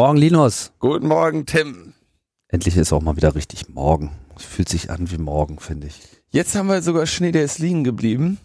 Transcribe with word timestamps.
Guten 0.00 0.08
Morgen, 0.08 0.18
Linus. 0.18 0.72
Guten 0.78 1.08
Morgen, 1.08 1.44
Tim. 1.44 1.92
Endlich 2.48 2.74
ist 2.78 2.90
auch 2.90 3.02
mal 3.02 3.16
wieder 3.16 3.34
richtig 3.34 3.68
morgen. 3.68 4.12
Es 4.34 4.44
fühlt 4.44 4.70
sich 4.70 4.88
an 4.88 5.10
wie 5.10 5.18
morgen, 5.18 5.58
finde 5.58 5.88
ich. 5.88 6.00
Jetzt 6.30 6.56
haben 6.56 6.68
wir 6.68 6.80
sogar 6.80 7.04
Schnee, 7.04 7.32
der 7.32 7.44
ist 7.44 7.58
liegen 7.58 7.84
geblieben. 7.84 8.38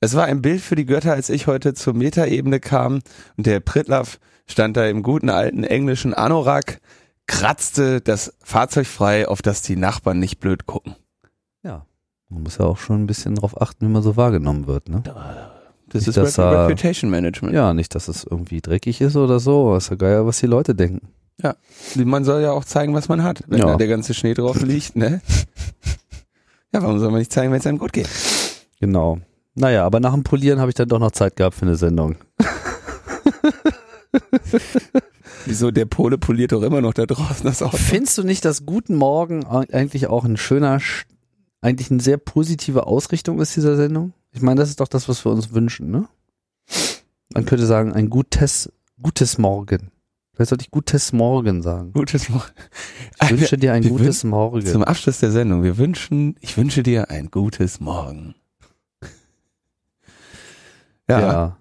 Es 0.00 0.14
war 0.14 0.24
ein 0.24 0.40
Bild 0.40 0.62
für 0.62 0.74
die 0.74 0.86
Götter, 0.86 1.12
als 1.12 1.28
ich 1.28 1.46
heute 1.46 1.74
zur 1.74 1.92
Metaebene 1.92 2.60
kam 2.60 3.02
und 3.36 3.44
der 3.44 3.60
Pritlaff 3.60 4.18
stand 4.46 4.78
da 4.78 4.86
im 4.86 5.02
guten 5.02 5.28
alten 5.28 5.64
englischen 5.64 6.14
Anorak, 6.14 6.80
kratzte 7.26 8.00
das 8.00 8.34
Fahrzeug 8.42 8.86
frei, 8.86 9.28
auf 9.28 9.42
das 9.42 9.60
die 9.60 9.76
Nachbarn 9.76 10.18
nicht 10.18 10.40
blöd 10.40 10.64
gucken. 10.64 10.96
Ja. 11.62 11.84
Man 12.30 12.44
muss 12.44 12.56
ja 12.56 12.64
auch 12.64 12.78
schon 12.78 13.02
ein 13.02 13.06
bisschen 13.06 13.34
darauf 13.34 13.60
achten, 13.60 13.86
wie 13.86 13.92
man 13.92 14.02
so 14.02 14.16
wahrgenommen 14.16 14.66
wird, 14.66 14.88
ne? 14.88 15.02
Das 15.92 16.06
Nicht, 16.06 16.16
ist 16.16 16.38
Rep 16.38 16.68
Reputation 16.68 17.10
Management. 17.10 17.54
Ja, 17.54 17.74
nicht, 17.74 17.94
dass 17.94 18.08
es 18.08 18.24
irgendwie 18.24 18.60
dreckig 18.60 19.00
ist 19.00 19.14
oder 19.16 19.40
so. 19.40 19.76
Ist 19.76 19.90
ja 19.90 19.96
geil, 19.96 20.24
was 20.26 20.38
die 20.40 20.46
Leute 20.46 20.74
denken. 20.74 21.08
Man 21.96 22.24
soll 22.24 22.40
ja 22.42 22.52
auch 22.52 22.64
zeigen, 22.64 22.94
was 22.94 23.08
man 23.08 23.22
hat, 23.24 23.42
wenn 23.48 23.58
Ja. 23.58 23.66
da 23.66 23.76
der 23.76 23.88
ganze 23.88 24.14
Schnee 24.14 24.32
drauf 24.34 24.60
liegt, 24.62 24.94
ne? 24.96 25.20
Ja, 26.72 26.80
warum 26.82 26.98
soll 26.98 27.10
man 27.10 27.18
nicht 27.18 27.32
zeigen, 27.32 27.52
wenn 27.52 27.58
es 27.60 27.66
einem 27.66 27.78
gut 27.78 27.92
geht? 27.92 28.08
Genau. 28.80 29.18
Naja, 29.54 29.84
aber 29.84 30.00
nach 30.00 30.14
dem 30.14 30.22
Polieren 30.22 30.60
habe 30.60 30.70
ich 30.70 30.74
dann 30.76 30.88
doch 30.88 30.98
noch 31.00 31.10
Zeit 31.10 31.36
gehabt 31.36 31.56
für 31.56 31.66
eine 31.66 31.76
Sendung. 31.76 32.16
Wieso, 35.44 35.70
der 35.70 35.86
Pole 35.86 36.18
poliert 36.18 36.52
doch 36.52 36.62
immer 36.62 36.80
noch 36.80 36.94
da 36.94 37.06
draußen 37.06 37.44
das 37.44 37.62
Auto. 37.62 37.76
Findest 37.76 38.16
du 38.18 38.22
nicht, 38.22 38.44
dass 38.44 38.64
Guten 38.64 38.94
Morgen 38.94 39.44
eigentlich 39.44 40.06
auch 40.06 40.24
ein 40.24 40.36
schöner, 40.36 40.76
Sch- 40.78 41.04
eigentlich 41.60 41.90
eine 41.90 42.00
sehr 42.00 42.16
positive 42.18 42.86
Ausrichtung 42.86 43.40
ist 43.40 43.56
dieser 43.56 43.76
Sendung? 43.76 44.12
Ich 44.32 44.42
meine, 44.42 44.60
das 44.60 44.70
ist 44.70 44.80
doch 44.80 44.88
das, 44.88 45.08
was 45.08 45.24
wir 45.24 45.32
uns 45.32 45.52
wünschen, 45.52 45.90
ne? 45.90 46.08
Man 47.34 47.46
könnte 47.46 47.66
sagen, 47.66 47.92
ein 47.92 48.10
gutes, 48.10 48.72
gutes 49.00 49.38
Morgen. 49.38 49.90
Vielleicht 50.34 50.48
sollte 50.48 50.64
ich 50.64 50.70
gutes 50.70 51.12
Morgen 51.12 51.62
sagen. 51.62 51.92
Gutes 51.92 52.28
Morgen. 52.30 52.50
Ich 53.22 53.30
wünsche 53.30 53.58
dir 53.58 53.74
ein 53.74 53.84
wir 53.84 53.90
gutes 53.90 54.24
Morgen. 54.24 54.64
Zum 54.64 54.82
Abschluss 54.82 55.20
der 55.20 55.30
Sendung. 55.30 55.62
Wir 55.62 55.76
wünschen, 55.76 56.36
ich 56.40 56.56
wünsche 56.56 56.82
dir 56.82 57.10
ein 57.10 57.30
gutes 57.30 57.80
Morgen. 57.80 58.34
Ja. 61.08 61.20
Ja. 61.20 61.56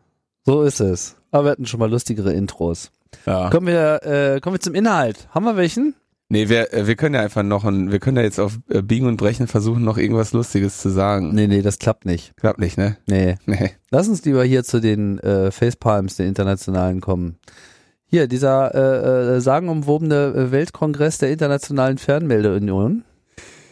so 0.45 0.63
ist 0.63 0.79
es. 0.79 1.17
Aber 1.31 1.45
wir 1.45 1.51
hatten 1.51 1.65
schon 1.65 1.79
mal 1.79 1.89
lustigere 1.89 2.31
Intros. 2.33 2.91
ja. 3.25 3.49
Kommen 3.49 3.67
wir, 3.67 4.03
äh, 4.03 4.39
kommen 4.39 4.55
wir 4.55 4.61
zum 4.61 4.75
Inhalt. 4.75 5.27
Haben 5.31 5.45
wir 5.45 5.57
welchen? 5.57 5.95
Nee, 6.31 6.47
wir, 6.47 6.73
äh, 6.73 6.87
wir 6.87 6.95
können 6.95 7.15
ja 7.15 7.21
einfach 7.21 7.43
noch 7.43 7.65
ein, 7.65 7.91
wir 7.91 7.99
können 7.99 8.15
ja 8.15 8.23
jetzt 8.23 8.39
auf 8.39 8.57
äh, 8.69 8.81
Biegen 8.81 9.05
und 9.07 9.17
Brechen 9.17 9.47
versuchen, 9.47 9.83
noch 9.83 9.97
irgendwas 9.97 10.31
Lustiges 10.31 10.77
zu 10.79 10.89
sagen. 10.89 11.33
Nee, 11.35 11.47
nee, 11.47 11.61
das 11.61 11.77
klappt 11.77 12.05
nicht. 12.05 12.31
Klappt 12.37 12.59
nicht, 12.59 12.77
ne? 12.77 12.95
Nee. 13.05 13.35
Nee. 13.45 13.71
Lass 13.89 14.07
uns 14.07 14.23
lieber 14.23 14.43
hier 14.45 14.63
zu 14.63 14.79
den 14.79 15.19
äh, 15.19 15.51
Facepalms, 15.51 16.15
den 16.15 16.27
internationalen, 16.27 17.01
kommen. 17.01 17.35
Hier, 18.05 18.27
dieser 18.27 18.73
äh, 18.73 19.35
äh, 19.37 19.41
sagenumwobene 19.41 20.51
Weltkongress 20.51 21.17
der 21.17 21.31
Internationalen 21.31 21.97
Fernmeldeunion. 21.97 23.03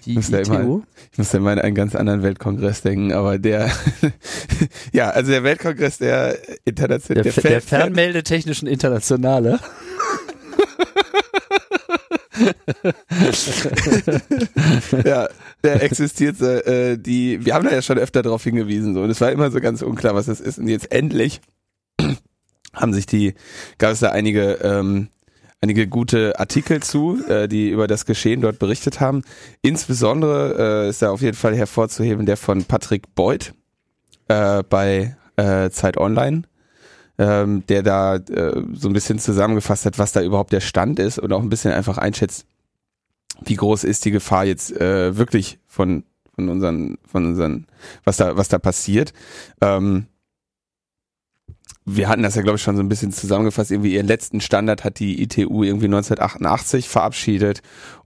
Die 0.06 0.14
Muss 0.16 0.30
ja 0.30 0.40
ITU. 0.40 0.54
immer- 0.54 0.82
Ich 1.12 1.18
muss 1.18 1.32
ja 1.32 1.40
mal 1.40 1.52
an 1.54 1.60
einen 1.60 1.76
ganz 1.76 1.94
anderen 1.96 2.24
Weltkongress 2.24 2.82
denken, 2.82 3.12
aber 3.14 3.38
der, 3.38 3.70
ja, 4.94 5.10
also 5.10 5.32
der 5.32 5.44
Weltkongress 5.44 5.98
der 5.98 6.38
internationalen, 6.66 7.24
Der, 7.24 7.34
Fe- 7.34 7.42
der 7.48 7.62
Fernmeldetechnischen 7.62 8.68
Internationale. 8.68 9.60
ja, 15.06 15.30
der 15.64 15.84
existiert, 15.84 16.42
äh, 16.42 16.98
die, 16.98 17.46
wir 17.46 17.54
haben 17.54 17.66
da 17.66 17.72
ja 17.72 17.82
schon 17.82 17.98
öfter 17.98 18.22
darauf 18.22 18.44
hingewiesen, 18.44 18.94
so, 18.94 19.02
und 19.02 19.10
es 19.10 19.22
war 19.22 19.32
immer 19.32 19.52
so 19.52 19.60
ganz 19.60 19.82
unklar, 19.82 20.16
was 20.16 20.28
das 20.28 20.40
ist, 20.40 20.60
und 20.60 20.68
jetzt 20.68 20.92
endlich 20.92 21.42
haben 22.74 22.94
sich 22.94 23.06
die, 23.06 23.34
gab 23.78 23.92
es 23.92 24.00
da 24.00 24.12
einige, 24.12 24.54
ähm, 24.64 25.10
einige 25.62 25.88
gute 25.88 26.40
Artikel 26.40 26.82
zu, 26.82 27.24
äh, 27.28 27.48
die 27.48 27.70
über 27.70 27.88
das 27.88 28.06
Geschehen 28.06 28.42
dort 28.42 28.60
berichtet 28.60 29.00
haben. 29.00 29.24
Insbesondere 29.62 30.86
äh, 30.86 30.90
ist 30.90 31.02
da 31.02 31.12
auf 31.12 31.22
jeden 31.22 31.38
Fall 31.38 31.56
hervorzuheben 31.56 32.26
der 32.26 32.38
von 32.38 32.64
Patrick 32.64 33.14
Beuth 33.16 33.54
äh, 34.28 34.64
bei 34.64 35.18
äh, 35.36 35.70
Zeit 35.70 35.98
Online, 35.98 36.44
ähm, 37.20 37.64
der 37.68 37.84
da 37.84 38.16
äh, 38.16 38.64
so 38.74 38.88
ein 38.88 38.94
bisschen 38.94 39.20
zusammengefasst 39.20 39.86
hat, 39.86 40.00
was 40.00 40.14
da 40.14 40.22
überhaupt 40.22 40.54
der 40.54 40.62
Stand 40.62 41.00
ist 41.00 41.20
und 41.20 41.32
auch 41.34 41.42
ein 41.42 41.50
bisschen 41.50 41.74
einfach 41.74 41.98
einschätzt, 41.98 42.46
wie 43.44 43.56
groß 43.56 43.84
ist 43.84 44.06
die 44.06 44.12
Gefahr 44.12 44.46
jetzt 44.46 44.72
äh, 44.72 45.16
wirklich 45.18 45.60
von 45.68 46.04
von 46.34 46.48
unseren 46.48 46.98
von 47.06 47.26
unseren 47.26 47.68
was 48.06 48.18
da 48.18 48.38
was 48.38 48.48
da 48.48 48.58
passiert. 48.58 49.12
Ähm, 49.62 50.08
wir 51.86 52.08
hatten 52.08 52.24
das 52.24 52.36
ja 52.36 52.42
glaube 52.42 52.56
ich 52.56 52.62
schon 52.62 52.78
so 52.78 52.84
ein 52.84 52.90
bisschen 52.90 53.12
zusammengefasst. 53.12 53.72
Irgendwie 53.72 53.96
ihren 53.96 54.08
letzten 54.08 54.40
Standard 54.40 54.86
hat 54.86 55.00
die 55.00 55.22
ITU 55.22 55.64
irgendwie 55.64 55.88
1988 55.88 56.88
verabschiedet 56.88 57.62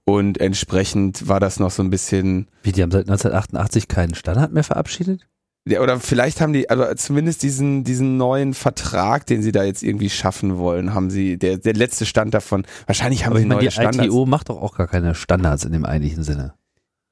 und 0.05 0.39
entsprechend 0.39 1.27
war 1.27 1.39
das 1.39 1.59
noch 1.59 1.71
so 1.71 1.83
ein 1.83 1.91
bisschen 1.91 2.47
Wie, 2.63 2.71
die 2.71 2.81
haben 2.81 2.91
seit 2.91 3.07
1988 3.07 3.87
keinen 3.87 4.15
Standard 4.15 4.51
mehr 4.51 4.63
verabschiedet? 4.63 5.27
Ja, 5.65 5.81
oder 5.81 5.99
vielleicht 5.99 6.41
haben 6.41 6.51
die, 6.53 6.69
aber 6.69 6.95
zumindest 6.97 7.41
diesen, 7.43 7.83
diesen 7.83 8.17
neuen 8.17 8.53
Vertrag, 8.53 9.25
den 9.25 9.41
sie 9.41 9.51
da 9.51 9.63
jetzt 9.63 9.81
irgendwie 9.83 10.09
schaffen 10.09 10.57
wollen, 10.57 10.93
haben 10.93 11.09
sie, 11.09 11.37
der, 11.37 11.57
der 11.57 11.73
letzte 11.73 12.05
Stand 12.05 12.33
davon, 12.33 12.65
wahrscheinlich 12.85 13.25
haben 13.25 13.31
Aber 13.31 13.39
sie 13.39 13.43
ich 13.43 13.47
meine, 13.49 13.59
neue 13.61 13.69
die 13.69 13.73
Standards. 13.73 14.07
ITU 14.07 14.25
macht 14.25 14.49
doch 14.49 14.61
auch 14.61 14.75
gar 14.75 14.87
keine 14.87 15.15
Standards 15.15 15.63
in 15.65 15.71
dem 15.71 15.85
eigentlichen 15.85 16.23
Sinne. 16.23 16.53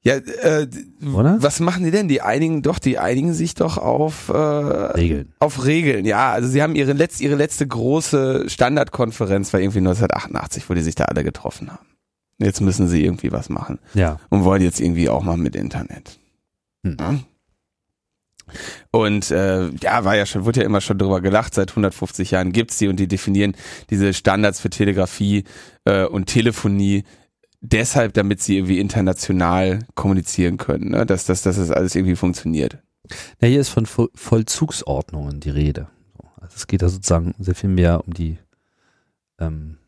Ja, 0.04 0.16
äh, 0.16 0.66
Oder? 1.14 1.36
was 1.40 1.60
machen 1.60 1.84
die 1.84 1.92
denn? 1.92 2.08
Die 2.08 2.20
einigen, 2.22 2.62
doch, 2.62 2.80
die 2.80 2.98
einigen 2.98 3.34
sich 3.34 3.54
doch 3.54 3.78
auf, 3.78 4.28
äh, 4.30 4.36
Regeln. 4.36 5.32
auf 5.38 5.64
Regeln. 5.64 6.04
Ja, 6.04 6.32
also 6.32 6.48
sie 6.48 6.60
haben 6.60 6.74
ihre 6.74 6.92
letzte, 6.92 7.22
ihre 7.22 7.36
letzte 7.36 7.66
große 7.68 8.50
Standardkonferenz 8.50 9.52
war 9.52 9.60
irgendwie 9.60 9.78
1988, 9.78 10.68
wo 10.68 10.74
die 10.74 10.82
sich 10.82 10.96
da 10.96 11.04
alle 11.04 11.22
getroffen 11.22 11.70
haben. 11.70 11.86
Jetzt 12.38 12.60
müssen 12.60 12.88
sie 12.88 13.04
irgendwie 13.04 13.30
was 13.30 13.48
machen 13.48 13.78
Ja. 13.94 14.18
und 14.28 14.42
wollen 14.42 14.60
jetzt 14.62 14.80
irgendwie 14.80 15.08
auch 15.08 15.22
mal 15.22 15.36
mit 15.36 15.54
Internet. 15.54 16.18
Hm. 16.84 16.96
Ja. 16.98 17.14
Und 18.90 19.30
äh, 19.30 19.68
ja, 19.80 20.04
war 20.04 20.16
ja 20.16 20.26
schon, 20.26 20.44
wurde 20.44 20.60
ja 20.60 20.66
immer 20.66 20.80
schon 20.80 20.98
drüber 20.98 21.20
gelacht, 21.20 21.54
seit 21.54 21.70
150 21.70 22.32
Jahren 22.32 22.52
gibt's 22.52 22.78
die 22.78 22.88
und 22.88 22.96
die 22.96 23.08
definieren 23.08 23.54
diese 23.90 24.12
Standards 24.12 24.60
für 24.60 24.70
Telegrafie 24.70 25.44
äh, 25.84 26.04
und 26.04 26.26
Telefonie 26.26 27.04
deshalb, 27.62 28.12
damit 28.14 28.42
sie 28.42 28.56
irgendwie 28.56 28.80
international 28.80 29.80
kommunizieren 29.94 30.58
können, 30.58 30.90
ne? 30.90 31.06
dass, 31.06 31.24
dass, 31.24 31.42
dass 31.42 31.56
das 31.56 31.70
alles 31.70 31.94
irgendwie 31.94 32.16
funktioniert. 32.16 32.78
Ja, 33.40 33.48
hier 33.48 33.60
ist 33.60 33.70
von 33.70 33.86
Vo 33.86 34.08
Vollzugsordnungen 34.14 35.40
die 35.40 35.50
Rede. 35.50 35.88
So, 36.16 36.28
Also 36.40 36.56
es 36.56 36.66
geht 36.66 36.82
da 36.82 36.88
sozusagen 36.88 37.34
sehr 37.38 37.54
viel 37.54 37.70
mehr 37.70 38.04
um 38.06 38.12
die, 38.12 38.38
ähm, 39.38 39.78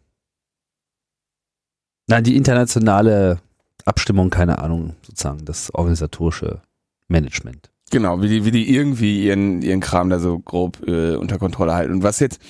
nein, 2.06 2.24
die 2.24 2.36
internationale 2.36 3.40
Abstimmung, 3.84 4.30
keine 4.30 4.58
Ahnung, 4.58 4.94
sozusagen, 5.02 5.44
das 5.44 5.74
organisatorische 5.74 6.62
Management. 7.08 7.73
Genau, 7.94 8.20
wie 8.20 8.28
die, 8.28 8.44
wie 8.44 8.50
die 8.50 8.74
irgendwie 8.74 9.24
ihren, 9.24 9.62
ihren 9.62 9.78
Kram 9.78 10.10
da 10.10 10.18
so 10.18 10.40
grob 10.40 10.84
äh, 10.84 11.14
unter 11.14 11.38
Kontrolle 11.38 11.74
halten. 11.74 11.92
Und 11.92 12.02
was 12.02 12.18
jetzt, 12.18 12.40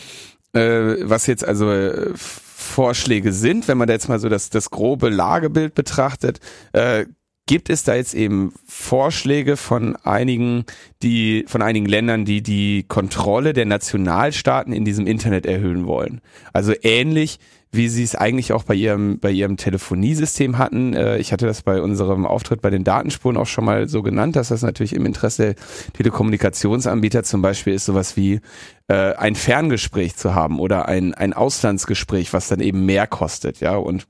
äh, 0.55 0.97
was 1.03 1.27
jetzt 1.27 1.47
also 1.47 1.71
äh, 1.71 2.13
Vorschläge 2.15 3.31
sind, 3.31 3.69
wenn 3.69 3.77
man 3.77 3.87
da 3.87 3.93
jetzt 3.93 4.09
mal 4.09 4.19
so 4.19 4.31
das, 4.31 4.49
das 4.49 4.71
grobe 4.71 5.11
Lagebild 5.11 5.75
betrachtet, 5.75 6.41
äh, 6.73 7.05
gibt 7.45 7.69
es 7.69 7.83
da 7.83 7.95
jetzt 7.95 8.15
eben 8.15 8.55
Vorschläge 8.65 9.59
von 9.59 9.97
einigen, 9.97 10.65
die, 11.03 11.45
von 11.47 11.61
einigen 11.61 11.85
Ländern, 11.85 12.25
die 12.25 12.43
die 12.43 12.85
Kontrolle 12.89 13.53
der 13.53 13.67
Nationalstaaten 13.67 14.73
in 14.73 14.87
diesem 14.87 15.07
Internet 15.07 15.45
erhöhen 15.45 15.87
wollen. 15.87 16.23
Also 16.55 16.73
ähnlich 16.81 17.39
wie 17.75 17.89
sie 17.89 18.03
es 18.03 18.15
eigentlich 18.15 18.53
auch 18.53 18.65
bei 18.65 18.75
ihrem, 18.75 19.19
bei 19.19 19.31
ihrem 19.31 19.57
Telefoniesystem 19.57 20.59
hatten. 20.59 20.95
Äh, 20.95 21.19
ich 21.19 21.33
hatte 21.33 21.47
das 21.47 21.63
bei 21.63 21.81
unserem 21.81 22.27
Auftritt 22.27 22.63
bei 22.63 22.71
den 22.71 22.85
Datenspuren 22.85 23.37
auch 23.37 23.47
schon 23.47 23.65
mal 23.65 23.89
so 23.89 24.03
genannt, 24.03 24.37
dass 24.37 24.49
das 24.49 24.63
natürlich 24.63 24.95
im 24.95 25.07
Interesse 25.07 25.55
der 25.55 25.55
Telekommunikationsanbieter 25.95 27.23
zum 27.23 27.43
Beispiel 27.43 27.75
ist 27.75 27.85
sowas 27.85 28.17
wie 28.17 28.41
äh, 28.89 29.15
ein 29.15 29.35
Ferngespräch 29.35 30.17
zu 30.17 30.35
haben 30.35 30.61
oder 30.61 30.89
ein, 30.89 31.15
ein 31.15 31.33
Auslandsgespräch, 31.33 32.33
was 32.33 32.49
dann 32.49 32.61
eben 32.61 32.87
mehr 32.87 33.07
kostet, 33.07 33.61
ja, 33.61 33.77
und 33.77 34.07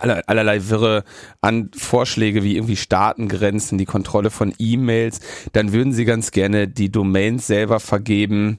aller, 0.00 0.22
allerlei 0.26 0.68
wirre 0.68 1.04
an 1.40 1.70
Vorschläge 1.74 2.42
wie 2.42 2.56
irgendwie 2.56 2.76
Staatengrenzen, 2.76 3.78
die 3.78 3.84
Kontrolle 3.84 4.30
von 4.30 4.54
E-Mails, 4.58 5.20
dann 5.52 5.72
würden 5.72 5.92
sie 5.92 6.04
ganz 6.04 6.30
gerne 6.30 6.68
die 6.68 6.90
Domains 6.90 7.46
selber 7.46 7.80
vergeben, 7.80 8.58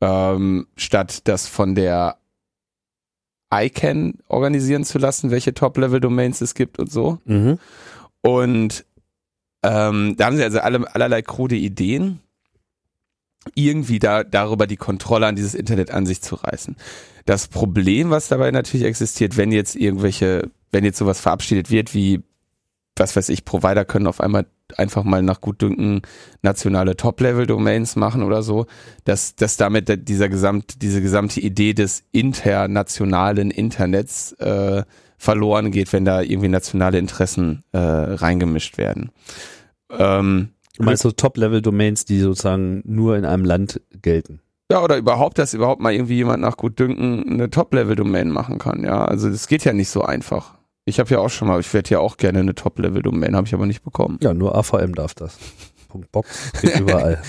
ähm, 0.00 0.66
statt 0.76 1.26
das 1.26 1.48
von 1.48 1.74
der 1.74 2.18
ICANN 3.52 4.18
organisieren 4.28 4.84
zu 4.84 4.98
lassen, 4.98 5.30
welche 5.30 5.54
Top-Level-Domains 5.54 6.40
es 6.40 6.54
gibt 6.54 6.78
und 6.78 6.90
so. 6.90 7.18
Mhm. 7.24 7.58
Und 8.20 8.84
ähm, 9.62 10.16
da 10.16 10.26
haben 10.26 10.36
sie 10.36 10.44
also 10.44 10.60
alle, 10.60 10.94
allerlei 10.94 11.22
krude 11.22 11.56
Ideen, 11.56 12.20
irgendwie 13.54 13.98
da 13.98 14.24
darüber 14.24 14.66
die 14.66 14.76
Kontrolle 14.76 15.26
an 15.26 15.36
dieses 15.36 15.54
Internet 15.54 15.90
an 15.90 16.06
sich 16.06 16.20
zu 16.20 16.34
reißen. 16.34 16.76
Das 17.24 17.48
Problem, 17.48 18.10
was 18.10 18.28
dabei 18.28 18.50
natürlich 18.50 18.86
existiert, 18.86 19.36
wenn 19.36 19.52
jetzt 19.52 19.76
irgendwelche, 19.76 20.50
wenn 20.70 20.84
jetzt 20.84 20.98
sowas 20.98 21.20
verabschiedet 21.20 21.70
wird, 21.70 21.94
wie, 21.94 22.22
was 22.96 23.16
weiß 23.16 23.28
ich, 23.30 23.44
Provider 23.44 23.84
können 23.84 24.06
auf 24.06 24.20
einmal 24.20 24.46
einfach 24.76 25.04
mal 25.04 25.22
nach 25.22 25.40
Gutdünken 25.40 26.02
nationale 26.42 26.96
Top-Level-Domains 26.96 27.96
machen 27.96 28.22
oder 28.22 28.42
so, 28.42 28.66
dass, 29.04 29.36
dass 29.36 29.56
damit 29.56 30.08
dieser 30.08 30.28
gesamt, 30.28 30.82
diese 30.82 31.00
gesamte 31.00 31.40
Idee 31.40 31.74
des 31.74 32.04
internationalen 32.12 33.50
Internets 33.50 34.32
äh, 34.32 34.82
verloren 35.16 35.70
geht, 35.70 35.92
wenn 35.92 36.04
da 36.04 36.22
irgendwie 36.22 36.48
nationale 36.48 36.98
Interessen 36.98 37.64
äh, 37.72 37.78
reingemischt 37.78 38.78
werden. 38.78 39.10
Ähm, 39.90 40.50
du 40.76 40.84
meinst 40.84 41.02
so 41.02 41.10
Top-Level-Domains, 41.10 42.04
die 42.04 42.20
sozusagen 42.20 42.82
nur 42.84 43.16
in 43.16 43.24
einem 43.24 43.44
Land 43.44 43.80
gelten? 44.02 44.40
Ja, 44.70 44.82
oder 44.82 44.98
überhaupt, 44.98 45.38
dass 45.38 45.54
überhaupt 45.54 45.80
mal 45.80 45.94
irgendwie 45.94 46.16
jemand 46.16 46.42
nach 46.42 46.56
Gutdünken 46.56 47.24
eine 47.26 47.48
Top-Level-Domain 47.48 48.28
machen 48.28 48.58
kann, 48.58 48.84
ja. 48.84 49.04
Also 49.04 49.30
das 49.30 49.48
geht 49.48 49.64
ja 49.64 49.72
nicht 49.72 49.88
so 49.88 50.02
einfach. 50.02 50.57
Ich 50.88 50.98
habe 50.98 51.10
ja 51.10 51.18
auch 51.18 51.28
schon 51.28 51.48
mal, 51.48 51.60
ich 51.60 51.72
werde 51.74 51.90
ja 51.90 51.98
auch 52.00 52.16
gerne 52.16 52.40
eine 52.40 52.54
Top-Level-Domain, 52.54 53.36
habe 53.36 53.46
ich 53.46 53.54
aber 53.54 53.66
nicht 53.66 53.82
bekommen. 53.82 54.18
Ja, 54.22 54.32
nur 54.32 54.56
AVM 54.56 54.94
darf 54.94 55.14
das. 55.14 55.38
Punkt 55.88 56.10
Box 56.12 56.52
geht 56.60 56.80
überall. 56.80 57.22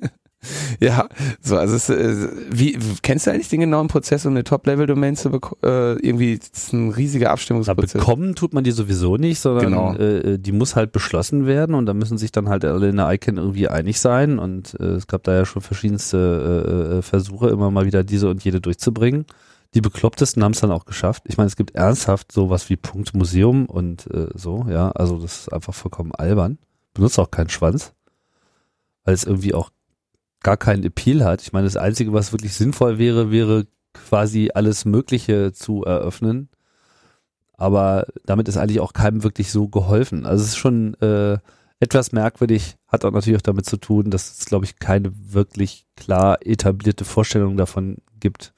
ja, 0.80 1.08
so, 1.40 1.56
also 1.56 1.74
es, 1.74 1.88
äh, 1.88 2.28
wie, 2.50 2.78
kennst 3.02 3.26
du 3.26 3.30
eigentlich 3.30 3.48
den 3.48 3.60
genauen 3.60 3.88
Prozess, 3.88 4.26
um 4.26 4.32
eine 4.32 4.44
Top-Level-Domain 4.44 5.16
zu 5.16 5.30
bekommen? 5.30 5.60
Äh, 5.62 5.92
irgendwie, 5.94 6.38
das 6.38 6.64
ist 6.64 6.72
ein 6.72 6.90
riesiger 6.90 7.30
Abstimmungsprozess. 7.30 7.94
Na, 7.94 8.00
bekommen 8.00 8.34
tut 8.34 8.54
man 8.54 8.64
die 8.64 8.72
sowieso 8.72 9.16
nicht, 9.16 9.40
sondern 9.40 9.64
genau. 9.66 9.94
äh, 9.94 10.38
die 10.38 10.52
muss 10.52 10.76
halt 10.76 10.92
beschlossen 10.92 11.46
werden 11.46 11.74
und 11.74 11.86
da 11.86 11.94
müssen 11.94 12.18
sich 12.18 12.32
dann 12.32 12.48
halt 12.48 12.64
alle 12.64 12.88
in 12.88 12.96
der 12.96 13.12
ICANN 13.12 13.36
irgendwie 13.36 13.68
einig 13.68 14.00
sein 14.00 14.38
und 14.38 14.76
äh, 14.80 14.84
es 14.84 15.06
gab 15.06 15.22
da 15.24 15.34
ja 15.34 15.44
schon 15.44 15.62
verschiedenste 15.62 16.92
äh, 16.92 16.98
äh 16.98 17.02
Versuche, 17.02 17.48
immer 17.48 17.70
mal 17.70 17.86
wieder 17.86 18.02
diese 18.04 18.28
und 18.28 18.42
jede 18.44 18.60
durchzubringen. 18.60 19.26
Die 19.74 19.80
Beklopptesten 19.80 20.44
haben 20.44 20.52
es 20.52 20.60
dann 20.60 20.70
auch 20.70 20.84
geschafft. 20.84 21.24
Ich 21.26 21.36
meine, 21.36 21.48
es 21.48 21.56
gibt 21.56 21.74
ernsthaft 21.74 22.30
sowas 22.30 22.70
wie 22.70 22.76
Punkt 22.76 23.12
Museum 23.14 23.66
und 23.66 24.08
äh, 24.12 24.28
so, 24.34 24.66
ja, 24.68 24.92
also 24.92 25.18
das 25.18 25.40
ist 25.40 25.52
einfach 25.52 25.74
vollkommen 25.74 26.14
albern. 26.14 26.58
Benutzt 26.94 27.18
auch 27.18 27.30
keinen 27.30 27.48
Schwanz, 27.48 27.92
weil 29.04 29.14
es 29.14 29.24
irgendwie 29.24 29.52
auch 29.52 29.70
gar 30.42 30.56
keinen 30.56 30.84
Appeal 30.84 31.24
hat. 31.24 31.42
Ich 31.42 31.52
meine, 31.52 31.66
das 31.66 31.76
Einzige, 31.76 32.12
was 32.12 32.32
wirklich 32.32 32.54
sinnvoll 32.54 32.98
wäre, 32.98 33.32
wäre 33.32 33.66
quasi 33.92 34.50
alles 34.54 34.84
Mögliche 34.84 35.52
zu 35.52 35.84
eröffnen. 35.84 36.48
Aber 37.56 38.06
damit 38.24 38.48
ist 38.48 38.56
eigentlich 38.56 38.80
auch 38.80 38.92
keinem 38.92 39.24
wirklich 39.24 39.50
so 39.50 39.68
geholfen. 39.68 40.24
Also 40.24 40.44
es 40.44 40.50
ist 40.50 40.56
schon 40.56 40.94
äh, 41.00 41.38
etwas 41.80 42.12
merkwürdig, 42.12 42.76
hat 42.88 43.04
auch 43.04 43.10
natürlich 43.10 43.38
auch 43.38 43.42
damit 43.42 43.66
zu 43.66 43.76
tun, 43.76 44.10
dass 44.10 44.38
es, 44.38 44.46
glaube 44.46 44.64
ich, 44.64 44.78
keine 44.78 45.12
wirklich 45.32 45.86
klar 45.96 46.38
etablierte 46.44 47.04
Vorstellung 47.04 47.56
davon 47.56 47.96
gibt, 48.20 48.53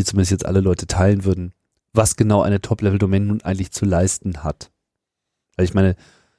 die 0.00 0.04
zumindest 0.04 0.32
jetzt 0.32 0.46
alle 0.46 0.60
Leute 0.60 0.86
teilen 0.86 1.24
würden, 1.24 1.52
was 1.92 2.16
genau 2.16 2.42
eine 2.42 2.60
Top-Level-Domain 2.60 3.26
nun 3.26 3.42
eigentlich 3.42 3.70
zu 3.70 3.84
leisten 3.84 4.42
hat. 4.42 4.70
Weil 5.56 5.64
ich 5.66 5.74
meine, 5.74 5.94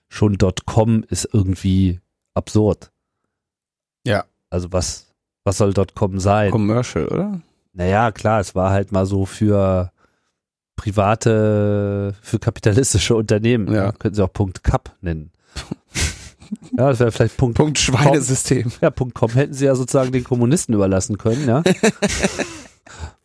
schon 0.09 0.37
.com 0.65 1.03
ist 1.09 1.29
irgendwie 1.31 1.99
absurd. 2.33 2.91
Ja. 4.05 4.25
Also 4.49 4.71
was, 4.71 5.13
was 5.43 5.57
soll 5.57 5.73
.com 5.73 6.19
sein? 6.19 6.51
Commercial, 6.51 7.07
oder? 7.07 7.41
Naja, 7.73 8.11
klar, 8.11 8.39
es 8.39 8.55
war 8.55 8.71
halt 8.71 8.91
mal 8.91 9.05
so 9.05 9.25
für 9.25 9.91
private, 10.75 12.15
für 12.21 12.39
kapitalistische 12.39 13.15
Unternehmen. 13.15 13.71
Ja. 13.71 13.91
Könnten 13.91 14.15
sie 14.15 14.23
auch 14.23 14.33
Punkt 14.33 14.63
.cap 14.63 14.95
nennen. 15.01 15.31
Ja, 16.77 16.89
das 16.89 16.99
wäre 16.99 17.13
vielleicht 17.13 17.37
Punkt, 17.37 17.55
Punkt 17.55 17.79
Schweinesystem. 17.79 18.73
Ja, 18.81 18.89
Punkt 18.89 19.15
.com 19.15 19.31
hätten 19.31 19.53
sie 19.53 19.63
ja 19.67 19.73
sozusagen 19.73 20.11
den 20.11 20.25
Kommunisten 20.25 20.75
überlassen 20.75 21.17
können, 21.17 21.47
ja. 21.47 21.63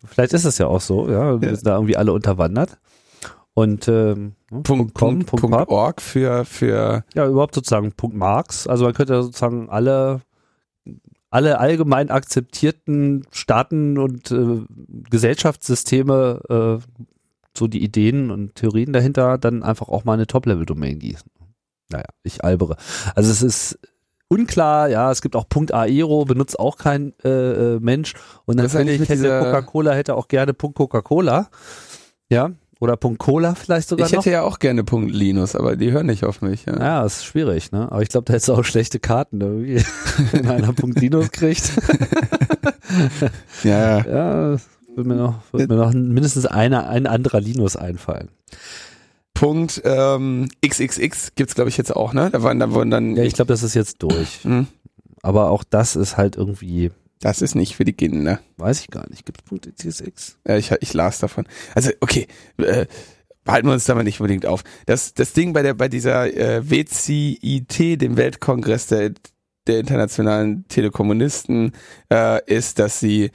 Vielleicht 0.05 0.33
ist 0.33 0.45
es 0.45 0.59
ja 0.59 0.67
auch 0.67 0.81
so, 0.81 1.09
ja. 1.11 1.41
Wir 1.41 1.49
ja. 1.49 1.55
sind 1.55 1.67
da 1.67 1.75
irgendwie 1.75 1.97
alle 1.97 2.13
unterwandert. 2.13 2.79
Und 3.55 3.89
ähm, 3.89 4.35
ne, 4.51 4.61
Punkt, 4.63 4.93
com, 4.95 5.21
Punkt, 5.21 5.27
Punkt, 5.27 5.51
Punkt 5.51 5.69
org 5.71 6.03
für, 6.03 6.45
für 6.45 7.05
ja 7.15 7.27
überhaupt 7.27 7.55
sozusagen 7.55 7.93
Punkt 7.93 8.15
Marx. 8.17 8.67
Also 8.67 8.85
man 8.85 8.93
könnte 8.93 9.23
sozusagen 9.23 9.71
alle 9.71 10.21
alle 11.31 11.59
allgemein 11.59 12.11
akzeptierten 12.11 13.25
Staaten 13.31 13.99
und 13.99 14.31
äh, 14.31 14.61
Gesellschaftssysteme, 15.11 16.41
äh, 16.49 17.03
so 17.57 17.67
die 17.67 17.83
Ideen 17.83 18.31
und 18.31 18.55
Theorien 18.55 18.93
dahinter, 18.93 19.39
dann 19.39 19.63
einfach 19.63 19.89
auch 19.89 20.05
mal 20.05 20.15
eine 20.15 20.27
Top-Level-Domain 20.27 20.99
gießen. 20.99 21.31
Naja, 21.91 22.07
ich 22.23 22.45
albere. 22.45 22.77
Also 23.15 23.31
es 23.31 23.43
ist 23.43 23.79
unklar, 24.29 24.89
ja, 24.89 25.11
es 25.11 25.23
gibt 25.23 25.37
auch 25.37 25.49
Punkt 25.49 25.73
Aero, 25.73 26.25
benutzt 26.25 26.59
auch 26.59 26.77
kein 26.77 27.13
äh, 27.25 27.29
äh 27.29 27.81
Mensch. 27.81 28.15
Und 28.45 28.59
dann 28.59 28.69
finde 28.69 28.93
ich, 28.93 29.09
hätte 29.09 29.41
Coca-Cola 29.41 29.93
hätte 29.93 30.15
auch 30.15 30.29
gerne 30.29 30.55
Punkt 30.55 30.77
Coca-Cola. 30.77 31.49
Ja. 32.29 32.51
Oder 32.79 32.97
Punkt 32.97 33.19
Cola 33.19 33.55
vielleicht 33.55 33.89
sogar. 33.89 34.07
Ich 34.07 34.13
hätte 34.13 34.29
noch. 34.29 34.33
ja 34.33 34.43
auch 34.43 34.59
gerne 34.59 34.85
Punkt 34.85 35.15
Linus, 35.15 35.57
aber 35.57 35.77
die 35.77 35.93
hören 35.93 36.07
nicht 36.07 36.25
auf 36.25 36.43
mich. 36.43 36.67
Ja, 36.67 36.79
ja 36.79 37.07
ist 37.07 37.25
schwierig, 37.25 37.73
ne? 37.73 37.91
Aber 37.91 38.03
ich 38.03 38.11
glaube, 38.11 38.27
da 38.27 38.35
hättest 38.35 38.49
du 38.49 38.55
auch 38.55 38.65
schlechte 38.65 39.01
Karten 39.01 39.41
irgendwie, 39.41 39.83
wenn 40.33 40.47
einer 40.47 40.75
Punkt 40.75 41.01
Linus 41.01 41.31
kriegt. 41.31 41.73
ja. 43.65 44.05
Ja, 44.05 44.57
wird 44.95 45.07
mir 45.07 45.15
noch, 45.15 45.41
wird 45.53 45.71
mir 45.71 45.77
noch 45.77 45.93
mindestens 45.93 46.45
einer, 46.45 46.89
ein 46.89 47.07
anderer 47.07 47.41
Linus 47.41 47.77
einfallen. 47.77 48.29
Punkt 49.37 49.83
ähm, 49.85 50.49
XXX 50.67 51.35
gibt's 51.35 51.55
glaube 51.55 51.69
ich 51.69 51.77
jetzt 51.77 51.95
auch, 51.95 52.15
ne? 52.15 52.31
Da 52.33 52.43
waren, 52.43 52.59
da 52.59 52.73
wurden 52.73 52.91
dann. 52.91 53.17
Ja, 53.17 53.23
ich 53.23 53.35
glaube, 53.35 53.53
das 53.53 53.63
ist 53.63 53.75
jetzt 53.75 54.03
durch. 54.03 54.45
Mhm. 54.45 54.67
Aber 55.23 55.51
auch 55.51 55.63
das 55.63 55.95
ist 55.95 56.17
halt 56.17 56.37
irgendwie. 56.37 56.91
Das 57.21 57.43
ist 57.43 57.55
nicht 57.55 57.77
für 57.77 57.85
die 57.85 57.93
Kinder. 57.93 58.41
Weiß 58.57 58.81
ich 58.81 58.89
gar 58.89 59.09
nicht. 59.09 59.25
Gibt 59.27 59.45
Punkt 59.45 59.67
XXX? 59.67 60.39
Ja, 60.47 60.57
ich, 60.57 60.71
ich 60.81 60.95
las 60.95 61.19
davon. 61.19 61.47
Also 61.75 61.91
okay, 62.01 62.27
äh, 62.59 62.87
behalten 63.45 63.69
wir 63.69 63.75
uns 63.75 63.85
da 63.85 63.95
mal 63.95 64.05
nicht 64.05 64.21
unbedingt 64.21 64.47
auf. 64.47 64.65
Das, 64.87 65.15
das 65.15 65.33
Ding 65.33 65.53
bei 65.53 65.63
der 65.63 65.75
bei 65.75 65.89
dieser 65.89 66.27
äh, 66.35 66.71
WCIT, 66.71 68.01
dem 68.01 68.17
Weltkongress 68.17 68.87
der, 68.87 69.13
der 69.67 69.81
internationalen 69.81 70.67
Telekommunisten, 70.69 71.73
äh, 72.11 72.45
ist, 72.47 72.79
dass 72.79 73.01
sie 73.01 73.31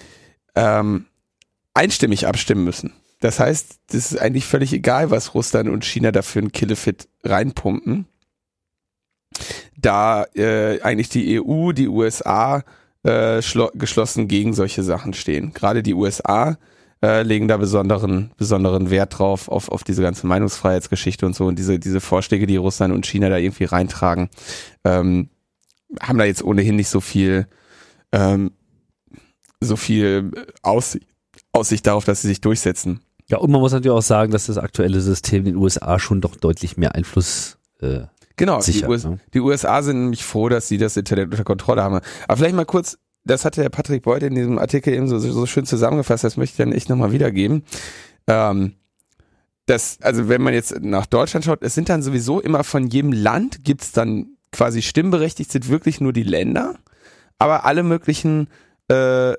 ähm, 0.56 1.06
einstimmig 1.74 2.28
abstimmen 2.28 2.64
müssen. 2.64 2.94
Das 3.22 3.40
heißt, 3.40 3.80
das 3.88 4.12
ist 4.12 4.20
eigentlich 4.20 4.46
völlig 4.46 4.74
egal, 4.74 5.12
was 5.12 5.34
Russland 5.36 5.70
und 5.70 5.86
China 5.86 6.12
dafür 6.12 6.42
ein 6.42 6.52
Killefit 6.52 7.08
reinpumpen. 7.24 8.08
Da 9.78 10.26
äh, 10.36 10.82
eigentlich 10.82 11.10
die 11.10 11.40
EU, 11.40 11.72
die 11.72 11.88
USA 11.88 12.64
äh, 13.04 13.42
geschlossen 13.76 14.28
gegen 14.28 14.54
solche 14.54 14.84
Sachen 14.84 15.14
stehen. 15.14 15.54
Gerade 15.54 15.84
die 15.84 15.94
USA 15.94 16.58
äh, 17.04 17.22
legen 17.22 17.48
da 17.48 17.58
besonderen, 17.58 18.32
besonderen 18.38 18.90
Wert 18.90 19.20
drauf, 19.20 19.50
auf, 19.50 19.70
auf 19.70 19.84
diese 19.84 20.02
ganze 20.02 20.26
Meinungsfreiheitsgeschichte 20.26 21.26
und 21.26 21.36
so 21.36 21.46
und 21.46 21.58
diese, 21.60 21.80
diese 21.80 22.02
Vorschläge, 22.02 22.48
die 22.48 22.58
Russland 22.58 22.94
und 22.94 23.06
China 23.06 23.30
da 23.30 23.38
irgendwie 23.38 23.66
reintragen, 23.66 24.30
ähm, 24.84 25.30
haben 26.00 26.18
da 26.18 26.26
jetzt 26.26 26.44
ohnehin 26.44 26.76
nicht 26.76 26.90
so 26.90 27.02
viel, 27.02 27.48
ähm, 28.12 28.52
so 29.60 29.76
viel 29.76 30.32
Aussicht, 30.64 31.06
Aussicht 31.54 31.86
darauf, 31.86 32.06
dass 32.06 32.22
sie 32.22 32.30
sich 32.30 32.42
durchsetzen. 32.42 33.02
Ja, 33.32 33.38
und 33.38 33.50
man 33.50 33.62
muss 33.62 33.72
natürlich 33.72 33.98
auch 33.98 34.02
sagen, 34.02 34.32
dass 34.32 34.48
das 34.48 34.58
aktuelle 34.58 35.00
System 35.00 35.40
in 35.40 35.54
den 35.54 35.56
USA 35.56 36.00
schon 36.00 36.20
doch 36.20 36.36
deutlich 36.36 36.76
mehr 36.76 36.96
Einfluss 36.96 37.58
äh, 37.80 38.02
Genau, 38.36 38.60
sichert, 38.60 38.84
die, 38.84 38.88
US 38.88 39.04
ne? 39.06 39.20
die, 39.34 39.40
USA 39.40 39.82
sind 39.84 40.02
nämlich 40.02 40.24
froh, 40.24 40.50
dass 40.50 40.68
sie 40.68 40.78
das 40.78 40.98
Internet 40.98 41.32
unter 41.32 41.44
Kontrolle 41.44 41.84
haben. 41.84 42.00
Aber 42.28 42.38
vielleicht 42.38 42.56
mal 42.56 42.66
kurz, 42.66 42.98
das 43.24 43.46
hatte 43.46 43.62
der 43.62 43.70
Patrick 43.70 44.04
Beuth 44.04 44.24
in 44.24 44.36
diesem 44.36 44.58
Artikel 44.58 44.94
eben 44.94 45.08
so, 45.08 45.20
so 45.20 45.46
schön 45.46 45.66
zusammengefasst, 45.66 46.24
das 46.24 46.38
möchte 46.38 46.54
ich 46.54 46.58
dann 46.58 46.74
echt 46.74 46.90
nochmal 46.90 47.12
wiedergeben. 47.12 47.64
Ähm, 48.28 48.74
das, 49.66 50.00
also 50.02 50.28
wenn 50.28 50.42
man 50.42 50.54
jetzt 50.54 50.82
nach 50.82 51.06
Deutschland 51.06 51.46
schaut, 51.46 51.62
es 51.62 51.76
sind 51.76 51.88
dann 51.88 52.02
sowieso 52.02 52.42
immer 52.42 52.64
von 52.64 52.88
jedem 52.88 53.14
Land 53.14 53.64
gibt's 53.64 53.92
dann 53.92 54.38
quasi 54.52 54.82
stimmberechtigt 54.82 55.52
sind 55.52 55.70
wirklich 55.70 56.02
nur 56.02 56.12
die 56.12 56.24
Länder, 56.24 56.76
aber 57.38 57.64
alle 57.64 57.84
möglichen 57.84 58.50
äh, 58.90 59.34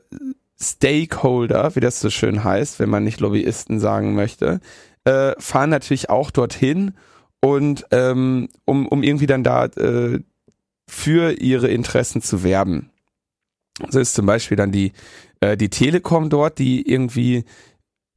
Stakeholder, 0.63 1.75
wie 1.75 1.81
das 1.81 2.01
so 2.01 2.11
schön 2.11 2.45
heißt, 2.45 2.79
wenn 2.79 2.89
man 2.89 3.05
nicht 3.05 3.21
Lobbyisten 3.21 3.81
sagen 3.81 4.15
möchte, 4.15 4.61
äh, 5.05 5.33
fahren 5.39 5.71
natürlich 5.71 6.09
auch 6.11 6.31
dorthin 6.31 6.95
und 7.41 7.87
ähm, 7.91 8.49
um, 8.65 8.87
um 8.87 9.03
irgendwie 9.03 9.27
dann 9.27 9.43
da 9.43 9.67
äh, 9.67 10.21
für 10.89 11.33
ihre 11.41 11.69
Interessen 11.69 12.23
zu 12.23 12.45
werben. 12.45 12.91
So 13.89 13.99
ist 13.99 14.15
zum 14.15 14.27
Beispiel 14.27 14.57
dann 14.57 14.71
die, 14.71 14.93
äh, 15.41 15.57
die 15.57 15.71
Telekom 15.71 16.31
dort, 16.31 16.59
die 16.59 16.89
irgendwie 16.89 17.45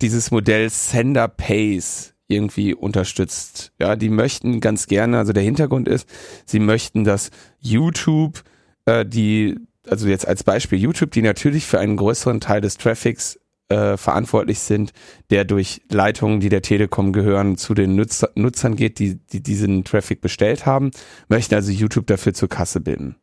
dieses 0.02 0.32
Modell 0.32 0.70
Sender 0.70 1.28
Pays 1.28 2.14
irgendwie 2.28 2.74
unterstützt. 2.74 3.72
Ja, 3.80 3.96
die 3.96 4.10
möchten 4.10 4.60
ganz 4.60 4.88
gerne, 4.88 5.18
also 5.18 5.34
der 5.34 5.44
Hintergrund 5.44 5.88
ist, 5.88 6.08
sie 6.46 6.60
möchten, 6.60 7.04
dass 7.04 7.32
YouTube 7.60 8.44
äh, 8.86 9.06
die 9.06 9.58
also 9.90 10.08
jetzt 10.08 10.28
als 10.28 10.44
Beispiel 10.44 10.80
YouTube, 10.80 11.12
die 11.12 11.22
natürlich 11.22 11.66
für 11.66 11.80
einen 11.80 11.98
größeren 11.98 12.40
Teil 12.40 12.62
des 12.62 12.78
Traffics 12.78 13.40
äh, 13.70 13.98
verantwortlich 13.98 14.60
sind, 14.60 14.94
der 15.30 15.46
durch 15.46 15.82
Leitungen, 15.90 16.40
die 16.40 16.50
der 16.50 16.62
Telekom 16.62 17.14
gehören, 17.14 17.58
zu 17.58 17.74
den 17.74 17.96
Nutzer, 17.96 18.30
Nutzern 18.36 18.76
geht, 18.76 19.00
die, 19.00 19.16
die 19.16 19.42
diesen 19.42 19.84
Traffic 19.84 20.22
bestellt 20.22 20.66
haben, 20.66 20.92
möchten 21.30 21.56
also 21.56 21.72
YouTube 21.72 22.08
dafür 22.08 22.34
zur 22.34 22.50
Kasse 22.50 22.80
bilden. 22.80 23.16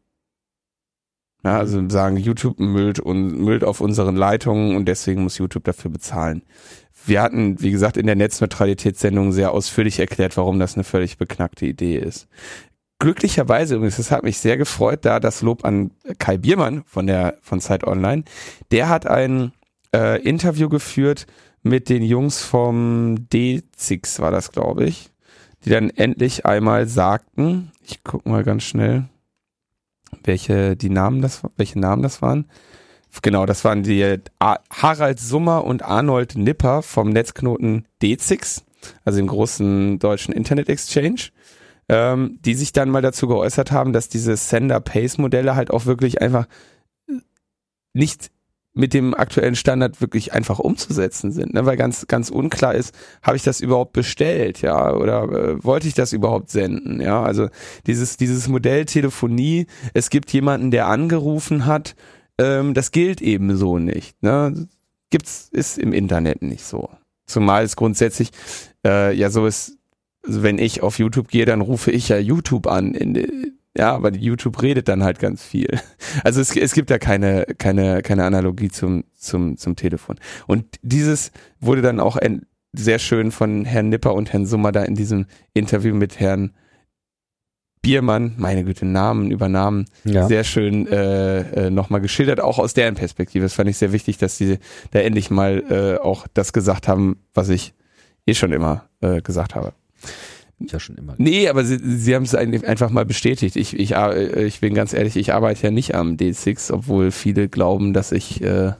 Ja, 1.44 1.58
also 1.58 1.88
sagen, 1.88 2.16
YouTube 2.16 2.60
müllt 2.60 3.00
und 3.00 3.40
müllt 3.40 3.64
auf 3.64 3.80
unseren 3.80 4.14
Leitungen 4.14 4.76
und 4.76 4.86
deswegen 4.86 5.24
muss 5.24 5.38
YouTube 5.38 5.64
dafür 5.64 5.90
bezahlen. 5.90 6.42
Wir 7.04 7.20
hatten, 7.20 7.60
wie 7.60 7.72
gesagt, 7.72 7.96
in 7.96 8.06
der 8.06 8.14
Netzneutralitätssendung 8.14 9.32
sehr 9.32 9.50
ausführlich 9.50 9.98
erklärt, 9.98 10.36
warum 10.36 10.60
das 10.60 10.74
eine 10.74 10.84
völlig 10.84 11.18
beknackte 11.18 11.66
Idee 11.66 11.96
ist 11.96 12.28
glücklicherweise 13.02 13.74
übrigens, 13.74 13.96
das 13.96 14.12
hat 14.12 14.22
mich 14.22 14.38
sehr 14.38 14.56
gefreut, 14.56 15.00
da 15.04 15.18
das 15.18 15.42
Lob 15.42 15.64
an 15.64 15.90
Kai 16.18 16.38
Biermann 16.38 16.84
von 16.86 17.08
der 17.08 17.36
von 17.42 17.60
Zeit 17.60 17.84
Online. 17.84 18.22
Der 18.70 18.88
hat 18.88 19.06
ein 19.06 19.52
äh, 19.92 20.22
Interview 20.22 20.68
geführt 20.68 21.26
mit 21.64 21.88
den 21.88 22.04
Jungs 22.04 22.42
vom 22.42 23.26
D6 23.32 24.20
war 24.20 24.30
das, 24.30 24.52
glaube 24.52 24.84
ich, 24.84 25.10
die 25.64 25.70
dann 25.70 25.90
endlich 25.90 26.46
einmal 26.46 26.86
sagten, 26.86 27.72
ich 27.82 28.04
guck 28.04 28.24
mal 28.24 28.44
ganz 28.44 28.62
schnell, 28.62 29.06
welche 30.22 30.76
die 30.76 30.90
Namen 30.90 31.22
das 31.22 31.42
welche 31.56 31.80
Namen 31.80 32.02
das 32.02 32.22
waren. 32.22 32.46
Genau, 33.20 33.46
das 33.46 33.64
waren 33.64 33.82
die 33.82 34.20
Harald 34.40 35.18
Summer 35.18 35.64
und 35.64 35.82
Arnold 35.82 36.36
Nipper 36.36 36.82
vom 36.82 37.10
Netzknoten 37.10 37.84
D6, 38.00 38.62
also 39.04 39.18
dem 39.18 39.26
großen 39.26 39.98
deutschen 39.98 40.32
Internet 40.32 40.68
Exchange 40.68 41.30
ähm, 41.88 42.38
die 42.44 42.54
sich 42.54 42.72
dann 42.72 42.90
mal 42.90 43.02
dazu 43.02 43.26
geäußert 43.26 43.72
haben, 43.72 43.92
dass 43.92 44.08
diese 44.08 44.36
Sender-Pace-Modelle 44.36 45.54
halt 45.54 45.70
auch 45.70 45.86
wirklich 45.86 46.20
einfach 46.22 46.46
nicht 47.92 48.30
mit 48.74 48.94
dem 48.94 49.14
aktuellen 49.14 49.54
Standard 49.54 50.00
wirklich 50.00 50.32
einfach 50.32 50.58
umzusetzen 50.58 51.30
sind, 51.30 51.52
ne? 51.52 51.66
weil 51.66 51.76
ganz 51.76 52.06
ganz 52.06 52.30
unklar 52.30 52.74
ist, 52.74 52.94
habe 53.22 53.36
ich 53.36 53.42
das 53.42 53.60
überhaupt 53.60 53.92
bestellt, 53.92 54.62
ja, 54.62 54.94
oder 54.94 55.24
äh, 55.24 55.64
wollte 55.64 55.88
ich 55.88 55.94
das 55.94 56.12
überhaupt 56.12 56.50
senden, 56.50 57.00
ja, 57.00 57.22
also 57.22 57.48
dieses 57.86 58.16
dieses 58.16 58.48
Modell 58.48 58.86
Telefonie, 58.86 59.66
es 59.92 60.08
gibt 60.08 60.32
jemanden, 60.32 60.70
der 60.70 60.86
angerufen 60.86 61.66
hat, 61.66 61.94
ähm, 62.38 62.72
das 62.72 62.92
gilt 62.92 63.20
eben 63.20 63.56
so 63.56 63.78
nicht, 63.78 64.22
ne? 64.22 64.68
gibt's 65.10 65.48
ist 65.52 65.78
im 65.78 65.92
Internet 65.92 66.40
nicht 66.40 66.64
so, 66.64 66.88
zumal 67.26 67.64
es 67.64 67.76
grundsätzlich 67.76 68.30
äh, 68.86 69.14
ja 69.14 69.28
so 69.28 69.46
ist, 69.46 69.76
also 70.24 70.42
wenn 70.42 70.58
ich 70.58 70.82
auf 70.82 70.98
YouTube 70.98 71.28
gehe, 71.28 71.44
dann 71.44 71.60
rufe 71.60 71.90
ich 71.90 72.08
ja 72.08 72.18
YouTube 72.18 72.66
an. 72.66 72.94
In, 72.94 73.56
ja, 73.76 73.94
aber 73.94 74.12
YouTube 74.12 74.60
redet 74.62 74.88
dann 74.88 75.02
halt 75.02 75.18
ganz 75.18 75.42
viel. 75.42 75.68
Also 76.24 76.40
es, 76.40 76.54
es 76.54 76.74
gibt 76.74 76.90
da 76.90 76.98
keine, 76.98 77.46
keine, 77.58 78.02
keine 78.02 78.24
Analogie 78.24 78.68
zum, 78.68 79.04
zum, 79.16 79.56
zum 79.56 79.76
Telefon. 79.76 80.16
Und 80.46 80.66
dieses 80.82 81.32
wurde 81.58 81.80
dann 81.80 82.00
auch 82.00 82.16
ein, 82.16 82.42
sehr 82.74 82.98
schön 82.98 83.32
von 83.32 83.64
Herrn 83.64 83.88
Nipper 83.88 84.14
und 84.14 84.32
Herrn 84.32 84.46
Summer 84.46 84.72
da 84.72 84.82
in 84.82 84.94
diesem 84.94 85.26
Interview 85.52 85.94
mit 85.94 86.20
Herrn 86.20 86.52
Biermann, 87.82 88.34
meine 88.38 88.64
Güte, 88.64 88.86
Namen 88.86 89.30
über 89.30 89.48
Namen, 89.48 89.86
ja. 90.04 90.26
sehr 90.28 90.44
schön 90.44 90.86
äh, 90.86 91.66
äh, 91.66 91.70
nochmal 91.70 92.00
geschildert, 92.00 92.40
auch 92.40 92.58
aus 92.58 92.74
deren 92.74 92.94
Perspektive. 92.94 93.44
Das 93.44 93.54
fand 93.54 93.68
ich 93.68 93.76
sehr 93.76 93.92
wichtig, 93.92 94.18
dass 94.18 94.38
sie 94.38 94.58
da 94.92 95.00
endlich 95.00 95.30
mal 95.30 95.64
äh, 95.68 96.00
auch 96.00 96.26
das 96.32 96.52
gesagt 96.52 96.86
haben, 96.86 97.16
was 97.34 97.48
ich 97.48 97.74
eh 98.26 98.34
schon 98.34 98.52
immer 98.52 98.88
äh, 99.00 99.20
gesagt 99.20 99.56
habe. 99.56 99.72
Ja, 100.58 100.78
schon 100.78 100.96
immer. 100.96 101.14
Nee, 101.18 101.48
aber 101.48 101.64
sie, 101.64 101.78
sie 101.82 102.14
haben 102.14 102.22
es 102.22 102.34
einfach 102.34 102.90
mal 102.90 103.04
bestätigt. 103.04 103.56
Ich, 103.56 103.76
ich, 103.76 103.92
ich 103.92 104.60
bin 104.60 104.74
ganz 104.74 104.92
ehrlich, 104.92 105.16
ich 105.16 105.32
arbeite 105.32 105.64
ja 105.64 105.70
nicht 105.70 105.94
am 105.94 106.16
D6, 106.16 106.72
obwohl 106.72 107.10
viele 107.10 107.48
glauben, 107.48 107.92
dass 107.92 108.12
ich 108.12 108.42
äh, 108.42 108.72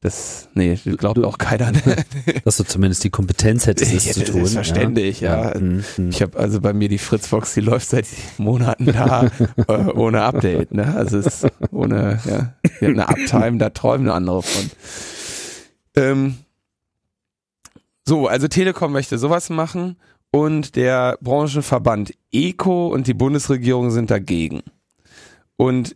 das, 0.00 0.48
nee, 0.54 0.76
glaubt 0.76 1.18
auch 1.24 1.38
keiner. 1.38 1.72
Dass 2.44 2.56
du 2.56 2.64
zumindest 2.64 3.02
die 3.02 3.10
Kompetenz 3.10 3.66
hättest, 3.66 3.92
es 3.92 4.12
zu 4.12 4.24
tun. 4.24 4.46
Selbstverständlich, 4.46 5.20
ja. 5.20 5.54
ja. 5.54 5.58
Mhm, 5.60 5.84
mhm. 5.96 6.08
Ich 6.10 6.22
habe 6.22 6.38
also 6.38 6.60
bei 6.60 6.72
mir 6.72 6.88
die 6.88 6.98
Fritzbox, 6.98 7.54
die 7.54 7.62
läuft 7.62 7.88
seit 7.88 8.06
Monaten 8.36 8.86
da 8.86 9.28
äh, 9.68 9.72
ohne 9.72 10.22
Update. 10.22 10.72
Ne? 10.72 10.94
Also 10.94 11.18
es 11.18 11.26
ist 11.26 11.46
ohne, 11.72 12.20
ja, 12.24 12.54
wir 12.78 12.88
haben 12.88 13.00
eine 13.00 13.08
Uptime, 13.08 13.58
da 13.58 13.70
träumen 13.70 14.08
andere 14.08 14.42
von. 14.44 14.70
Ähm, 15.96 16.36
so, 18.08 18.26
also 18.26 18.48
Telekom 18.48 18.90
möchte 18.90 19.18
sowas 19.18 19.50
machen 19.50 19.96
und 20.30 20.76
der 20.76 21.18
Branchenverband 21.20 22.14
ECO 22.32 22.88
und 22.88 23.06
die 23.06 23.14
Bundesregierung 23.14 23.90
sind 23.90 24.10
dagegen. 24.10 24.62
Und 25.56 25.94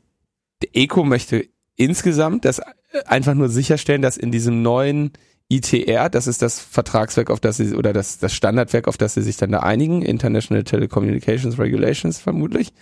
der 0.62 0.70
ECO 0.74 1.04
möchte 1.04 1.48
insgesamt 1.76 2.44
das 2.44 2.60
einfach 3.06 3.32
nur 3.32 3.48
sicherstellen, 3.48 4.02
dass 4.02 4.18
in 4.18 4.30
diesem 4.30 4.60
neuen 4.60 5.12
ITR, 5.48 6.10
das 6.10 6.26
ist 6.26 6.42
das 6.42 6.60
Vertragswerk, 6.60 7.30
auf 7.30 7.40
das 7.40 7.56
sie, 7.56 7.74
oder 7.74 7.94
das, 7.94 8.18
das 8.18 8.34
Standardwerk, 8.34 8.88
auf 8.88 8.98
das 8.98 9.14
sie 9.14 9.22
sich 9.22 9.38
dann 9.38 9.52
da 9.52 9.60
einigen, 9.60 10.02
International 10.02 10.64
Telecommunications 10.64 11.58
Regulations 11.58 12.18
vermutlich, 12.18 12.72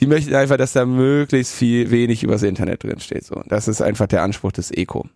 die 0.00 0.06
möchten 0.06 0.34
einfach, 0.34 0.58
dass 0.58 0.72
da 0.72 0.84
möglichst 0.84 1.54
viel, 1.54 1.90
wenig 1.90 2.22
übers 2.22 2.42
Internet 2.42 2.84
drin 2.84 3.00
steht. 3.00 3.24
So, 3.24 3.42
das 3.46 3.68
ist 3.68 3.80
einfach 3.80 4.06
der 4.06 4.22
Anspruch 4.22 4.52
des 4.52 4.70
ECO. 4.70 5.06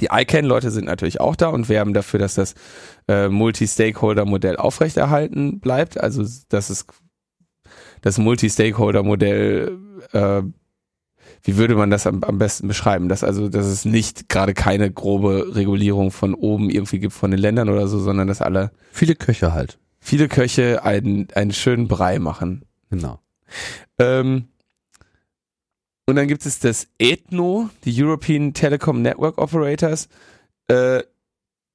Die 0.00 0.08
ICANN-Leute 0.12 0.70
sind 0.70 0.86
natürlich 0.86 1.20
auch 1.20 1.36
da 1.36 1.48
und 1.48 1.68
werben 1.68 1.94
dafür, 1.94 2.20
dass 2.20 2.34
das 2.34 2.54
äh, 3.08 3.28
Multi-Stakeholder-Modell 3.28 4.56
aufrechterhalten 4.56 5.60
bleibt. 5.60 5.98
Also 5.98 6.24
dass 6.48 6.70
es 6.70 6.86
das 8.00 8.18
Multi-Stakeholder-Modell, 8.18 9.78
äh, 10.12 10.42
wie 11.42 11.56
würde 11.56 11.74
man 11.74 11.90
das 11.90 12.06
am, 12.06 12.22
am 12.24 12.38
besten 12.38 12.68
beschreiben? 12.68 13.08
Dass 13.08 13.24
also, 13.24 13.48
dass 13.48 13.66
es 13.66 13.84
nicht 13.84 14.28
gerade 14.28 14.54
keine 14.54 14.90
grobe 14.90 15.54
Regulierung 15.54 16.10
von 16.10 16.34
oben 16.34 16.70
irgendwie 16.70 16.98
gibt 16.98 17.12
von 17.12 17.30
den 17.30 17.40
Ländern 17.40 17.68
oder 17.68 17.88
so, 17.88 17.98
sondern 17.98 18.28
dass 18.28 18.42
alle 18.42 18.70
viele 18.92 19.14
Köche 19.14 19.52
halt, 19.52 19.78
viele 20.00 20.28
Köche 20.28 20.84
einen 20.84 21.28
einen 21.34 21.52
schönen 21.52 21.88
Brei 21.88 22.18
machen. 22.18 22.64
Genau. 22.90 23.20
Ähm, 23.98 24.48
und 26.08 26.16
dann 26.16 26.26
gibt 26.26 26.46
es 26.46 26.58
das 26.58 26.88
ETNO, 26.96 27.68
die 27.84 28.02
European 28.02 28.54
Telecom 28.54 29.02
Network 29.02 29.36
Operators. 29.36 30.08
Äh, 30.68 31.02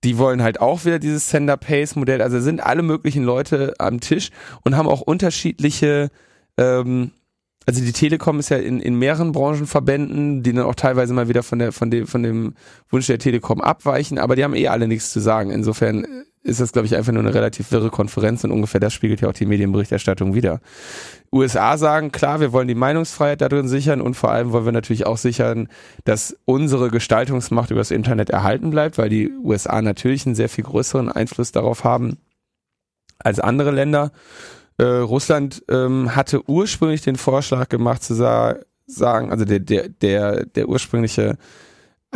die 0.04 0.18
wollen 0.18 0.42
halt 0.42 0.60
auch 0.60 0.86
wieder 0.86 0.98
dieses 0.98 1.30
Sender 1.30 1.56
Pace 1.56 1.96
Modell. 1.96 2.20
Also 2.20 2.40
sind 2.40 2.60
alle 2.60 2.82
möglichen 2.82 3.24
Leute 3.24 3.76
am 3.78 4.00
Tisch 4.00 4.32
und 4.64 4.76
haben 4.76 4.88
auch 4.88 5.02
unterschiedliche, 5.02 6.10
ähm, 6.58 7.12
also 7.68 7.86
die 7.86 7.92
Telekom 7.92 8.40
ist 8.40 8.50
ja 8.50 8.58
in, 8.58 8.80
in 8.80 8.98
mehreren 8.98 9.34
Branchenverbänden, 9.34 10.42
die 10.42 10.52
dann 10.52 10.66
auch 10.66 10.74
teilweise 10.74 11.14
mal 11.14 11.30
wieder 11.30 11.44
von 11.44 11.60
der, 11.60 11.72
von 11.72 11.92
dem, 11.92 12.08
von 12.08 12.24
dem 12.24 12.56
Wunsch 12.90 13.06
der 13.06 13.20
Telekom 13.20 13.62
abweichen, 13.62 14.18
aber 14.18 14.36
die 14.36 14.44
haben 14.44 14.56
eh 14.56 14.68
alle 14.68 14.88
nichts 14.88 15.12
zu 15.12 15.20
sagen. 15.20 15.52
Insofern 15.52 16.08
ist 16.44 16.60
das, 16.60 16.74
glaube 16.74 16.86
ich, 16.86 16.96
einfach 16.96 17.14
nur 17.14 17.24
eine 17.24 17.34
relativ 17.34 17.72
wirre 17.72 17.90
Konferenz 17.90 18.44
und 18.44 18.52
ungefähr 18.52 18.82
das 18.82 18.94
spiegelt 18.94 19.22
ja 19.22 19.30
auch 19.30 19.34
die 19.34 19.46
Medienberichterstattung 19.46 20.34
wieder. 20.34 20.60
USA 21.32 21.78
sagen, 21.78 22.12
klar, 22.12 22.42
wir 22.42 22.52
wollen 22.52 22.68
die 22.68 22.76
Meinungsfreiheit 22.76 23.42
darin 23.42 23.68
sichern 23.68 24.02
und 24.02 24.16
vor 24.16 24.32
allem 24.32 24.52
wollen 24.52 24.66
wir 24.66 24.72
natürlich 24.74 25.06
auch 25.06 25.18
sichern, 25.18 25.70
dass 26.04 26.38
unsere 26.46 26.92
Gestaltungsmacht 26.92 27.72
über 27.72 27.80
das 27.80 27.92
Internet 27.92 28.30
erhalten 28.30 28.70
bleibt, 28.70 28.98
weil 28.98 29.10
die 29.10 29.32
USA 29.32 29.82
natürlich 29.82 30.26
einen 30.26 30.36
sehr 30.36 30.50
viel 30.50 30.66
größeren 30.66 31.10
Einfluss 31.10 31.54
darauf 31.54 31.86
haben 31.86 32.18
als 33.20 33.40
andere 33.40 33.72
Länder. 33.72 34.12
Äh, 34.78 34.84
Russland 34.84 35.64
ähm, 35.70 36.16
hatte 36.16 36.48
ursprünglich 36.50 37.02
den 37.02 37.16
Vorschlag 37.16 37.70
gemacht 37.70 38.04
zu 38.04 38.16
sa 38.16 38.56
sagen, 38.86 39.32
also 39.32 39.46
der, 39.46 39.60
der, 39.60 39.88
der, 39.88 40.46
der 40.46 40.68
ursprüngliche 40.68 41.38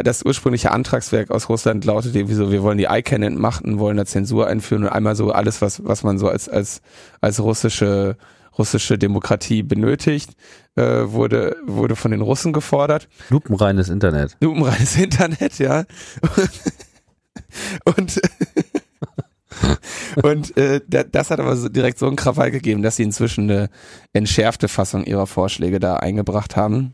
das 0.03 0.23
ursprüngliche 0.23 0.71
Antragswerk 0.71 1.31
aus 1.31 1.49
Russland 1.49 1.85
lautet 1.85 2.15
irgendwie 2.15 2.35
so, 2.35 2.51
wir 2.51 2.63
wollen 2.63 2.77
die 2.77 2.87
ICANN 2.89 3.23
entmachten, 3.23 3.79
wollen 3.79 3.97
da 3.97 4.05
Zensur 4.05 4.47
einführen 4.47 4.83
und 4.83 4.89
einmal 4.89 5.15
so 5.15 5.31
alles, 5.31 5.61
was, 5.61 5.83
was 5.85 6.03
man 6.03 6.17
so 6.17 6.29
als, 6.29 6.49
als, 6.49 6.81
als 7.21 7.39
russische 7.39 8.17
russische 8.57 8.97
Demokratie 8.97 9.61
benötigt, 9.61 10.31
äh, 10.75 10.81
wurde, 10.81 11.57
wurde 11.67 11.95
von 11.95 12.09
den 12.09 12.21
Russen 12.21 12.53
gefordert. 12.53 13.07
Lupenreines 13.29 13.87
Internet. 13.87 14.35
Lupenreines 14.41 14.95
Internet, 14.97 15.59
ja. 15.59 15.83
und 17.83 18.19
und 20.23 20.55
äh, 20.57 20.81
das 20.87 21.31
hat 21.31 21.39
aber 21.39 21.55
so 21.55 21.69
direkt 21.69 21.99
so 21.99 22.07
einen 22.07 22.15
Krawall 22.15 22.51
gegeben, 22.51 22.81
dass 22.81 22.97
sie 22.97 23.03
inzwischen 23.03 23.49
eine 23.49 23.69
entschärfte 24.13 24.67
Fassung 24.67 25.03
ihrer 25.03 25.27
Vorschläge 25.27 25.79
da 25.79 25.97
eingebracht 25.97 26.55
haben. 26.55 26.93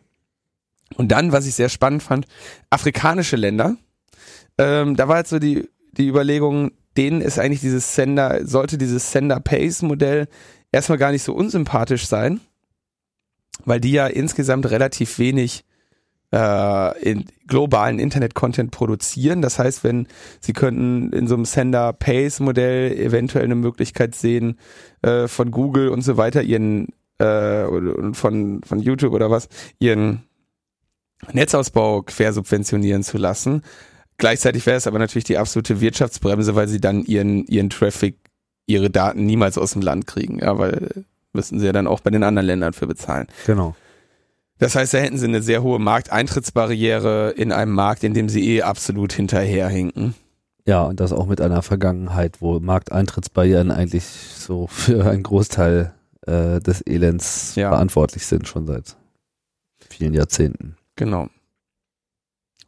Und 0.97 1.11
dann, 1.11 1.31
was 1.31 1.45
ich 1.45 1.55
sehr 1.55 1.69
spannend 1.69 2.03
fand, 2.03 2.25
afrikanische 2.69 3.35
Länder. 3.35 3.75
Ähm, 4.57 4.95
da 4.95 5.07
war 5.07 5.17
jetzt 5.17 5.29
so 5.29 5.39
die, 5.39 5.69
die 5.93 6.07
Überlegung, 6.07 6.71
denen 6.97 7.21
ist 7.21 7.39
eigentlich 7.39 7.61
dieses 7.61 7.95
Sender, 7.95 8.45
sollte 8.45 8.77
dieses 8.77 9.11
Sender-Pace-Modell 9.11 10.27
erstmal 10.71 10.97
gar 10.97 11.11
nicht 11.11 11.23
so 11.23 11.33
unsympathisch 11.33 12.07
sein, 12.07 12.39
weil 13.65 13.79
die 13.79 13.91
ja 13.91 14.07
insgesamt 14.07 14.69
relativ 14.69 15.17
wenig 15.19 15.65
äh, 16.33 17.01
in 17.01 17.25
globalen 17.47 17.99
Internet-Content 17.99 18.71
produzieren. 18.71 19.41
Das 19.41 19.59
heißt, 19.59 19.83
wenn 19.83 20.07
sie 20.39 20.53
könnten 20.53 21.13
in 21.13 21.27
so 21.27 21.35
einem 21.35 21.45
Sender-Pace-Modell 21.45 22.91
eventuell 22.91 23.45
eine 23.45 23.55
Möglichkeit 23.55 24.15
sehen, 24.15 24.59
äh, 25.01 25.27
von 25.27 25.51
Google 25.51 25.89
und 25.89 26.01
so 26.01 26.17
weiter 26.17 26.41
ihren 26.41 26.87
äh, 27.19 27.65
von, 28.13 28.61
von 28.63 28.79
YouTube 28.79 29.13
oder 29.13 29.29
was, 29.29 29.47
ihren 29.79 30.23
Netzausbau 31.31 32.01
quersubventionieren 32.03 33.03
zu 33.03 33.17
lassen. 33.17 33.63
Gleichzeitig 34.17 34.65
wäre 34.65 34.77
es 34.77 34.87
aber 34.87 34.99
natürlich 34.99 35.23
die 35.23 35.37
absolute 35.37 35.81
Wirtschaftsbremse, 35.81 36.55
weil 36.55 36.67
sie 36.67 36.79
dann 36.81 37.03
ihren, 37.03 37.45
ihren 37.45 37.69
Traffic 37.69 38.17
ihre 38.65 38.89
Daten 38.89 39.25
niemals 39.25 39.57
aus 39.57 39.73
dem 39.73 39.81
Land 39.81 40.07
kriegen, 40.07 40.39
ja, 40.39 40.57
weil 40.57 41.05
müssten 41.33 41.59
sie 41.59 41.65
ja 41.65 41.71
dann 41.73 41.87
auch 41.87 41.99
bei 41.99 42.11
den 42.11 42.23
anderen 42.23 42.45
Ländern 42.45 42.73
für 42.73 42.87
bezahlen. 42.87 43.27
Genau. 43.45 43.75
Das 44.59 44.75
heißt, 44.75 44.93
da 44.93 44.99
hätten 44.99 45.17
sie 45.17 45.25
eine 45.25 45.41
sehr 45.41 45.63
hohe 45.63 45.79
Markteintrittsbarriere 45.79 47.31
in 47.31 47.51
einem 47.51 47.73
Markt, 47.73 48.03
in 48.03 48.13
dem 48.13 48.29
sie 48.29 48.47
eh 48.55 48.61
absolut 48.61 49.11
hinterherhinken. 49.11 50.13
Ja, 50.65 50.83
und 50.83 50.99
das 50.99 51.11
auch 51.11 51.25
mit 51.25 51.41
einer 51.41 51.61
Vergangenheit, 51.61 52.39
wo 52.39 52.59
Markteintrittsbarrieren 52.59 53.71
eigentlich 53.71 54.05
so 54.05 54.67
für 54.67 55.05
einen 55.09 55.23
Großteil 55.23 55.93
äh, 56.25 56.61
des 56.61 56.81
Elends 56.85 57.55
Ja. 57.55 57.69
verantwortlich 57.69 58.25
sind, 58.25 58.47
schon 58.47 58.65
seit 58.65 58.95
vielen 59.89 60.13
Jahrzehnten. 60.13 60.77
Genau. 60.95 61.29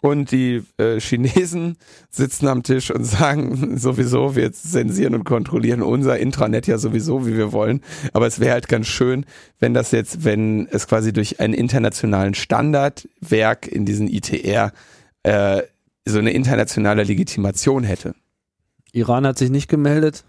Und 0.01 0.31
die 0.31 0.63
äh, 0.77 0.99
Chinesen 0.99 1.77
sitzen 2.11 2.47
am 2.47 2.61
Tisch 2.61 2.91
und 2.91 3.03
sagen 3.05 3.77
sowieso, 3.77 4.35
wir 4.35 4.51
zensieren 4.53 5.15
und 5.15 5.23
kontrollieren 5.23 5.81
unser 5.81 6.19
Intranet 6.19 6.67
ja 6.67 6.77
sowieso, 6.77 7.25
wie 7.25 7.35
wir 7.35 7.51
wollen. 7.53 7.81
Aber 8.13 8.27
es 8.27 8.39
wäre 8.39 8.53
halt 8.53 8.67
ganz 8.67 8.87
schön, 8.87 9.25
wenn 9.59 9.73
das 9.73 9.91
jetzt, 9.91 10.23
wenn 10.23 10.67
es 10.67 10.87
quasi 10.87 11.11
durch 11.11 11.39
einen 11.39 11.55
internationalen 11.55 12.35
Standardwerk 12.35 13.67
in 13.67 13.85
diesen 13.85 14.07
ITR 14.07 14.73
äh, 15.23 15.63
so 16.05 16.19
eine 16.19 16.31
internationale 16.31 17.03
Legitimation 17.03 17.83
hätte. 17.83 18.13
Iran 18.91 19.25
hat 19.25 19.39
sich 19.39 19.49
nicht 19.49 19.69
gemeldet. 19.69 20.23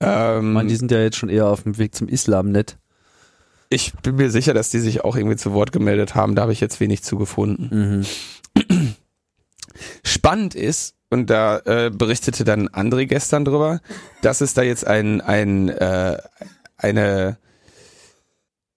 Ähm, 0.00 0.48
Ich 0.48 0.54
meine, 0.54 0.68
die 0.70 0.76
sind 0.76 0.90
ja 0.90 1.00
jetzt 1.00 1.18
schon 1.18 1.28
eher 1.28 1.48
auf 1.48 1.64
dem 1.64 1.76
Weg 1.76 1.94
zum 1.94 2.08
Islamnet. 2.08 2.78
Ich 3.68 3.92
bin 4.02 4.16
mir 4.16 4.30
sicher, 4.30 4.54
dass 4.54 4.70
die 4.70 4.78
sich 4.78 5.04
auch 5.04 5.16
irgendwie 5.16 5.36
zu 5.36 5.52
Wort 5.52 5.72
gemeldet 5.72 6.14
haben. 6.14 6.34
Da 6.34 6.42
habe 6.42 6.52
ich 6.52 6.60
jetzt 6.60 6.80
wenig 6.80 7.02
zugefunden. 7.02 8.04
Mhm. 8.64 8.96
Spannend 10.02 10.54
ist, 10.54 10.96
und 11.10 11.30
da 11.30 11.58
äh, 11.60 11.90
berichtete 11.90 12.44
dann 12.44 12.68
André 12.68 13.06
gestern 13.06 13.44
drüber, 13.44 13.80
dass 14.22 14.40
es 14.40 14.54
da 14.54 14.62
jetzt 14.62 14.86
ein, 14.86 15.20
ein, 15.20 15.68
äh, 15.68 16.18
eine 16.76 17.38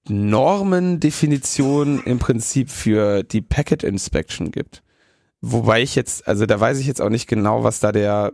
Normendefinition 0.07 2.03
im 2.03 2.19
Prinzip 2.19 2.69
für 2.69 3.23
die 3.23 3.41
Packet 3.41 3.83
Inspection 3.83 4.51
gibt. 4.51 4.83
Wobei 5.41 5.81
ich 5.81 5.95
jetzt, 5.95 6.27
also 6.27 6.45
da 6.45 6.59
weiß 6.59 6.79
ich 6.79 6.87
jetzt 6.87 7.01
auch 7.01 7.09
nicht 7.09 7.27
genau, 7.27 7.63
was 7.63 7.79
da 7.79 7.91
der 7.91 8.33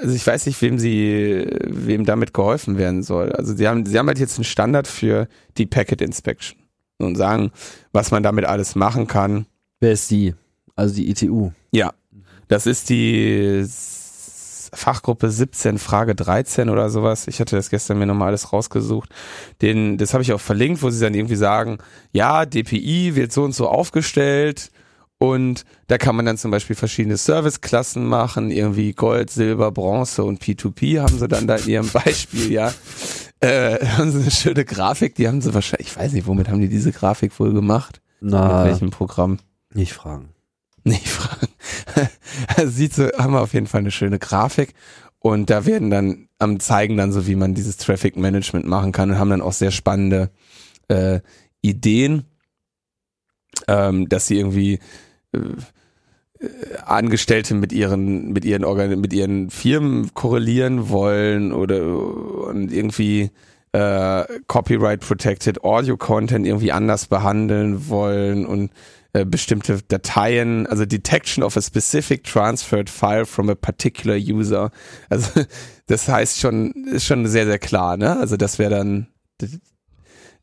also 0.00 0.14
ich 0.14 0.26
weiß 0.26 0.46
nicht, 0.46 0.60
wem 0.62 0.78
sie, 0.78 1.46
wem 1.64 2.04
damit 2.04 2.34
geholfen 2.34 2.78
werden 2.78 3.02
soll. 3.02 3.32
Also 3.32 3.54
sie 3.54 3.66
haben, 3.66 3.86
sie 3.86 3.98
haben 3.98 4.06
halt 4.08 4.18
jetzt 4.18 4.38
einen 4.38 4.44
Standard 4.44 4.86
für 4.86 5.28
die 5.56 5.66
Packet 5.66 6.02
Inspection 6.02 6.58
und 6.98 7.16
sagen, 7.16 7.50
was 7.92 8.10
man 8.10 8.22
damit 8.22 8.44
alles 8.44 8.74
machen 8.74 9.06
kann. 9.06 9.46
Wer 9.80 9.92
ist 9.92 10.10
die? 10.10 10.34
Also 10.74 10.94
die 10.94 11.10
ITU. 11.10 11.50
Ja, 11.72 11.92
das 12.48 12.66
ist 12.66 12.90
die 12.90 13.66
Fachgruppe 14.72 15.30
17, 15.30 15.78
Frage 15.78 16.14
13 16.14 16.68
oder 16.68 16.90
sowas. 16.90 17.28
Ich 17.28 17.40
hatte 17.40 17.56
das 17.56 17.70
gestern 17.70 17.98
mir 17.98 18.06
nochmal 18.06 18.28
alles 18.28 18.52
rausgesucht. 18.52 19.10
Den, 19.62 19.96
das 19.96 20.12
habe 20.12 20.22
ich 20.22 20.32
auch 20.32 20.40
verlinkt, 20.40 20.82
wo 20.82 20.90
sie 20.90 21.00
dann 21.00 21.14
irgendwie 21.14 21.36
sagen, 21.36 21.78
ja, 22.12 22.44
DPI 22.44 23.14
wird 23.14 23.32
so 23.32 23.42
und 23.44 23.54
so 23.54 23.68
aufgestellt 23.68 24.70
und 25.18 25.64
da 25.86 25.96
kann 25.98 26.14
man 26.16 26.26
dann 26.26 26.36
zum 26.36 26.50
Beispiel 26.50 26.76
verschiedene 26.76 27.16
Serviceklassen 27.16 28.06
machen, 28.06 28.50
irgendwie 28.50 28.92
Gold, 28.92 29.30
Silber, 29.30 29.72
Bronze 29.72 30.24
und 30.24 30.42
P2P 30.42 31.00
haben 31.00 31.18
sie 31.18 31.28
dann 31.28 31.46
da 31.46 31.56
in 31.56 31.68
ihrem 31.68 31.88
Beispiel, 31.92 32.52
ja. 32.52 32.72
Äh, 33.40 33.84
haben 33.86 34.10
sie 34.12 34.20
eine 34.20 34.30
schöne 34.30 34.64
Grafik, 34.64 35.14
die 35.14 35.28
haben 35.28 35.40
sie 35.40 35.54
wahrscheinlich, 35.54 35.88
ich 35.88 35.96
weiß 35.96 36.12
nicht, 36.12 36.26
womit 36.26 36.48
haben 36.48 36.60
die 36.60 36.68
diese 36.68 36.92
Grafik 36.92 37.38
wohl 37.38 37.52
gemacht? 37.52 38.00
Na, 38.20 38.64
Mit 38.64 38.72
welchem 38.72 38.90
Programm? 38.90 39.38
nicht 39.72 39.92
fragen. 39.92 40.30
Nicht 40.84 41.08
fragen. 41.08 41.48
Also 42.56 42.70
Sieht 42.70 42.94
so, 42.94 43.04
haben 43.18 43.32
wir 43.32 43.40
auf 43.40 43.54
jeden 43.54 43.66
Fall 43.66 43.80
eine 43.80 43.90
schöne 43.90 44.18
Grafik. 44.18 44.74
Und 45.18 45.48
da 45.50 45.64
werden 45.66 45.90
dann 45.90 46.28
am 46.38 46.60
zeigen 46.60 46.96
dann 46.96 47.12
so, 47.12 47.26
wie 47.26 47.34
man 47.34 47.54
dieses 47.54 47.78
Traffic 47.78 48.16
Management 48.16 48.66
machen 48.66 48.92
kann 48.92 49.10
und 49.10 49.18
haben 49.18 49.30
dann 49.30 49.40
auch 49.40 49.52
sehr 49.54 49.70
spannende 49.70 50.30
äh, 50.88 51.20
Ideen, 51.62 52.24
ähm, 53.68 54.08
dass 54.08 54.26
sie 54.26 54.38
irgendwie 54.38 54.78
Angestellte 56.84 57.54
mit 57.54 57.72
ihren 57.72 58.32
mit 58.32 58.44
ihren 58.44 58.64
Organ 58.64 59.00
mit 59.00 59.12
ihren 59.12 59.50
Firmen 59.50 60.12
korrelieren 60.14 60.90
wollen 60.90 61.52
oder 61.52 61.82
und 61.86 62.70
irgendwie 62.70 63.30
äh, 63.72 64.24
Copyright 64.46 65.00
Protected 65.00 65.64
Audio 65.64 65.96
Content 65.96 66.46
irgendwie 66.46 66.72
anders 66.72 67.06
behandeln 67.06 67.88
wollen 67.88 68.46
und 68.46 68.70
äh, 69.16 69.24
bestimmte 69.24 69.80
Dateien, 69.88 70.66
also 70.66 70.84
Detection 70.84 71.42
of 71.42 71.56
a 71.56 71.62
specific 71.62 72.24
transferred 72.24 72.90
file 72.90 73.24
from 73.24 73.48
a 73.48 73.54
particular 73.54 74.16
user. 74.16 74.70
Also 75.08 75.40
das 75.86 76.06
heißt 76.06 76.38
schon, 76.38 76.72
ist 76.86 77.06
schon 77.06 77.26
sehr, 77.26 77.46
sehr 77.46 77.58
klar, 77.58 77.96
ne? 77.96 78.18
Also 78.18 78.36
das 78.36 78.58
wäre 78.58 78.70
dann 78.70 79.06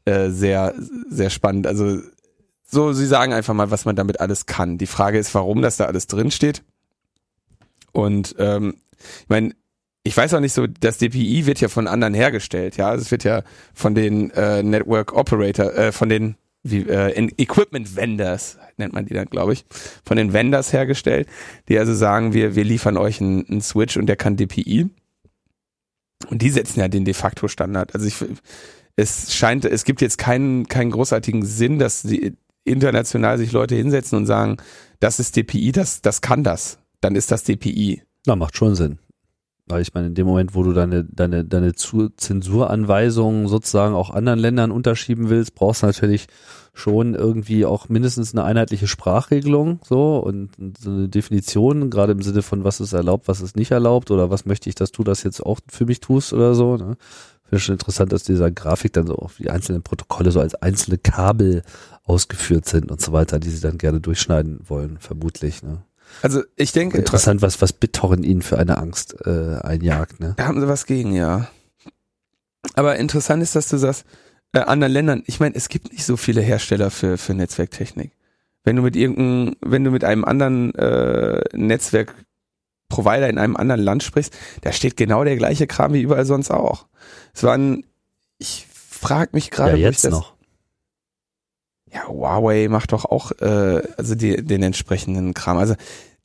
äh, 0.05 0.29
sehr, 0.29 0.73
sehr 1.07 1.29
spannend. 1.29 1.67
Also 1.67 1.99
so, 2.73 2.93
sie 2.93 3.05
sagen 3.05 3.33
einfach 3.33 3.53
mal, 3.53 3.71
was 3.71 3.85
man 3.85 3.95
damit 3.95 4.19
alles 4.19 4.45
kann. 4.45 4.77
Die 4.77 4.87
Frage 4.87 5.17
ist, 5.17 5.33
warum 5.33 5.61
das 5.61 5.77
da 5.77 5.85
alles 5.85 6.07
drin 6.07 6.31
steht. 6.31 6.63
Und 7.91 8.35
ähm, 8.39 8.75
ich 9.21 9.29
meine, 9.29 9.55
ich 10.03 10.17
weiß 10.17 10.33
auch 10.33 10.39
nicht 10.39 10.53
so, 10.53 10.67
das 10.67 10.97
DPI 10.97 11.45
wird 11.45 11.61
ja 11.61 11.69
von 11.69 11.87
anderen 11.87 12.13
hergestellt, 12.13 12.75
ja. 12.75 12.93
Es 12.93 13.11
wird 13.11 13.23
ja 13.23 13.43
von 13.73 13.95
den 13.95 14.31
äh, 14.31 14.61
Network 14.61 15.13
Operator, 15.13 15.73
äh, 15.73 15.91
von 15.91 16.09
den 16.09 16.35
wie, 16.63 16.81
äh, 16.89 17.29
Equipment 17.37 17.95
Vendors 17.95 18.57
nennt 18.77 18.93
man 18.93 19.05
die 19.05 19.13
dann, 19.13 19.25
glaube 19.25 19.53
ich, 19.53 19.65
von 20.05 20.17
den 20.17 20.33
Vendors 20.33 20.73
hergestellt, 20.73 21.27
die 21.67 21.77
also 21.77 21.93
sagen, 21.93 22.33
wir, 22.33 22.55
wir 22.55 22.63
liefern 22.63 22.97
euch 22.97 23.21
einen, 23.21 23.47
einen 23.47 23.61
Switch 23.61 23.97
und 23.97 24.07
der 24.07 24.15
kann 24.15 24.37
DPI. 24.37 24.89
Und 26.29 26.41
die 26.41 26.49
setzen 26.49 26.79
ja 26.79 26.87
den 26.87 27.05
de 27.05 27.13
facto 27.13 27.47
Standard. 27.49 27.93
Also 27.93 28.07
ich, 28.07 28.15
es 28.95 29.33
scheint, 29.33 29.65
es 29.65 29.83
gibt 29.83 30.01
jetzt 30.01 30.17
keinen, 30.17 30.67
keinen 30.67 30.91
großartigen 30.91 31.45
Sinn, 31.45 31.79
dass 31.79 32.03
die 32.03 32.35
international 32.63 33.37
sich 33.37 33.51
Leute 33.51 33.75
hinsetzen 33.75 34.17
und 34.17 34.25
sagen, 34.25 34.57
das 34.99 35.19
ist 35.19 35.35
DPI, 35.35 35.71
das, 35.71 36.01
das 36.01 36.21
kann 36.21 36.43
das. 36.43 36.79
Dann 37.01 37.15
ist 37.15 37.31
das 37.31 37.43
DPI. 37.43 38.03
Na, 38.25 38.35
macht 38.35 38.55
schon 38.55 38.75
Sinn. 38.75 38.99
Weil 39.65 39.81
ich 39.81 39.93
meine, 39.93 40.07
in 40.07 40.15
dem 40.15 40.27
Moment, 40.27 40.55
wo 40.55 40.63
du 40.63 40.73
deine, 40.73 41.05
deine, 41.05 41.45
deine 41.45 41.73
Zensuranweisungen 41.73 43.47
sozusagen 43.47 43.95
auch 43.95 44.09
anderen 44.09 44.39
Ländern 44.39 44.71
unterschieben 44.71 45.29
willst, 45.29 45.55
brauchst 45.55 45.83
du 45.83 45.85
natürlich 45.87 46.27
schon 46.73 47.13
irgendwie 47.13 47.65
auch 47.65 47.87
mindestens 47.87 48.33
eine 48.33 48.43
einheitliche 48.43 48.87
Sprachregelung, 48.87 49.79
so, 49.87 50.17
und, 50.17 50.57
und 50.59 50.77
so 50.79 50.89
eine 50.89 51.07
Definition, 51.07 51.89
gerade 51.89 52.11
im 52.11 52.21
Sinne 52.21 52.41
von, 52.41 52.65
was 52.65 52.81
ist 52.81 52.91
erlaubt, 52.91 53.29
was 53.29 53.41
ist 53.41 53.55
nicht 53.55 53.71
erlaubt, 53.71 54.11
oder 54.11 54.29
was 54.29 54.45
möchte 54.45 54.67
ich, 54.67 54.75
dass 54.75 54.91
du 54.91 55.03
das 55.03 55.23
jetzt 55.23 55.45
auch 55.45 55.59
für 55.69 55.85
mich 55.85 56.01
tust 56.01 56.33
oder 56.33 56.55
so, 56.55 56.75
ne? 56.75 56.97
Finde 57.43 57.59
schon 57.59 57.75
interessant, 57.75 58.11
dass 58.11 58.23
dieser 58.23 58.51
Grafik 58.51 58.93
dann 58.93 59.05
so 59.05 59.15
auf 59.15 59.35
die 59.37 59.49
einzelnen 59.49 59.83
Protokolle 59.83 60.31
so 60.31 60.39
als 60.39 60.55
einzelne 60.55 60.97
Kabel 60.97 61.61
ausgeführt 62.03 62.65
sind 62.65 62.91
und 62.91 63.01
so 63.01 63.13
weiter, 63.13 63.39
die 63.39 63.49
sie 63.49 63.61
dann 63.61 63.77
gerne 63.77 64.01
durchschneiden 64.01 64.59
wollen, 64.67 64.97
vermutlich, 64.99 65.63
ne? 65.63 65.83
Also 66.21 66.43
ich 66.55 66.71
denke, 66.73 66.97
Interessant, 66.97 67.41
was, 67.41 67.61
was 67.61 67.73
BitTorrent 67.73 68.25
ihnen 68.25 68.41
für 68.41 68.59
eine 68.59 68.77
Angst 68.77 69.15
äh, 69.25 69.57
einjagt, 69.61 70.19
ne? 70.19 70.33
Da 70.37 70.45
haben 70.45 70.59
sie 70.59 70.67
was 70.67 70.85
gegen, 70.85 71.15
ja. 71.15 71.47
Aber 72.75 72.97
interessant 72.97 73.41
ist, 73.41 73.55
dass 73.55 73.67
du 73.67 73.77
sagst, 73.77 74.05
äh, 74.53 74.59
anderen 74.59 74.93
Ländern, 74.93 75.23
ich 75.25 75.39
meine, 75.39 75.55
es 75.55 75.69
gibt 75.69 75.91
nicht 75.91 76.05
so 76.05 76.17
viele 76.17 76.41
Hersteller 76.41 76.91
für, 76.91 77.17
für 77.17 77.33
Netzwerktechnik. 77.33 78.11
Wenn 78.63 78.75
du 78.75 78.81
mit 78.81 78.95
irgendeinem, 78.95 79.55
wenn 79.61 79.83
du 79.83 79.91
mit 79.91 80.03
einem 80.03 80.23
anderen 80.23 80.73
äh, 80.75 81.41
Netzwerkprovider 81.53 83.29
in 83.29 83.37
einem 83.37 83.55
anderen 83.57 83.81
Land 83.81 84.03
sprichst, 84.03 84.33
da 84.61 84.71
steht 84.71 84.95
genau 84.95 85.23
der 85.23 85.35
gleiche 85.35 85.67
Kram 85.67 85.93
wie 85.93 86.01
überall 86.01 86.25
sonst 86.25 86.51
auch. 86.51 86.85
Es 87.33 87.43
waren, 87.43 87.85
ich 88.37 88.67
frag 88.71 89.33
mich 89.33 89.51
gerade, 89.51 89.71
Ja, 89.71 89.89
jetzt 89.89 90.05
das, 90.05 90.11
noch. 90.11 90.32
Ja, 91.93 92.07
Huawei 92.07 92.67
macht 92.69 92.91
doch 92.91 93.05
auch 93.05 93.31
äh, 93.39 93.81
also 93.97 94.15
die, 94.15 94.43
den 94.43 94.63
entsprechenden 94.63 95.33
Kram. 95.33 95.57
Also 95.57 95.75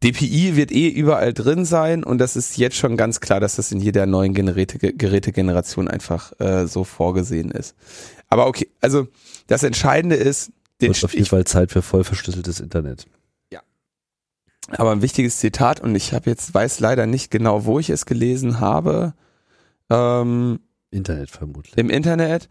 DPI 0.03 0.57
wird 0.57 0.71
eh 0.71 0.89
überall 0.89 1.35
drin 1.35 1.65
sein 1.65 2.05
und 2.05 2.19
das 2.19 2.37
ist 2.37 2.57
jetzt 2.57 2.77
schon 2.77 2.97
ganz 2.97 3.21
klar, 3.21 3.41
dass 3.41 3.57
das 3.57 3.73
in 3.73 3.81
jeder 3.81 4.07
neuen 4.07 4.33
Geräte, 4.33 4.79
Gerätegeneration 4.79 5.89
einfach 5.89 6.33
äh, 6.41 6.67
so 6.67 6.85
vorgesehen 6.85 7.51
ist. 7.51 7.75
Aber 8.29 8.47
okay, 8.47 8.69
also 8.81 9.09
das 9.49 9.63
Entscheidende 9.63 10.17
ist, 10.17 10.53
den, 10.81 10.95
Wird 10.95 11.05
auf 11.05 11.15
jeden 11.15 11.27
Fall 11.27 11.45
Zeit 11.45 11.73
für 11.73 11.83
voll 11.83 12.05
verschlüsseltes 12.05 12.61
Internet. 12.61 13.07
aber 14.69 14.93
ein 14.93 15.03
wichtiges 15.03 15.39
Zitat 15.39 15.81
und 15.81 15.95
ich 15.97 16.13
habe 16.13 16.31
jetzt 16.31 16.55
weiß 16.55 16.79
leider 16.81 17.07
nicht 17.07 17.31
genau, 17.31 17.65
wo 17.65 17.79
ich 17.81 17.91
es 17.91 18.07
gelesen 18.07 18.61
habe. 18.61 19.15
Ähm, 19.91 20.61
Internet 20.91 21.31
vermutlich. 21.31 21.77
im 21.77 21.91
Internet. 21.91 22.49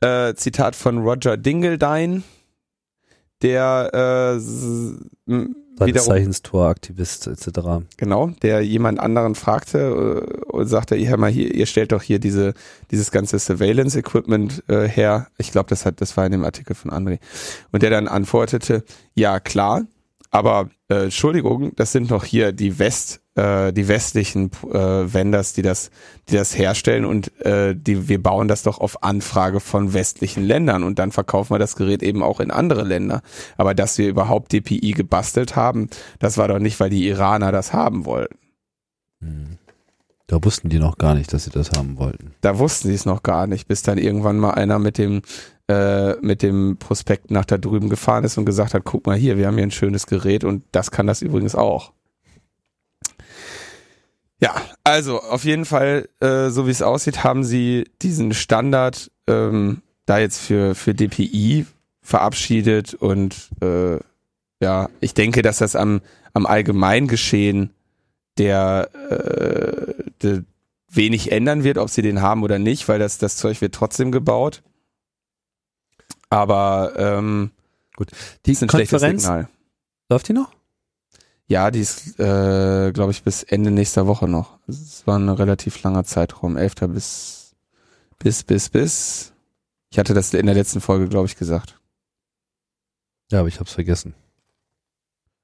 Äh, 0.00 0.34
Zitat 0.34 0.76
von 0.76 0.98
Roger 0.98 1.36
Dingledine, 1.36 2.22
der 3.42 4.36
äh, 4.36 4.40
Seines 5.80 6.04
Zeichens 6.04 6.42
Toraktivist 6.42 7.26
etc. 7.26 7.86
Genau, 7.96 8.28
der 8.42 8.60
jemand 8.60 9.00
anderen 9.00 9.34
fragte 9.34 9.78
äh, 9.78 10.52
und 10.52 10.66
sagte, 10.66 10.94
ihr, 10.94 11.16
mal 11.16 11.30
hier, 11.30 11.54
ihr 11.54 11.64
stellt 11.64 11.92
doch 11.92 12.02
hier 12.02 12.18
diese, 12.18 12.52
dieses 12.90 13.10
ganze 13.10 13.38
Surveillance-Equipment 13.38 14.62
äh, 14.68 14.86
her. 14.86 15.28
Ich 15.38 15.52
glaube, 15.52 15.70
das 15.70 15.86
hat, 15.86 16.02
das 16.02 16.16
war 16.18 16.26
in 16.26 16.32
dem 16.32 16.44
Artikel 16.44 16.74
von 16.74 16.90
André. 16.90 17.18
Und 17.72 17.82
der 17.82 17.88
dann 17.88 18.08
antwortete, 18.08 18.84
ja 19.14 19.40
klar, 19.40 19.86
aber 20.30 20.68
äh, 20.88 21.04
Entschuldigung, 21.04 21.72
das 21.76 21.92
sind 21.92 22.10
doch 22.10 22.24
hier 22.24 22.52
die 22.52 22.78
West, 22.78 23.20
äh, 23.40 23.72
die 23.72 23.88
westlichen 23.88 24.50
äh, 24.70 25.12
Vendors, 25.12 25.52
die 25.54 25.62
das, 25.62 25.90
die 26.28 26.34
das 26.34 26.56
herstellen 26.56 27.04
und 27.04 27.34
äh, 27.40 27.74
die, 27.74 28.08
wir 28.08 28.22
bauen 28.22 28.48
das 28.48 28.62
doch 28.62 28.78
auf 28.78 29.02
Anfrage 29.02 29.60
von 29.60 29.94
westlichen 29.94 30.44
Ländern 30.44 30.82
und 30.82 30.98
dann 30.98 31.10
verkaufen 31.10 31.54
wir 31.54 31.58
das 31.58 31.76
Gerät 31.76 32.02
eben 32.02 32.22
auch 32.22 32.40
in 32.40 32.50
andere 32.50 32.82
Länder. 32.82 33.22
Aber 33.56 33.74
dass 33.74 33.96
wir 33.98 34.08
überhaupt 34.08 34.52
DPI 34.52 34.92
gebastelt 34.92 35.56
haben, 35.56 35.88
das 36.18 36.36
war 36.36 36.48
doch 36.48 36.58
nicht, 36.58 36.78
weil 36.80 36.90
die 36.90 37.08
Iraner 37.08 37.50
das 37.52 37.72
haben 37.72 38.04
wollten. 38.04 38.36
Hm. 39.20 39.56
Da 40.26 40.44
wussten 40.44 40.68
die 40.68 40.78
noch 40.78 40.96
gar 40.96 41.14
nicht, 41.14 41.32
dass 41.32 41.44
sie 41.44 41.50
das 41.50 41.72
haben 41.72 41.98
wollten. 41.98 42.34
Da 42.40 42.58
wussten 42.58 42.88
sie 42.88 42.94
es 42.94 43.04
noch 43.04 43.24
gar 43.24 43.48
nicht, 43.48 43.66
bis 43.66 43.82
dann 43.82 43.98
irgendwann 43.98 44.38
mal 44.38 44.52
einer 44.52 44.78
mit 44.78 44.96
dem 44.96 45.22
äh, 45.68 46.14
mit 46.20 46.42
dem 46.42 46.76
Prospekt 46.78 47.30
nach 47.30 47.44
da 47.44 47.58
drüben 47.58 47.88
gefahren 47.88 48.24
ist 48.24 48.38
und 48.38 48.44
gesagt 48.44 48.74
hat, 48.74 48.84
guck 48.84 49.06
mal 49.06 49.16
hier, 49.16 49.38
wir 49.38 49.46
haben 49.46 49.56
hier 49.56 49.66
ein 49.66 49.70
schönes 49.70 50.06
Gerät 50.06 50.44
und 50.44 50.62
das 50.72 50.90
kann 50.90 51.06
das 51.06 51.22
übrigens 51.22 51.54
auch. 51.54 51.92
Ja, 54.40 54.54
also 54.84 55.20
auf 55.20 55.44
jeden 55.44 55.66
Fall, 55.66 56.08
äh, 56.20 56.48
so 56.48 56.66
wie 56.66 56.70
es 56.70 56.82
aussieht, 56.82 57.24
haben 57.24 57.44
sie 57.44 57.84
diesen 58.00 58.32
Standard 58.32 59.10
ähm, 59.26 59.82
da 60.06 60.18
jetzt 60.18 60.38
für, 60.38 60.74
für 60.74 60.94
DPI 60.94 61.66
verabschiedet 62.02 62.94
und 62.94 63.50
äh, 63.60 63.98
ja, 64.62 64.88
ich 65.00 65.14
denke, 65.14 65.42
dass 65.42 65.58
das 65.58 65.76
am, 65.76 66.00
am 66.32 66.46
Allgemeingeschehen 66.46 67.70
der, 68.38 68.90
äh, 69.10 69.94
der 70.22 70.44
wenig 70.88 71.30
ändern 71.32 71.62
wird, 71.62 71.78
ob 71.78 71.90
sie 71.90 72.02
den 72.02 72.22
haben 72.22 72.42
oder 72.42 72.58
nicht, 72.58 72.88
weil 72.88 72.98
das, 72.98 73.18
das 73.18 73.36
Zeug 73.36 73.60
wird 73.60 73.74
trotzdem 73.74 74.10
gebaut. 74.10 74.62
Aber 76.30 76.92
ähm, 76.96 77.50
gut, 77.96 78.10
die 78.46 78.52
ist 78.52 78.62
ein 78.62 78.68
Konferenz 78.68 79.22
Signal. 79.22 79.48
läuft 80.08 80.28
die 80.28 80.32
noch? 80.32 80.52
Ja, 81.50 81.72
die 81.72 81.80
ist, 81.80 82.20
äh, 82.20 82.92
glaube 82.92 83.10
ich, 83.10 83.24
bis 83.24 83.42
Ende 83.42 83.72
nächster 83.72 84.06
Woche 84.06 84.28
noch. 84.28 84.58
Es 84.68 85.04
war 85.08 85.18
ein 85.18 85.28
relativ 85.28 85.82
langer 85.82 86.04
Zeitraum, 86.04 86.56
11. 86.56 86.74
bis 86.86 87.56
bis 88.20 88.44
bis 88.44 88.68
bis. 88.68 89.32
Ich 89.90 89.98
hatte 89.98 90.14
das 90.14 90.32
in 90.32 90.46
der 90.46 90.54
letzten 90.54 90.80
Folge, 90.80 91.08
glaube 91.08 91.26
ich, 91.26 91.36
gesagt. 91.36 91.80
Ja, 93.32 93.40
aber 93.40 93.48
ich 93.48 93.56
habe 93.56 93.64
es 93.64 93.72
vergessen. 93.72 94.14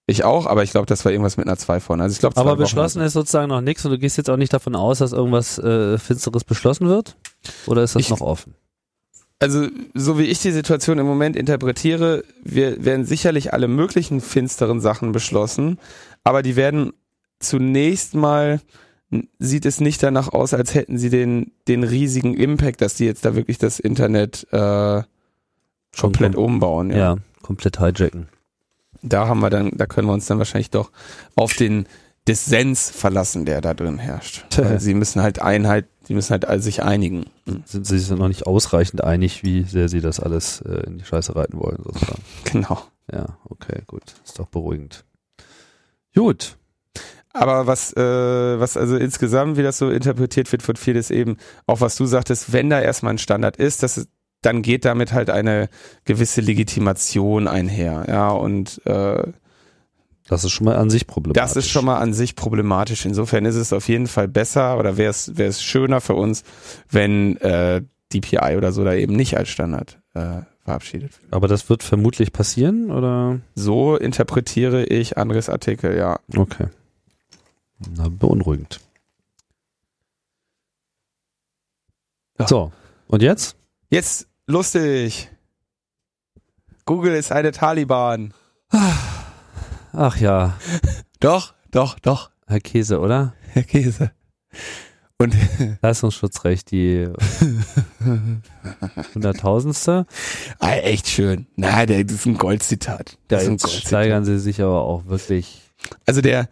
Ich 0.07 0.23
auch, 0.23 0.47
aber 0.47 0.63
ich 0.63 0.71
glaube, 0.71 0.87
das 0.87 1.05
war 1.05 1.11
irgendwas 1.11 1.39
mit 1.39 1.49
einer 1.49 1.57
2 1.57 1.81
vorne. 1.81 2.05
Also 2.05 2.13
ich 2.13 2.21
glaube, 2.21 2.37
aber 2.37 2.55
beschlossen 2.55 3.03
ist 3.03 3.15
sozusagen 3.15 3.49
noch 3.49 3.61
nichts 3.61 3.85
und 3.85 3.91
du 3.91 3.99
gehst 3.99 4.17
jetzt 4.17 4.31
auch 4.31 4.37
nicht 4.37 4.53
davon 4.53 4.77
aus, 4.77 4.99
dass 4.99 5.11
irgendwas 5.11 5.59
äh, 5.59 5.99
Finsteres 5.99 6.45
beschlossen 6.45 6.87
wird? 6.87 7.17
Oder 7.67 7.83
ist 7.83 7.97
das 7.97 8.03
ich, 8.03 8.11
noch 8.11 8.21
offen? 8.21 8.55
Also, 9.39 9.69
so 9.93 10.19
wie 10.19 10.25
ich 10.25 10.41
die 10.41 10.51
Situation 10.51 10.99
im 10.99 11.07
Moment 11.07 11.37
interpretiere, 11.37 12.25
wir 12.43 12.85
werden 12.85 13.05
sicherlich 13.05 13.53
alle 13.53 13.69
möglichen 13.69 14.21
finsteren 14.21 14.81
Sachen 14.81 15.13
beschlossen, 15.13 15.79
aber 16.25 16.43
die 16.43 16.57
werden 16.57 16.93
zunächst 17.39 18.15
mal 18.15 18.61
sieht 19.39 19.67
es 19.67 19.81
nicht 19.81 20.03
danach 20.03 20.33
aus, 20.33 20.53
als 20.53 20.75
hätten 20.75 20.99
sie 20.99 21.11
den, 21.11 21.53
den 21.69 21.85
riesigen 21.85 22.35
Impact, 22.35 22.81
dass 22.81 22.95
die 22.95 23.05
jetzt 23.05 23.25
da 23.25 23.37
wirklich 23.37 23.57
das 23.57 23.79
Internet 23.79 24.49
äh, 24.51 25.03
komplett 25.97 26.35
kom 26.35 26.45
umbauen. 26.45 26.91
Ja. 26.91 26.97
ja, 26.97 27.17
komplett 27.41 27.79
hijacken 27.79 28.29
da 29.09 29.29
haben 29.29 29.41
wir 29.41 29.51
dann, 29.51 29.71
da 29.75 29.87
können 29.87 30.09
wir 30.09 30.15
uns 30.15 30.27
dann 30.27 30.39
wahrscheinlich 30.39 30.71
doch 30.71 30.91
auf 31.35 31.55
den 31.55 31.87
Dissens 32.29 32.91
verlassen, 32.91 33.45
der 33.45 33.61
da 33.61 33.75
drin 33.75 33.99
herrscht. 33.99 34.45
Weil 34.57 34.81
sie 34.81 34.95
müssen 34.95 35.23
halt 35.23 35.41
Einheit, 35.41 35.87
sie 36.07 36.15
müssen 36.15 36.31
halt 36.31 36.63
sich 36.63 36.83
einigen. 36.83 37.27
Hm. 37.47 37.63
Sind 37.65 37.87
sie 37.87 37.99
sich 37.99 38.17
noch 38.17 38.29
nicht 38.29 38.47
ausreichend 38.47 39.03
einig, 39.03 39.43
wie 39.43 39.63
sehr 39.63 39.89
sie 39.89 40.01
das 40.01 40.21
alles 40.21 40.61
äh, 40.63 40.87
in 40.87 40.99
die 40.99 41.05
Scheiße 41.05 41.35
reiten 41.35 41.59
wollen, 41.59 41.83
sozusagen. 41.83 42.23
Genau. 42.45 42.83
Ja, 43.13 43.39
okay, 43.49 43.83
gut. 43.87 44.03
Ist 44.25 44.39
doch 44.39 44.49
beruhigend. 44.49 45.05
Gut. 46.15 46.57
Aber 47.33 47.67
was, 47.67 47.93
äh, 47.95 48.01
was 48.01 48.77
also 48.77 48.97
insgesamt, 48.97 49.57
wie 49.59 49.63
das 49.63 49.79
so 49.79 49.91
interpretiert 49.91 50.51
wird, 50.51 50.67
wird 50.67 50.79
vieles 50.79 51.11
eben, 51.11 51.37
auch 51.67 51.81
was 51.81 51.97
du 51.97 52.07
sagtest, 52.07 52.53
wenn 52.53 52.71
da 52.71 52.81
erstmal 52.81 53.15
ein 53.15 53.19
Standard 53.19 53.59
ist, 53.59 53.83
dass 53.83 54.09
dann 54.43 54.63
geht 54.63 54.85
damit 54.85 55.13
halt 55.13 55.29
eine 55.29 55.69
gewisse 56.05 56.41
Legitimation 56.41 57.49
einher, 57.49 58.07
ja, 58.09 58.31
und 58.31 58.81
äh, 58.87 59.25
das 60.29 60.45
ist 60.45 60.53
schon 60.53 60.65
mal 60.65 60.77
an 60.77 60.91
sich 60.91 61.07
problematisch. 61.07 61.41
Das 61.43 61.57
ist 61.57 61.69
schon 61.69 61.85
mal 61.85 61.99
an 61.99 62.13
sich 62.13 62.35
problematisch. 62.35 63.05
Insofern 63.05 63.45
ist 63.45 63.55
es 63.55 63.73
auf 63.73 63.89
jeden 63.89 64.07
Fall 64.07 64.29
besser 64.29 64.79
oder 64.79 64.97
wäre 64.97 65.11
es 65.11 65.37
wäre 65.37 65.49
es 65.49 65.63
schöner 65.63 66.01
für 66.01 66.15
uns, 66.15 66.43
wenn 66.91 67.37
äh, 67.39 67.83
DPI 68.13 68.57
oder 68.57 68.73
so 68.73 68.85
da 68.85 68.95
eben 68.95 69.15
nicht 69.15 69.37
als 69.37 69.49
Standard 69.49 69.99
äh, 70.15 70.43
verabschiedet 70.65 71.23
wird. 71.23 71.33
Aber 71.33 71.49
das 71.49 71.69
wird 71.69 71.83
vermutlich 71.83 72.33
passieren 72.33 72.91
oder? 72.91 73.41
So 73.55 73.97
interpretiere 73.97 74.85
ich 74.85 75.17
Andres 75.17 75.49
Artikel, 75.49 75.97
ja. 75.97 76.19
Okay. 76.37 76.67
Na, 77.97 78.09
beunruhigend. 78.09 78.81
Ja. 82.39 82.49
So, 82.49 82.73
und 83.07 83.23
jetzt? 83.23 83.57
Jetzt 83.91 84.29
lustig. 84.47 85.31
Google 86.85 87.15
ist 87.15 87.33
eine 87.33 87.53
Taliban. 87.53 88.35
Ach 89.99 90.19
ja. 90.19 90.59
Doch, 91.21 91.55
doch, 91.71 91.99
doch. 91.99 92.31
Herr 92.47 92.61
Käse, 92.61 93.01
oder? 93.01 93.33
Herr 93.53 93.63
Käse. 93.63 94.11
Und 95.17 95.35
Leistungsschutzrecht, 95.81 96.71
die 96.71 97.09
Hunderttausendste. 99.15 100.07
Ah, 100.59 100.75
echt 100.75 101.09
schön. 101.09 101.47
Na, 101.57 101.87
der, 101.87 102.05
das 102.05 102.17
ist 102.17 102.27
ein 102.27 102.37
Goldzitat. 102.37 103.17
Da 103.29 103.41
steigern 103.57 104.27
sie 104.27 104.39
sich 104.39 104.61
aber 104.61 104.83
auch 104.83 105.07
wirklich. 105.07 105.63
Also 106.05 106.21
der, 106.21 106.51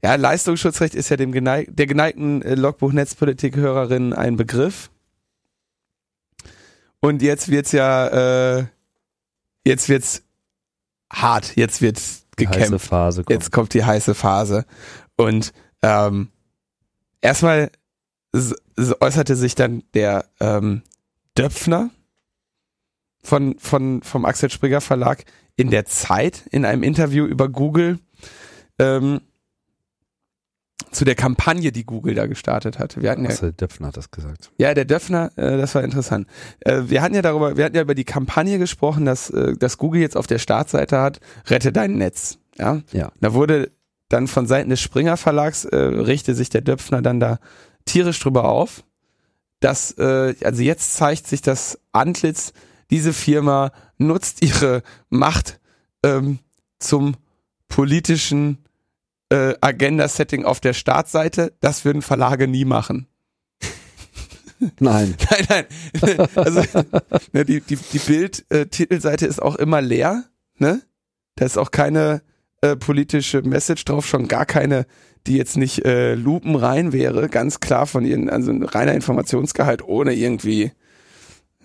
ja, 0.00 0.14
Leistungsschutzrecht 0.14 0.94
ist 0.94 1.08
ja 1.08 1.16
dem 1.16 1.32
geneig, 1.32 1.66
der 1.76 1.88
geneigten 1.88 2.42
äh, 2.42 2.54
Logbuch-Netzpolitik-Hörerin 2.54 4.12
ein 4.12 4.36
Begriff. 4.36 4.88
Und 7.00 7.22
jetzt 7.22 7.48
wird's 7.48 7.72
ja, 7.72 8.58
äh, 8.58 8.66
jetzt 9.66 9.88
wird's 9.88 10.22
hart, 11.12 11.56
jetzt 11.56 11.82
wird's 11.82 12.21
gekämpft. 12.46 12.86
Phase 12.86 13.24
kommt. 13.24 13.30
Jetzt 13.30 13.52
kommt 13.52 13.74
die 13.74 13.84
heiße 13.84 14.14
Phase. 14.14 14.64
Und 15.16 15.52
ähm, 15.82 16.28
erstmal 17.20 17.70
äußerte 19.00 19.36
sich 19.36 19.54
dann 19.54 19.82
der 19.94 20.24
ähm, 20.40 20.82
Döpfner 21.36 21.90
von, 23.22 23.56
von, 23.58 24.02
vom 24.02 24.24
Axel 24.24 24.50
Springer 24.50 24.80
Verlag 24.80 25.24
in 25.56 25.70
der 25.70 25.84
Zeit 25.84 26.46
in 26.50 26.64
einem 26.64 26.82
Interview 26.82 27.26
über 27.26 27.48
Google 27.48 27.98
ähm, 28.78 29.20
zu 30.92 31.04
der 31.04 31.14
Kampagne, 31.14 31.72
die 31.72 31.84
Google 31.84 32.14
da 32.14 32.26
gestartet 32.26 32.78
hat. 32.78 33.00
Wir 33.00 33.10
hatten 33.10 33.24
ja, 33.24 33.34
der 33.34 33.52
Döpfner 33.52 33.88
hat 33.88 33.96
das 33.96 34.10
gesagt. 34.10 34.50
Ja, 34.58 34.74
der 34.74 34.84
Döpfner, 34.84 35.32
äh, 35.36 35.56
das 35.56 35.74
war 35.74 35.82
interessant. 35.82 36.26
Äh, 36.60 36.82
wir 36.86 37.02
hatten 37.02 37.14
ja 37.14 37.22
darüber, 37.22 37.56
wir 37.56 37.64
hatten 37.64 37.76
ja 37.76 37.82
über 37.82 37.94
die 37.94 38.04
Kampagne 38.04 38.58
gesprochen, 38.58 39.04
dass, 39.04 39.30
äh, 39.30 39.56
dass 39.56 39.78
Google 39.78 40.00
jetzt 40.00 40.16
auf 40.16 40.26
der 40.26 40.38
Startseite 40.38 41.00
hat, 41.00 41.20
rette 41.48 41.72
dein 41.72 41.96
Netz. 41.96 42.38
Ja. 42.58 42.80
ja. 42.92 43.10
Da 43.20 43.34
wurde 43.34 43.72
dann 44.08 44.28
von 44.28 44.46
Seiten 44.46 44.70
des 44.70 44.80
Springer 44.80 45.16
Verlags 45.16 45.64
äh, 45.64 45.76
richte 45.76 46.34
sich 46.34 46.50
der 46.50 46.60
Döpfner 46.60 47.00
dann 47.02 47.18
da 47.18 47.38
tierisch 47.84 48.20
drüber 48.20 48.44
auf, 48.44 48.84
dass 49.60 49.92
äh, 49.92 50.34
also 50.44 50.62
jetzt 50.62 50.94
zeigt 50.94 51.26
sich 51.26 51.40
das 51.40 51.78
Antlitz, 51.92 52.52
diese 52.90 53.12
Firma 53.12 53.72
nutzt 53.96 54.44
ihre 54.44 54.82
Macht 55.08 55.60
ähm, 56.04 56.40
zum 56.78 57.16
politischen 57.68 58.58
äh, 59.32 59.54
Agenda-Setting 59.60 60.44
auf 60.44 60.60
der 60.60 60.74
Startseite, 60.74 61.54
das 61.60 61.84
würden 61.84 62.02
Verlage 62.02 62.46
nie 62.46 62.66
machen. 62.66 63.08
Nein. 64.78 65.16
nein, 65.48 65.66
nein. 66.00 66.28
Also 66.36 66.62
ne, 67.32 67.44
die, 67.44 67.60
die, 67.60 67.76
die 67.76 67.98
Bild-Titelseite 67.98 69.26
ist 69.26 69.42
auch 69.42 69.56
immer 69.56 69.80
leer. 69.80 70.24
Ne? 70.58 70.82
Da 71.34 71.46
ist 71.46 71.58
auch 71.58 71.72
keine 71.72 72.22
äh, 72.60 72.76
politische 72.76 73.42
Message 73.42 73.84
drauf, 73.86 74.06
schon 74.06 74.28
gar 74.28 74.46
keine, 74.46 74.86
die 75.26 75.36
jetzt 75.36 75.56
nicht 75.56 75.84
äh, 75.84 76.14
lupenrein 76.14 76.92
wäre, 76.92 77.28
ganz 77.28 77.58
klar 77.58 77.86
von 77.86 78.04
ihren, 78.04 78.30
also 78.30 78.52
ein 78.52 78.62
reiner 78.62 78.94
Informationsgehalt 78.94 79.82
ohne 79.82 80.12
irgendwie 80.12 80.70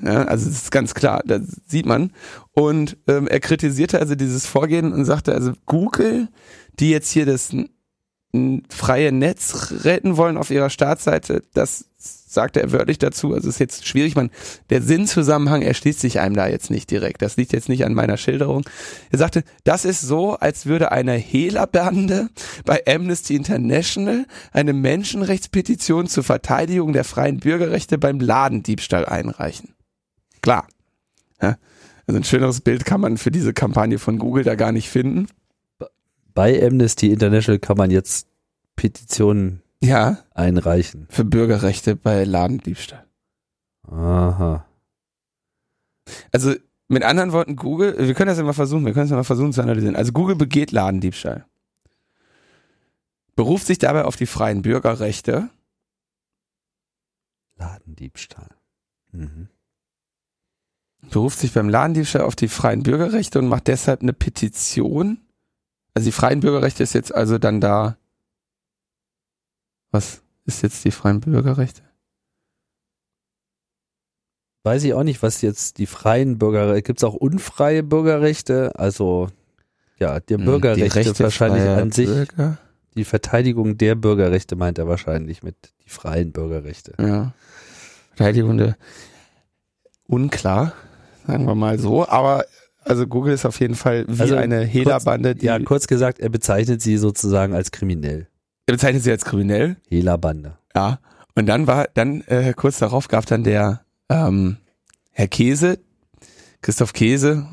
ja, 0.01 0.23
also 0.23 0.47
das 0.49 0.63
ist 0.63 0.71
ganz 0.71 0.93
klar, 0.93 1.21
das 1.25 1.41
sieht 1.67 1.85
man. 1.85 2.11
Und 2.51 2.97
ähm, 3.07 3.27
er 3.27 3.39
kritisierte 3.39 3.99
also 3.99 4.15
dieses 4.15 4.45
Vorgehen 4.45 4.93
und 4.93 5.05
sagte, 5.05 5.33
also 5.33 5.53
Google 5.65 6.29
die 6.79 6.91
jetzt 6.91 7.11
hier 7.11 7.25
das 7.25 7.51
freie 8.69 9.11
Netz 9.11 9.73
retten 9.83 10.17
wollen 10.17 10.37
auf 10.37 10.51
ihrer 10.51 10.69
Startseite, 10.69 11.41
das 11.53 11.85
sagte 11.97 12.61
er 12.61 12.71
wörtlich 12.71 12.99
dazu. 12.99 13.33
Also 13.33 13.49
ist 13.49 13.59
jetzt 13.59 13.87
schwierig, 13.87 14.15
man, 14.15 14.29
der 14.69 14.81
Sinnzusammenhang 14.81 15.61
erschließt 15.63 15.99
sich 15.99 16.19
einem 16.19 16.35
da 16.35 16.47
jetzt 16.47 16.69
nicht 16.69 16.91
direkt. 16.91 17.21
Das 17.21 17.37
liegt 17.37 17.53
jetzt 17.53 17.69
nicht 17.69 17.85
an 17.85 17.93
meiner 17.93 18.17
Schilderung. 18.17 18.63
Er 19.09 19.17
sagte, 19.17 19.43
das 19.63 19.85
ist 19.85 20.01
so, 20.01 20.35
als 20.35 20.67
würde 20.67 20.91
eine 20.91 21.13
Hehlerbande 21.13 22.29
bei 22.65 22.83
Amnesty 22.85 23.35
International 23.35 24.25
eine 24.51 24.73
Menschenrechtspetition 24.73 26.07
zur 26.07 26.23
Verteidigung 26.23 26.93
der 26.93 27.05
freien 27.05 27.39
Bürgerrechte 27.39 27.97
beim 27.97 28.19
Ladendiebstahl 28.19 29.05
einreichen. 29.05 29.76
Klar. 30.47 30.67
Ja, 31.41 31.57
also 32.07 32.19
ein 32.19 32.23
schöneres 32.23 32.61
Bild 32.61 32.85
kann 32.85 33.01
man 33.01 33.17
für 33.17 33.31
diese 33.31 33.53
Kampagne 33.53 33.99
von 33.99 34.17
Google 34.17 34.43
da 34.43 34.55
gar 34.55 34.71
nicht 34.71 34.89
finden 34.89 35.27
bei 36.37 36.63
Amnesty 36.63 37.11
International 37.11 37.57
kann 37.57 37.77
man 37.77 37.89
jetzt 37.89 38.27
Petitionen 38.75 39.63
ja, 39.81 40.19
einreichen. 40.35 41.07
Für 41.09 41.25
Bürgerrechte 41.25 41.95
bei 41.95 42.25
Ladendiebstahl. 42.25 43.07
Aha. 43.87 44.63
Also 46.31 46.53
mit 46.89 47.01
anderen 47.01 47.31
Worten, 47.31 47.55
Google, 47.55 47.95
wir 47.97 48.13
können 48.13 48.27
das 48.27 48.37
ja 48.37 48.43
mal 48.43 48.53
versuchen, 48.53 48.85
wir 48.85 48.93
können 48.93 49.05
es 49.05 49.09
ja 49.09 49.15
mal 49.15 49.23
versuchen 49.23 49.51
zu 49.51 49.63
analysieren. 49.63 49.95
Also 49.95 50.11
Google 50.11 50.35
begeht 50.35 50.71
Ladendiebstahl. 50.71 51.47
Beruft 53.35 53.65
sich 53.65 53.79
dabei 53.79 54.05
auf 54.05 54.15
die 54.15 54.27
freien 54.27 54.61
Bürgerrechte 54.61 55.49
Ladendiebstahl. 57.55 58.51
Mhm. 59.11 59.47
Beruft 61.09 61.39
sich 61.39 61.53
beim 61.53 61.69
Ladendiebstahl 61.69 62.21
auf 62.23 62.35
die 62.35 62.47
freien 62.47 62.83
Bürgerrechte 62.83 63.39
und 63.39 63.47
macht 63.47 63.67
deshalb 63.67 64.01
eine 64.01 64.13
Petition. 64.13 65.19
Also 65.93 66.05
die 66.07 66.11
freien 66.11 66.39
Bürgerrechte 66.41 66.83
ist 66.83 66.93
jetzt 66.93 67.13
also 67.13 67.37
dann 67.37 67.61
da. 67.61 67.97
Was 69.91 70.21
ist 70.45 70.63
jetzt 70.63 70.83
die 70.85 70.91
freien 70.91 71.21
Bürgerrechte? 71.21 71.81
Weiß 74.63 74.83
ich 74.83 74.93
auch 74.93 75.03
nicht, 75.03 75.23
was 75.23 75.41
jetzt 75.41 75.77
die 75.77 75.85
freien 75.85 76.37
Bürgerrechte, 76.37 76.83
gibt 76.83 76.99
es 76.99 77.03
auch 77.03 77.13
unfreie 77.13 77.83
Bürgerrechte? 77.83 78.77
Also, 78.77 79.29
ja, 79.97 80.19
der 80.19 80.39
Hm, 80.39 80.45
Bürgerrechte 80.45 80.83
die 80.83 81.07
Rechte 81.07 81.23
wahrscheinlich 81.23 81.63
an 81.63 81.91
sich. 81.91 82.07
Bürger? 82.07 82.57
Die 82.95 83.05
Verteidigung 83.05 83.77
der 83.77 83.95
Bürgerrechte 83.95 84.55
meint 84.55 84.77
er 84.77 84.87
wahrscheinlich 84.87 85.41
mit 85.41 85.55
die 85.85 85.89
freien 85.89 86.31
Bürgerrechte. 86.31 86.95
Ja. 86.99 87.33
Verteidigung 88.15 88.57
der 88.57 88.75
unklar, 90.07 90.73
sagen 91.27 91.45
wir 91.45 91.55
mal 91.55 91.77
so. 91.79 92.07
Aber 92.07 92.45
also 92.83 93.05
Google 93.05 93.33
ist 93.33 93.45
auf 93.45 93.59
jeden 93.59 93.75
Fall 93.75 94.05
wie 94.07 94.21
Also 94.21 94.35
eine 94.35 94.61
Hehlerbande, 94.63 95.35
die 95.35 95.45
Ja, 95.45 95.59
kurz 95.59 95.87
gesagt, 95.87 96.19
er 96.19 96.29
bezeichnet 96.29 96.81
sie 96.81 96.97
sozusagen 96.97 97.53
als 97.53 97.71
kriminell. 97.71 98.27
er 98.65 98.73
bezeichnet 98.73 99.03
sie 99.03 99.11
als 99.11 99.25
kriminell. 99.25 99.75
Hehlerbande. 99.89 100.57
Ja. 100.75 100.99
Und 101.35 101.45
dann 101.47 101.67
war, 101.67 101.87
dann 101.93 102.21
äh, 102.21 102.53
kurz 102.53 102.79
darauf 102.79 103.07
gab 103.09 103.25
dann 103.25 103.43
der 103.43 103.81
ähm, 104.09 104.57
Herr 105.11 105.27
Käse, 105.27 105.79
Christoph 106.61 106.93
Käse, 106.93 107.45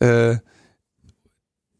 äh, 0.00 0.36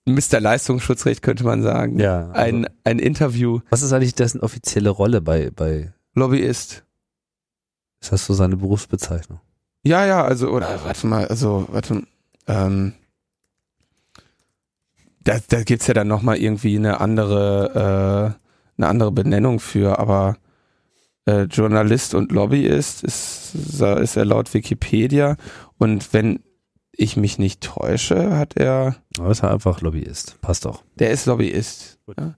Mr. 0.08 0.40
Leistungsschutzrecht 0.40 1.20
könnte 1.22 1.44
man 1.44 1.62
sagen. 1.62 1.98
Ja. 1.98 2.28
Also, 2.30 2.40
Ein, 2.40 2.66
ein 2.84 2.98
Interview, 2.98 3.60
was 3.70 3.82
ist 3.82 3.92
eigentlich 3.92 4.14
dessen 4.14 4.40
offizielle 4.40 4.90
Rolle 4.90 5.20
bei, 5.20 5.50
bei, 5.50 5.92
Lobbyist. 6.14 6.84
ist 8.00 8.12
das 8.12 8.24
so 8.24 8.32
seine 8.34 8.56
Berufsbezeichnung? 8.56 9.40
Ja, 9.86 10.04
ja, 10.04 10.24
also, 10.24 10.48
oder 10.50 10.80
warte 10.84 11.06
mal, 11.06 11.28
also, 11.28 11.68
warte, 11.70 12.02
ähm, 12.48 12.94
da, 15.22 15.38
da 15.48 15.62
gibt's 15.62 15.86
ja 15.86 15.94
dann 15.94 16.08
nochmal 16.08 16.38
irgendwie 16.38 16.76
eine 16.76 17.00
andere, 17.00 18.34
äh, 18.36 18.78
eine 18.78 18.88
andere 18.88 19.12
Benennung 19.12 19.60
für, 19.60 20.00
aber 20.00 20.38
äh, 21.26 21.42
Journalist 21.42 22.14
und 22.14 22.32
Lobbyist 22.32 23.04
ist, 23.04 23.54
ist 23.54 24.16
er 24.16 24.24
laut 24.24 24.52
Wikipedia 24.54 25.36
und 25.78 26.12
wenn 26.12 26.40
ich 26.90 27.16
mich 27.16 27.38
nicht 27.38 27.60
täusche, 27.60 28.36
hat 28.36 28.56
er, 28.56 28.96
Aber 29.18 29.30
ist 29.30 29.44
er 29.44 29.52
einfach 29.52 29.82
Lobbyist. 29.82 30.40
Passt 30.40 30.64
doch. 30.64 30.82
der 30.98 31.10
ist 31.10 31.26
Lobbyist. 31.26 32.00
Ja. 32.18 32.34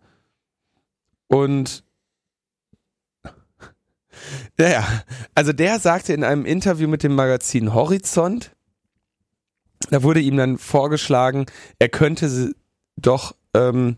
Und 1.28 1.82
ja, 4.58 4.68
ja, 4.68 5.02
also 5.34 5.52
der 5.52 5.78
sagte 5.78 6.12
in 6.12 6.24
einem 6.24 6.44
Interview 6.44 6.88
mit 6.88 7.02
dem 7.02 7.14
Magazin 7.14 7.74
Horizont, 7.74 8.52
da 9.90 10.02
wurde 10.02 10.20
ihm 10.20 10.36
dann 10.36 10.58
vorgeschlagen, 10.58 11.46
er 11.78 11.88
könnte 11.88 12.52
doch, 12.96 13.34
ähm, 13.54 13.96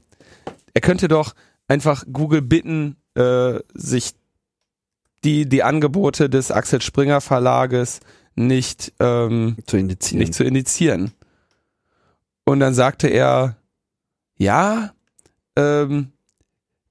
er 0.75 0.81
könnte 0.81 1.09
doch 1.09 1.35
einfach 1.69 2.05
Google 2.13 2.43
bitten, 2.43 2.97
äh, 3.15 3.61
sich 3.75 4.13
die, 5.25 5.49
die 5.49 5.63
Angebote 5.63 6.31
des 6.31 6.51
Axel 6.51 6.81
Springer 6.81 7.21
Verlages 7.21 8.01
nicht 8.35 8.93
ähm, 9.01 9.57
Zu 9.67 9.77
indizieren. 9.77 10.19
nicht 10.19 10.35
zu 10.35 10.45
indizieren. 10.45 11.13
Und 12.45 12.61
dann 12.61 12.75
sagte 12.75 13.09
er, 13.09 13.57
ja, 14.37 14.93
ähm, 15.57 16.13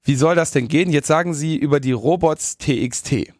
wie 0.10 0.16
soll 0.16 0.34
das 0.34 0.50
denn 0.50 0.68
gehen? 0.68 0.90
Jetzt 0.90 1.06
sagen 1.06 1.36
Sie 1.36 1.56
über 1.56 1.80
die 1.80 1.92
Robots 1.92 2.58
TXT. 2.58 3.32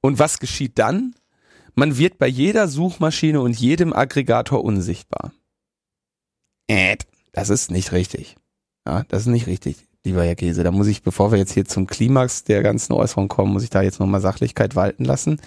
Und 0.00 0.18
was 0.18 0.40
geschieht 0.40 0.80
dann? 0.80 1.14
Man 1.76 1.96
wird 1.96 2.18
bei 2.18 2.26
jeder 2.26 2.66
Suchmaschine 2.66 3.40
und 3.40 3.56
jedem 3.56 3.92
Aggregator 3.92 4.64
unsichtbar. 4.64 5.32
Äh, 6.66 6.96
das 7.30 7.50
ist 7.50 7.70
nicht 7.70 7.92
richtig. 7.92 8.34
Ja, 8.84 9.04
das 9.06 9.22
ist 9.22 9.28
nicht 9.28 9.46
richtig, 9.46 9.76
lieber 10.04 10.24
Herr 10.24 10.34
Käse. 10.34 10.64
Da 10.64 10.72
muss 10.72 10.88
ich, 10.88 11.04
bevor 11.04 11.30
wir 11.30 11.38
jetzt 11.38 11.52
hier 11.52 11.64
zum 11.64 11.86
Klimax 11.86 12.42
der 12.42 12.64
ganzen 12.64 12.94
Äußerung 12.94 13.28
kommen, 13.28 13.52
muss 13.52 13.62
ich 13.62 13.70
da 13.70 13.80
jetzt 13.80 14.00
nochmal 14.00 14.20
Sachlichkeit 14.20 14.74
walten 14.74 15.04
lassen. 15.04 15.40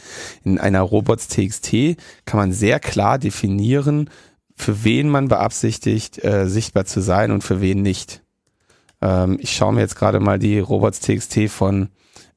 In 0.45 0.58
einer 0.58 0.79
Robots 0.79 1.27
TXT 1.27 1.97
kann 2.23 2.39
man 2.39 2.53
sehr 2.53 2.79
klar 2.79 3.19
definieren, 3.19 4.10
für 4.55 4.86
wen 4.86 5.10
man 5.10 5.27
beabsichtigt, 5.27 6.23
äh, 6.23 6.47
sichtbar 6.47 6.86
zu 6.86 7.01
sein 7.01 7.31
und 7.31 7.43
für 7.43 7.60
wen 7.60 7.81
nicht. 7.81 8.21
Ähm, 9.06 9.38
ich 9.39 9.56
schaue 9.56 9.74
mir 9.74 9.82
jetzt 9.82 9.96
gerade 9.96 10.20
mal 10.20 10.39
die 10.39 10.58
Robots 10.58 11.00
TXT 11.00 11.50
von 11.50 11.89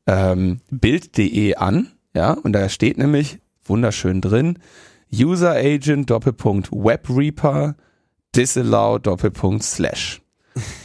ähm, 0.06 0.60
Bild.de 0.70 1.54
an, 1.54 1.92
ja, 2.14 2.32
und 2.32 2.52
da 2.52 2.68
steht 2.68 2.98
nämlich 2.98 3.38
wunderschön 3.64 4.20
drin, 4.20 4.58
User 5.12 5.52
Agent 5.52 6.10
Doppelpunkt 6.10 6.70
Web 6.70 7.08
Reaper 7.08 7.74
Disallow 8.36 8.98
Doppelpunkt 8.98 9.62
Slash. 9.62 10.20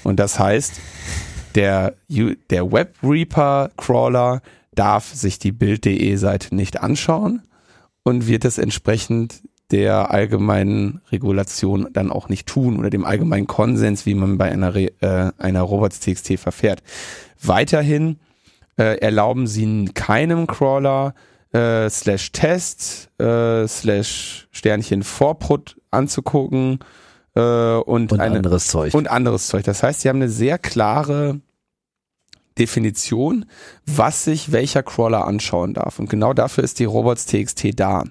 Und 0.04 0.20
das 0.20 0.40
heißt, 0.40 0.80
der, 1.56 1.96
der 2.50 2.72
Web 2.72 2.96
Reaper 3.04 3.72
Crawler 3.76 4.42
darf 4.74 5.14
sich 5.14 5.40
die 5.40 5.52
Bild.de 5.52 6.16
Seite 6.16 6.56
nicht 6.56 6.80
anschauen 6.82 7.42
und 8.04 8.28
wird 8.28 8.46
es 8.46 8.58
entsprechend 8.58 9.42
der 9.72 10.12
allgemeinen 10.12 11.02
Regulation 11.12 11.88
dann 11.92 12.12
auch 12.12 12.30
nicht 12.30 12.48
tun 12.48 12.80
oder 12.80 12.90
dem 12.90 13.06
allgemeinen 13.06 13.48
Konsens, 13.48 14.06
wie 14.06 14.14
man 14.14 14.38
bei 14.38 14.52
einer, 14.52 14.76
Re 14.76 14.92
äh, 15.02 15.32
einer 15.38 15.62
Robots.txt 15.62 16.38
verfährt. 16.38 16.84
Weiterhin 17.42 18.20
äh, 18.78 18.98
erlauben 19.00 19.48
sie 19.48 19.86
keinem 19.94 20.48
Crawler 20.48 21.16
äh, 21.54 21.90
slash 21.90 22.32
Test 22.32 23.10
äh, 23.20 23.68
slash 23.68 24.48
Sternchen 24.52 25.04
Vorprut 25.04 25.78
anzugucken 25.92 26.80
äh, 27.36 27.42
und, 27.42 28.12
Und 28.12 28.20
eine, 28.20 28.38
anderes 28.38 28.68
Zeug. 28.68 28.94
und 28.94 29.10
anderes 29.10 29.48
Zeug. 29.48 29.64
Das 29.64 29.84
heißt, 29.84 30.02
sie 30.02 30.10
haben 30.10 30.18
eine 30.18 30.30
sehr 30.30 30.58
klare 30.58 31.40
Definition, 32.58 33.46
was 33.86 34.24
sich 34.24 34.52
welcher 34.52 34.84
Crawler 34.84 35.26
anschauen 35.26 35.74
darf. 35.74 36.00
Und 36.00 36.10
genau 36.10 36.34
dafür 36.34 36.64
ist 36.64 36.80
die 36.80 36.86
Robots.txt 36.86 37.80
da. 37.80 38.04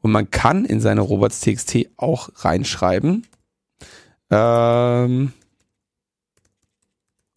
Und 0.00 0.12
man 0.12 0.30
kann 0.30 0.64
in 0.64 0.80
seine 0.80 1.00
Robots.txt 1.00 1.88
auch 1.96 2.28
reinschreiben. 2.36 3.26
Ähm, 4.30 5.32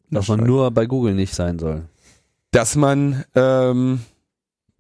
dass 0.10 0.28
man 0.28 0.42
nur 0.42 0.72
bei 0.72 0.86
Google 0.86 1.16
nicht 1.16 1.34
sein 1.34 1.58
soll. 1.58 1.84
dass 2.52 2.76
man 2.76 3.24
ähm, 3.34 4.02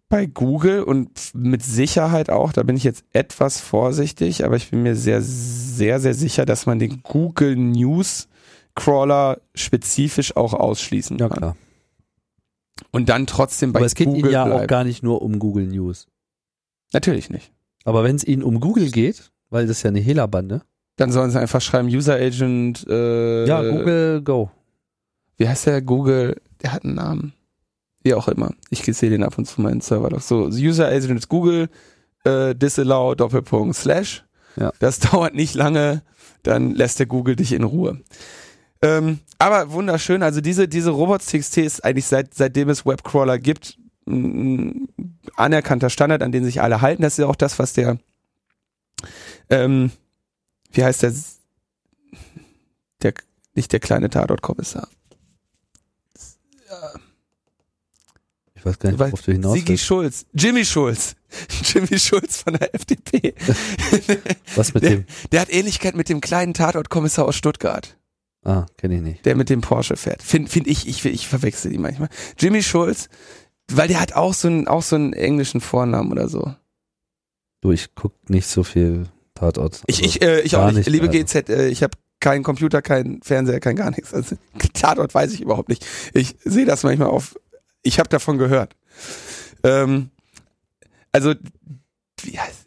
bei 0.09 0.25
Google 0.25 0.83
und 0.83 1.09
mit 1.33 1.63
Sicherheit 1.63 2.29
auch, 2.29 2.51
da 2.51 2.63
bin 2.63 2.75
ich 2.75 2.83
jetzt 2.83 3.05
etwas 3.13 3.61
vorsichtig, 3.61 4.43
aber 4.43 4.57
ich 4.57 4.69
bin 4.69 4.83
mir 4.83 4.95
sehr, 4.95 5.21
sehr, 5.21 6.01
sehr 6.01 6.13
sicher, 6.13 6.45
dass 6.45 6.65
man 6.65 6.79
den 6.79 7.01
Google 7.01 7.55
News 7.55 8.27
Crawler 8.75 9.39
spezifisch 9.53 10.35
auch 10.35 10.53
ausschließen 10.53 11.17
Ja, 11.17 11.27
kann. 11.29 11.37
klar. 11.37 11.57
Und 12.91 13.09
dann 13.09 13.27
trotzdem 13.27 13.73
bei 13.73 13.79
Aber 13.79 13.85
es 13.85 13.95
geht 13.95 14.07
Google 14.07 14.21
Ihnen 14.25 14.31
ja 14.31 14.45
bleiben. 14.45 14.63
auch 14.63 14.67
gar 14.67 14.83
nicht 14.83 15.03
nur 15.03 15.21
um 15.21 15.39
Google 15.39 15.67
News. 15.67 16.07
Natürlich 16.93 17.29
nicht. 17.29 17.51
Aber 17.85 18.03
wenn 18.03 18.15
es 18.15 18.23
Ihnen 18.23 18.43
um 18.43 18.59
Google 18.59 18.91
geht, 18.91 19.31
weil 19.49 19.67
das 19.67 19.77
ist 19.77 19.83
ja 19.83 19.89
eine 19.89 19.99
Hehlerbande. 19.99 20.61
Dann 20.97 21.11
sollen 21.11 21.31
sie 21.31 21.39
einfach 21.39 21.61
schreiben 21.61 21.87
User 21.87 22.15
Agent. 22.15 22.85
Äh, 22.87 23.45
ja, 23.45 23.61
Google 23.61 24.21
Go. 24.21 24.51
Wie 25.37 25.47
heißt 25.47 25.67
der? 25.67 25.81
Google. 25.81 26.39
Der 26.61 26.73
hat 26.73 26.83
einen 26.83 26.95
Namen. 26.95 27.33
Wie 28.03 28.13
auch 28.13 28.27
immer. 28.27 28.51
Ich 28.69 28.83
sehe 28.83 29.09
den 29.09 29.23
ab 29.23 29.37
und 29.37 29.45
zu 29.45 29.61
meinen 29.61 29.81
Server 29.81 30.09
doch. 30.09 30.21
So, 30.21 30.45
User 30.47 30.87
Agent 30.87 31.17
ist 31.19 31.29
Google. 31.29 31.69
Äh, 32.23 32.55
disallow 32.55 33.15
Doppelpunkt 33.15 33.75
Slash. 33.75 34.25
Ja. 34.57 34.71
Das 34.79 34.99
dauert 35.11 35.33
nicht 35.33 35.55
lange. 35.55 36.03
Dann 36.43 36.71
lässt 36.71 36.99
der 36.99 37.05
Google 37.05 37.35
dich 37.35 37.53
in 37.53 37.63
Ruhe. 37.63 38.01
Ähm, 38.81 39.19
aber 39.37 39.71
wunderschön. 39.71 40.23
Also 40.23 40.41
diese 40.41 40.67
diese 40.67 40.89
Robots.txt 40.91 41.57
ist 41.57 41.85
eigentlich 41.85 42.05
seit 42.05 42.33
seitdem 42.33 42.69
es 42.69 42.85
Webcrawler 42.85 43.37
gibt 43.39 43.77
ein 44.07 44.89
anerkannter 45.35 45.89
Standard, 45.89 46.23
an 46.23 46.31
den 46.31 46.43
sich 46.43 46.61
alle 46.61 46.81
halten. 46.81 47.03
Das 47.03 47.13
ist 47.13 47.19
ja 47.19 47.27
auch 47.27 47.35
das, 47.35 47.59
was 47.59 47.73
der 47.73 47.99
ähm, 49.49 49.91
wie 50.71 50.83
heißt 50.83 51.03
der 51.03 51.13
der 53.03 53.13
nicht 53.53 53.71
der 53.71 53.79
kleine 53.79 54.09
Tatort-Kommissar. 54.09 54.87
Ich 58.61 58.65
weiß 58.65 58.77
gar 58.77 58.91
nicht, 58.91 58.99
worauf 58.99 59.21
du 59.23 59.31
hinaus 59.31 59.55
Sigi. 59.55 59.77
Schulz, 59.77 60.27
Jimmy 60.33 60.63
Schulz, 60.65 61.15
Jimmy 61.63 61.97
Schulz 61.97 62.43
von 62.43 62.53
der 62.53 62.73
FDP. 62.75 63.33
Was 64.55 64.75
mit 64.75 64.83
der, 64.83 64.89
dem? 64.91 65.05
der 65.31 65.41
hat 65.41 65.49
Ähnlichkeit 65.49 65.95
mit 65.95 66.09
dem 66.09 66.21
kleinen 66.21 66.53
Tatort-Kommissar 66.53 67.25
aus 67.25 67.35
Stuttgart, 67.35 67.97
Ah, 68.43 68.65
kenne 68.77 68.95
ich 68.95 69.01
nicht. 69.01 69.25
der 69.25 69.35
mit 69.35 69.49
dem 69.49 69.61
Porsche 69.61 69.95
fährt. 69.95 70.23
Find, 70.23 70.49
find 70.49 70.67
ich, 70.67 70.87
ich, 70.87 71.05
ich 71.05 71.27
verwechsel 71.27 71.71
die 71.71 71.77
manchmal. 71.77 72.09
Jimmy 72.39 72.63
Schulz, 72.63 73.07
weil 73.71 73.87
der 73.87 73.99
hat 74.01 74.13
auch 74.13 74.33
so 74.33 74.47
einen, 74.47 74.67
auch 74.67 74.81
so 74.81 74.95
einen 74.95 75.13
englischen 75.13 75.61
Vornamen 75.61 76.11
oder 76.11 76.27
so. 76.27 76.55
Du, 77.61 77.71
ich 77.71 77.93
guck 77.93 78.13
nicht 78.29 78.47
so 78.47 78.63
viel 78.63 79.07
Tatort. 79.35 79.83
Ich, 79.85 79.97
Also, 80.03 80.05
ich, 80.09 80.21
äh, 80.23 80.41
ich 80.41 80.55
auch 80.55 80.65
nicht. 80.67 80.77
nicht, 80.77 80.89
Liebe 80.89 81.07
also. 81.07 81.19
GZ, 81.19 81.49
äh, 81.49 81.67
ich 81.67 81.83
habe 81.83 81.95
keinen 82.19 82.43
Computer, 82.43 82.81
keinen 82.81 83.21
Fernseher, 83.21 83.59
kein 83.59 83.75
gar 83.75 83.91
nichts. 83.91 84.13
Also, 84.13 84.35
Tatort 84.73 85.13
weiß 85.13 85.33
ich 85.33 85.41
überhaupt 85.41 85.69
nicht. 85.69 85.85
Ich 86.13 86.35
sehe 86.43 86.65
das 86.65 86.81
manchmal 86.83 87.09
auf, 87.09 87.35
ich 87.83 87.99
habe 87.99 88.09
davon 88.09 88.39
gehört. 88.39 88.75
Ähm, 89.63 90.09
also, 91.11 91.35
wie 92.23 92.39
heißt, 92.39 92.60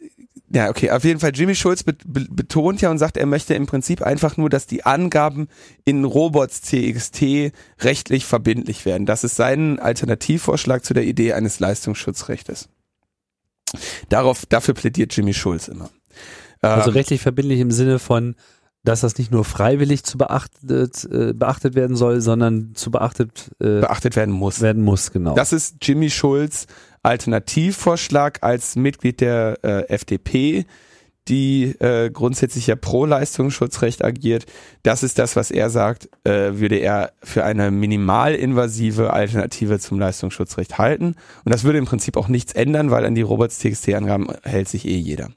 ja, 0.49 0.69
okay, 0.69 0.91
auf 0.91 1.03
jeden 1.03 1.19
Fall, 1.19 1.31
Jimmy 1.33 1.55
Schulz 1.55 1.83
be 1.83 1.95
be 2.05 2.27
betont 2.29 2.79
ja 2.81 2.91
und 2.91 2.99
sagt, 2.99 3.17
er 3.17 3.25
möchte 3.25 3.55
im 3.55 3.65
Prinzip 3.65 4.01
einfach 4.01 4.37
nur, 4.37 4.49
dass 4.49 4.67
die 4.67 4.85
Angaben 4.85 5.47
in 5.85 6.03
Robots 6.03 6.61
CXT 6.61 7.51
rechtlich 7.79 8.25
verbindlich 8.25 8.85
werden. 8.85 9.05
Das 9.05 9.23
ist 9.23 9.35
sein 9.35 9.79
Alternativvorschlag 9.79 10.85
zu 10.85 10.93
der 10.93 11.03
Idee 11.03 11.33
eines 11.33 11.59
Leistungsschutzrechtes. 11.59 12.69
Darauf, 14.09 14.45
dafür 14.45 14.75
plädiert 14.75 15.15
Jimmy 15.15 15.33
Schulz 15.33 15.67
immer. 15.67 15.89
Also 16.61 16.89
Ähm, 16.89 16.95
rechtlich 16.95 17.21
verbindlich 17.21 17.59
im 17.59 17.71
Sinne 17.71 17.99
von, 17.99 18.35
dass 18.83 19.01
das 19.01 19.17
nicht 19.17 19.31
nur 19.31 19.43
freiwillig 19.43 20.03
zu 20.03 20.17
beachtet, 20.17 21.05
äh, 21.11 21.33
beachtet 21.33 21.73
werden 21.75 21.95
soll, 21.95 22.21
sondern 22.21 22.75
zu 22.75 22.91
beachtet 22.91 23.51
äh, 23.59 23.81
beachtet 23.81 24.15
werden 24.15 24.33
muss. 24.33 24.61
werden 24.61 24.83
muss, 24.83 25.11
genau. 25.11 25.33
Das 25.33 25.53
ist 25.53 25.77
Jimmy 25.81 26.11
Schulz 26.11 26.67
Alternativvorschlag 27.05 28.39
als 28.41 28.75
Mitglied 28.75 29.21
der 29.21 29.59
äh, 29.63 29.89
FDP, 29.89 30.65
die 31.27 31.75
äh, 31.79 32.09
grundsätzlich 32.11 32.67
ja 32.67 32.75
pro 32.75 33.05
Leistungsschutzrecht 33.05 34.03
agiert. 34.03 34.45
Das 34.83 35.03
ist 35.03 35.17
das, 35.17 35.35
was 35.35 35.51
er 35.51 35.69
sagt, 35.69 36.09
äh, 36.23 36.59
würde 36.59 36.77
er 36.77 37.13
für 37.23 37.43
eine 37.43 37.71
minimalinvasive 37.71 39.11
Alternative 39.11 39.79
zum 39.79 39.99
Leistungsschutzrecht 39.99 40.77
halten. 40.77 41.15
Und 41.43 41.53
das 41.53 41.63
würde 41.63 41.79
im 41.79 41.85
Prinzip 41.85 42.17
auch 42.17 42.27
nichts 42.27 42.53
ändern, 42.53 42.91
weil 42.91 43.05
an 43.05 43.15
die 43.15 43.21
Robots 43.21 43.59
TXT-Angaben 43.59 44.27
hält 44.43 44.67
sich 44.67 44.85
eh 44.85 44.97
jeder. 44.97 45.29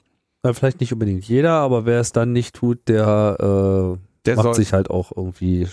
Na, 0.43 0.53
vielleicht 0.53 0.79
nicht 0.79 0.93
unbedingt 0.93 1.25
jeder, 1.25 1.53
aber 1.53 1.85
wer 1.85 1.99
es 1.99 2.11
dann 2.11 2.33
nicht 2.33 2.55
tut, 2.55 2.87
der, 2.87 3.37
äh, 3.39 3.97
Der 4.25 4.35
macht 4.35 4.43
soll, 4.43 4.55
sich 4.55 4.73
halt 4.73 4.89
auch 4.89 5.11
irgendwie 5.15 5.67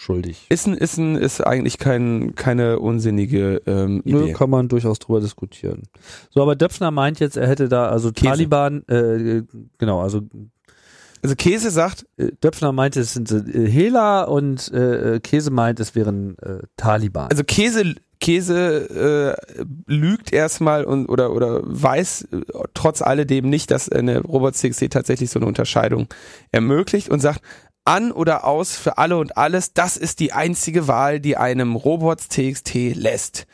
schuldig. 0.00 0.46
ist, 0.48 0.66
ein, 0.66 0.74
ist, 0.74 0.96
ein, 0.96 1.16
ist 1.16 1.40
eigentlich 1.46 1.78
kein, 1.78 2.34
keine 2.34 2.78
unsinnige 2.78 3.62
ähm, 3.66 4.02
Nö, 4.04 4.24
Idee. 4.24 4.32
kann 4.32 4.50
man 4.50 4.68
durchaus 4.68 4.98
drüber 4.98 5.20
diskutieren. 5.20 5.82
So, 6.30 6.42
aber 6.42 6.56
Döpfner 6.56 6.90
meint 6.90 7.20
jetzt, 7.20 7.36
er 7.36 7.48
hätte 7.48 7.68
da, 7.68 7.88
also 7.88 8.10
Käse. 8.10 8.30
Taliban, 8.30 8.82
äh, 8.88 9.42
genau, 9.78 10.00
also 10.00 10.22
Also 11.22 11.36
Käse 11.36 11.70
sagt, 11.70 12.06
äh, 12.16 12.28
Döpfner 12.42 12.72
meinte, 12.72 13.00
es 13.00 13.12
sind 13.12 13.30
äh, 13.30 13.68
Hehler 13.68 14.28
und 14.28 14.72
äh, 14.72 15.20
Käse 15.20 15.50
meint, 15.50 15.78
es 15.80 15.94
wären 15.94 16.38
äh, 16.38 16.60
Taliban. 16.76 17.28
also 17.30 17.44
Käse 17.44 17.94
Käse 18.20 19.36
äh, 19.56 19.64
lügt 19.86 20.32
erstmal 20.32 20.84
und 20.84 21.08
oder 21.08 21.32
oder 21.32 21.62
weiß 21.64 22.28
äh, 22.32 22.42
trotz 22.74 23.00
alledem 23.00 23.48
nicht, 23.48 23.70
dass 23.70 23.88
eine 23.88 24.20
Robot 24.20 24.54
CXC 24.56 24.90
tatsächlich 24.90 25.30
so 25.30 25.38
eine 25.38 25.46
Unterscheidung 25.46 26.06
ermöglicht 26.52 27.08
und 27.08 27.20
sagt 27.20 27.40
an 27.90 28.12
oder 28.12 28.44
aus 28.44 28.76
für 28.76 28.98
alle 28.98 29.18
und 29.18 29.36
alles, 29.36 29.74
das 29.74 29.96
ist 29.96 30.20
die 30.20 30.32
einzige 30.32 30.86
Wahl, 30.86 31.18
die 31.18 31.36
einem 31.36 31.74
Robots 31.74 32.28
TXT 32.28 32.94
lässt. 32.94 33.46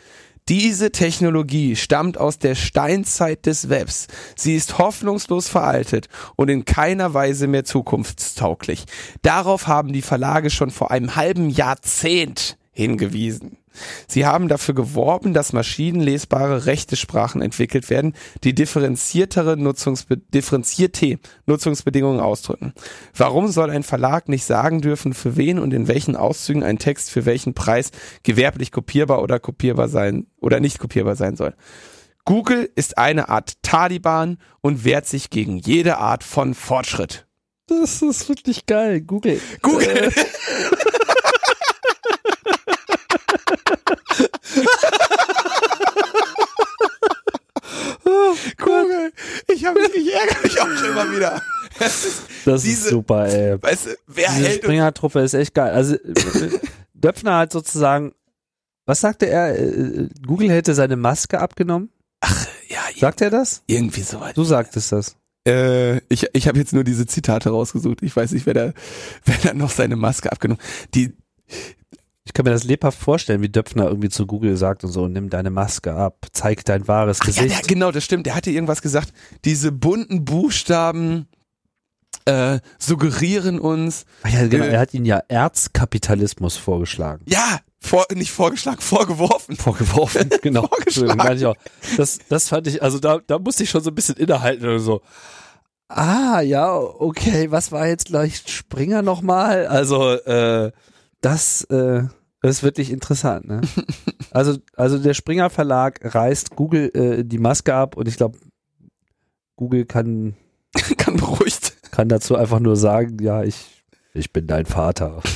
Diese 0.49 0.93
Technologie 0.93 1.75
stammt 1.75 2.19
aus 2.19 2.39
der 2.39 2.55
Steinzeit 2.55 3.47
des 3.47 3.71
Webs. 3.71 4.07
Sie 4.37 4.55
ist 4.55 4.79
hoffnungslos 4.79 5.49
veraltet 5.49 6.09
und 6.37 6.51
in 6.51 6.67
keiner 6.67 7.15
Weise 7.15 7.47
mehr 7.49 7.65
zukunftstauglich. 7.65 8.85
Darauf 9.23 9.67
haben 9.67 9.93
die 9.93 10.03
Verlage 10.03 10.51
schon 10.51 10.71
vor 10.71 10.91
einem 10.91 11.17
halben 11.17 11.49
Jahrzehnt 11.49 12.59
hingewiesen. 12.73 13.57
Sie 14.09 14.27
haben 14.27 14.49
dafür 14.49 14.75
geworben, 14.75 15.35
dass 15.35 15.53
maschinenlesbare 15.53 16.67
rechte 16.67 16.97
Sprachen 16.97 17.43
entwickelt 17.43 17.91
werden, 17.91 18.15
die 18.45 18.55
differenziertere 18.55 19.57
Nutzungsbe 19.57 20.17
differenzierte 20.17 21.19
Nutzungsbedingungen 21.47 22.21
ausdrücken. 22.21 22.73
Warum 23.15 23.49
soll 23.49 23.71
ein 23.71 23.83
Verlag 23.83 24.29
nicht 24.29 24.45
sagen 24.45 24.81
dürfen, 24.81 25.15
für 25.15 25.37
wen 25.37 25.59
und 25.59 25.73
in 25.73 25.89
welchen 25.89 26.17
Auszügen 26.17 26.63
ein 26.63 26.79
Text 26.79 27.11
für 27.11 27.27
welchen 27.27 27.55
Preis 27.55 27.91
gewerblich 28.23 28.73
kopierbar 28.73 29.23
oder 29.23 29.39
kopierbar 29.39 29.89
sein 29.89 30.27
oder 30.41 30.61
nicht 30.61 30.79
kopierbar 30.79 31.17
sein 31.17 31.37
soll? 31.37 31.55
Google 32.27 32.69
ist 32.75 32.99
eine 32.99 33.29
Art 33.29 33.63
Taliban 33.63 34.39
und 34.61 34.85
wehrt 34.85 35.07
sich 35.07 35.31
gegen 35.31 35.59
jede 35.59 35.99
Art 35.99 36.25
von 36.25 36.55
Fortschritt. 36.55 37.27
das 37.69 38.03
ist 38.03 38.29
wirklich 38.29 38.67
geil. 38.67 39.01
Google. 39.01 39.41
Google. 39.63 40.13
Google. 48.59 49.13
Ich, 49.49 49.65
hab, 49.65 49.75
mich- 49.75 49.95
ich 49.95 50.13
ärgere 50.15 50.43
mich 50.43 50.61
auch 50.61 50.69
schon 50.77 50.91
immer 50.91 51.11
wieder. 51.15 51.43
Das 51.79 52.05
ist, 52.05 52.23
Das 52.45 52.63
Diese- 52.63 52.85
ist 52.85 52.91
super, 52.91 53.27
ey. 53.27 53.61
weißt 53.63 53.87
du, 53.87 53.91
wer 54.07 54.29
Diese 54.31 54.49
hält 54.49 54.63
Springer-Truppe 54.63 55.21
ist 55.21 55.35
echt 55.35 55.55
geil. 55.55 55.73
Also 55.73 55.95
äh, 55.97 56.51
Döpfner 56.95 57.39
hat 57.39 57.53
sozusagen, 57.53 58.13
was 58.87 59.01
sagte 59.01 59.27
er? 59.29 59.59
Äh, 59.59 60.09
Google 60.27 60.51
hätte 60.51 60.75
seine 60.75 60.97
Maske 60.97 61.41
abgenommen. 61.41 61.91
ja, 62.69 62.81
Sagt 62.99 63.21
er 63.21 63.31
das? 63.31 63.63
irgendwie 63.67 64.03
so 64.03 64.21
weit. 64.21 64.37
Du 64.37 64.45
sagtest 64.45 64.93
das. 64.93 65.17
Äh, 65.47 65.99
ich 66.09 66.27
ich 66.33 66.49
habe 66.49 66.59
jetzt 66.59 66.73
nur 66.73 66.83
diese 66.85 67.07
Zitate 67.07 67.51
rausgesucht. 67.51 68.03
Ich 68.03 68.17
weiß 68.17 68.33
nicht, 68.33 68.47
wer 68.47 68.55
da, 68.55 68.73
wer 69.25 69.37
da 69.43 69.55
noch 69.55 69.71
seine 69.71 69.97
Maske 69.97 70.33
abgenommen. 70.33 70.61
Die, 70.95 71.15
Ich 72.27 72.33
kann 72.33 72.45
mir 72.45 72.51
das 72.51 72.65
lebhaft 72.65 72.99
vorstellen, 72.99 73.41
wie 73.41 73.49
Döpfner 73.49 73.87
irgendwie 73.87 74.09
zu 74.09 74.27
Google 74.27 74.57
sagt 74.57 74.83
und 74.85 74.91
so, 74.91 75.07
nimm 75.09 75.31
deine 75.31 75.51
Maske 75.51 75.95
ab, 75.95 76.27
zeig 76.33 76.65
dein 76.65 76.87
wahres 76.89 77.21
ach 77.23 77.29
ja, 77.29 77.45
Gesicht. 77.45 77.61
der, 77.63 77.67
genau, 77.69 77.93
das 77.93 78.05
stimmt. 78.05 78.27
Der 78.27 78.35
hatte 78.35 78.51
irgendwas 78.51 78.83
gesagt. 78.83 79.13
Diese 79.45 79.71
bunten 79.73 80.25
Buchstaben 80.25 81.29
äh, 82.25 82.59
suggerieren 82.79 83.61
uns, 83.61 84.05
Ach 84.25 84.29
ja, 84.31 84.47
genau, 84.49 84.65
Äh. 84.65 84.71
er 84.73 84.81
hat 84.81 84.93
ihn 84.93 85.05
ja 85.05 85.21
Erzkapitalismus 85.29 86.57
vorgeschlagen. 86.57 87.25
ja, 87.29 87.61
vor, 87.79 88.05
nicht 88.13 88.33
vorgeschlagen, 88.33 88.81
vorgeworfen. 88.81 89.55
Vorgeworfen, 89.57 90.29
genau. 90.43 90.67
Vorgeschlagen. 90.67 91.55
Das, 91.97 92.19
das 92.29 92.49
fand 92.49 92.67
ich, 92.67 92.83
also 92.83 92.99
da, 92.99 93.21
da 93.25 93.39
musste 93.39 93.63
ich 93.63 93.71
schon 93.71 93.83
so 93.85 93.91
ein 93.91 93.95
bisschen 93.95 94.17
innehalten 94.17 94.65
oder 94.65 94.81
so. 94.81 95.03
Ah, 95.89 96.41
ja, 96.41 96.75
okay, 96.77 97.53
was 97.53 97.71
war 97.71 97.87
jetzt 97.87 98.07
gleich 98.07 98.43
Springer 98.47 99.03
nochmal? 99.03 99.69
Also, 99.69 100.15
äh, 100.15 100.73
das, 101.21 101.65
äh, 101.65 102.05
ist 102.43 102.63
wirklich 102.63 102.91
interessant, 102.91 103.47
ne? 103.47 103.61
Also, 104.33 104.59
also 104.77 104.99
der 104.99 105.15
Springer 105.15 105.49
Verlag 105.49 106.01
reißt 106.03 106.57
Google 106.57 106.91
äh, 106.95 107.25
die 107.25 107.39
Maske 107.39 107.73
ab 107.73 107.97
und 107.97 108.07
ich 108.07 108.19
glaube, 108.19 108.39
Google 109.57 109.87
kann, 109.87 110.37
Kann 110.99 111.17
beruhigt. 111.17 111.73
kann 111.91 112.11
dazu 112.11 112.37
einfach 112.37 112.61
nur 112.61 112.77
sagen, 112.77 113.17
ja, 113.23 113.43
ich, 113.45 113.83
ich 114.13 114.33
bin 114.33 114.47
dein 114.47 114.67
Vater. 114.67 115.23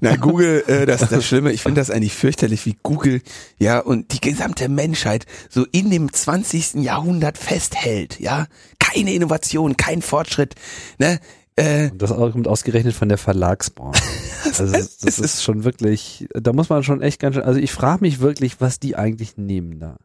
Na, 0.00 0.16
Google, 0.16 0.64
äh, 0.66 0.86
das 0.86 1.02
ist 1.02 1.12
das 1.12 1.26
Schlimme. 1.26 1.52
Ich 1.52 1.62
finde 1.62 1.80
das 1.80 1.90
eigentlich 1.90 2.14
fürchterlich, 2.14 2.64
wie 2.64 2.76
Google, 2.82 3.20
ja, 3.58 3.78
und 3.80 4.12
die 4.12 4.20
gesamte 4.20 4.68
Menschheit 4.70 5.26
so 5.50 5.66
in 5.70 5.90
dem 5.90 6.12
20. 6.12 6.76
Jahrhundert 6.76 7.36
festhält, 7.36 8.18
ja. 8.20 8.46
Keine 8.78 9.12
Innovation, 9.12 9.76
kein 9.76 10.00
Fortschritt, 10.00 10.54
ne. 10.98 11.20
Äh, 11.56 11.90
das 11.94 12.10
kommt 12.10 12.46
ausgerechnet 12.48 12.94
von 12.94 13.08
der 13.08 13.18
Verlagsbranche. 13.18 14.02
Also 14.58 14.72
das, 14.72 14.98
das 14.98 15.18
ist 15.18 15.42
schon 15.42 15.64
wirklich, 15.64 16.28
da 16.32 16.52
muss 16.52 16.68
man 16.68 16.82
schon 16.84 17.02
echt 17.02 17.20
ganz 17.20 17.34
schön, 17.34 17.42
also 17.44 17.58
ich 17.58 17.72
frage 17.72 18.00
mich 18.02 18.20
wirklich, 18.20 18.60
was 18.60 18.78
die 18.78 18.94
eigentlich 18.96 19.36
nehmen 19.36 19.80
da. 19.80 19.96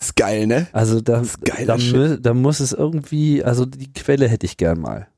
ist 0.00 0.14
geil, 0.16 0.46
ne? 0.46 0.68
Also 0.72 1.00
da, 1.00 1.20
ist 1.20 1.36
da, 1.66 1.74
mü- 1.74 2.16
da 2.16 2.32
muss 2.32 2.60
es 2.60 2.72
irgendwie, 2.72 3.42
also 3.44 3.66
die 3.66 3.92
Quelle 3.92 4.28
hätte 4.28 4.46
ich 4.46 4.56
gern 4.56 4.80
mal. 4.80 5.08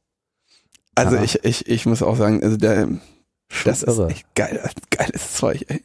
Also 0.94 1.16
Ja. 1.16 1.22
ich, 1.22 1.44
ich, 1.44 1.68
ich 1.68 1.84
muss 1.86 2.02
auch 2.02 2.16
sagen, 2.16 2.42
also 2.42 2.56
der, 2.56 2.88
das 3.64 3.82
ist 3.82 3.98
irre. 3.98 4.08
echt 4.08 4.34
geil, 4.34 4.58
geiles 4.90 5.34
Zeug, 5.34 5.64
ey. 5.68 5.82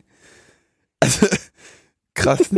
Also, 1.01 1.27
krass. 2.15 2.39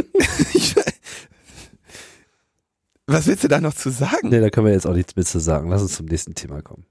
was 3.08 3.26
willst 3.28 3.44
du 3.44 3.48
da 3.48 3.60
noch 3.60 3.74
zu 3.74 3.90
sagen? 3.90 4.30
Nee, 4.30 4.40
da 4.40 4.50
können 4.50 4.68
wir 4.68 4.74
jetzt 4.74 4.86
auch 4.88 4.94
nichts 4.94 5.16
mehr 5.16 5.26
zu 5.26 5.40
sagen. 5.40 5.70
Lass 5.70 5.82
uns 5.82 5.96
zum 5.96 6.06
nächsten 6.06 6.36
Thema 6.36 6.62
kommen. 6.62 6.86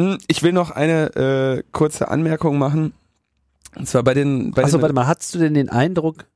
Hm, 0.00 0.18
Ich 0.28 0.42
will 0.42 0.52
noch 0.52 0.70
eine 0.70 1.14
äh, 1.16 1.62
kurze 1.72 2.08
Anmerkung 2.08 2.58
machen. 2.58 2.92
Und 3.76 3.88
zwar 3.88 4.02
bei 4.02 4.14
den, 4.14 4.52
bei 4.52 4.64
Achso, 4.64 4.80
warte 4.80 4.94
mal, 4.94 5.06
hattest 5.06 5.34
du 5.34 5.38
denn 5.38 5.54
den 5.54 5.68
Eindruck, 5.68 6.26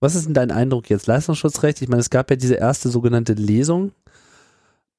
was 0.00 0.14
ist 0.14 0.26
denn 0.26 0.34
dein 0.34 0.50
Eindruck 0.50 0.88
jetzt? 0.90 1.06
Leistungsschutzrecht? 1.06 1.80
Ich 1.82 1.88
meine, 1.88 2.00
es 2.00 2.10
gab 2.10 2.30
ja 2.30 2.36
diese 2.36 2.54
erste 2.54 2.88
sogenannte 2.88 3.34
Lesung 3.34 3.92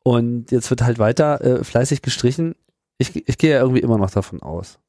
und 0.04 0.52
jetzt 0.52 0.70
wird 0.70 0.84
halt 0.84 1.00
weiter 1.00 1.42
äh, 1.42 1.64
fleißig 1.64 2.02
gestrichen. 2.02 2.56
Ich, 2.98 3.28
ich 3.28 3.38
gehe 3.38 3.52
ja 3.52 3.60
irgendwie 3.62 3.82
immer 3.82 3.98
noch 3.98 4.12
davon 4.12 4.42
aus, 4.42 4.80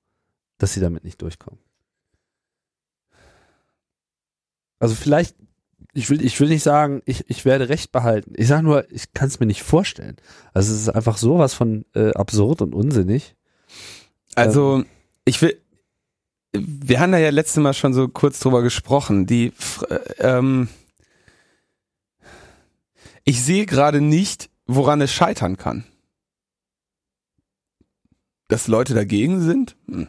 dass 0.59 0.75
sie 0.75 0.81
damit 0.81 1.05
nicht 1.05 1.21
durchkommen. 1.23 1.59
Also 4.79 4.95
vielleicht, 4.95 5.37
ich 5.95 6.09
will, 6.09 6.25
ich 6.25 6.39
will 6.41 6.49
nicht 6.49 6.63
sagen, 6.63 7.03
ich, 7.05 7.29
ich 7.29 7.45
werde 7.45 7.69
Recht 7.69 7.93
behalten. 7.93 8.33
Ich 8.37 8.49
sage 8.49 8.63
nur, 8.63 8.91
ich 8.91 9.13
kann 9.13 9.29
es 9.29 9.41
mir 9.41 9.47
nicht 9.47 9.63
vorstellen. 9.63 10.17
Also 10.55 10.73
es 10.73 10.81
ist 10.83 10.89
einfach 10.89 11.19
sowas 11.19 11.55
von 11.55 11.85
äh, 11.95 12.13
absurd 12.15 12.63
und 12.63 12.75
unsinnig. 12.75 13.35
Also, 14.35 14.85
ich 15.27 15.43
will, 15.43 15.61
wir 16.53 17.01
haben 17.01 17.13
da 17.13 17.19
ja 17.19 17.31
letztes 17.31 17.63
Mal 17.63 17.75
schon 17.75 17.93
so 17.93 18.09
kurz 18.09 18.41
drüber 18.41 18.63
gesprochen. 18.63 19.27
Die, 19.27 19.53
äh, 19.89 19.99
ähm, 20.19 20.69
ich 23.25 23.43
sehe 23.43 23.67
gerade 23.67 24.01
nicht, 24.01 24.51
woran 24.67 25.01
es 25.01 25.13
scheitern 25.13 25.57
kann. 25.59 25.85
Dass 28.49 28.69
Leute 28.69 28.95
dagegen 28.95 29.41
sind? 29.41 29.77
Hm. 29.87 30.09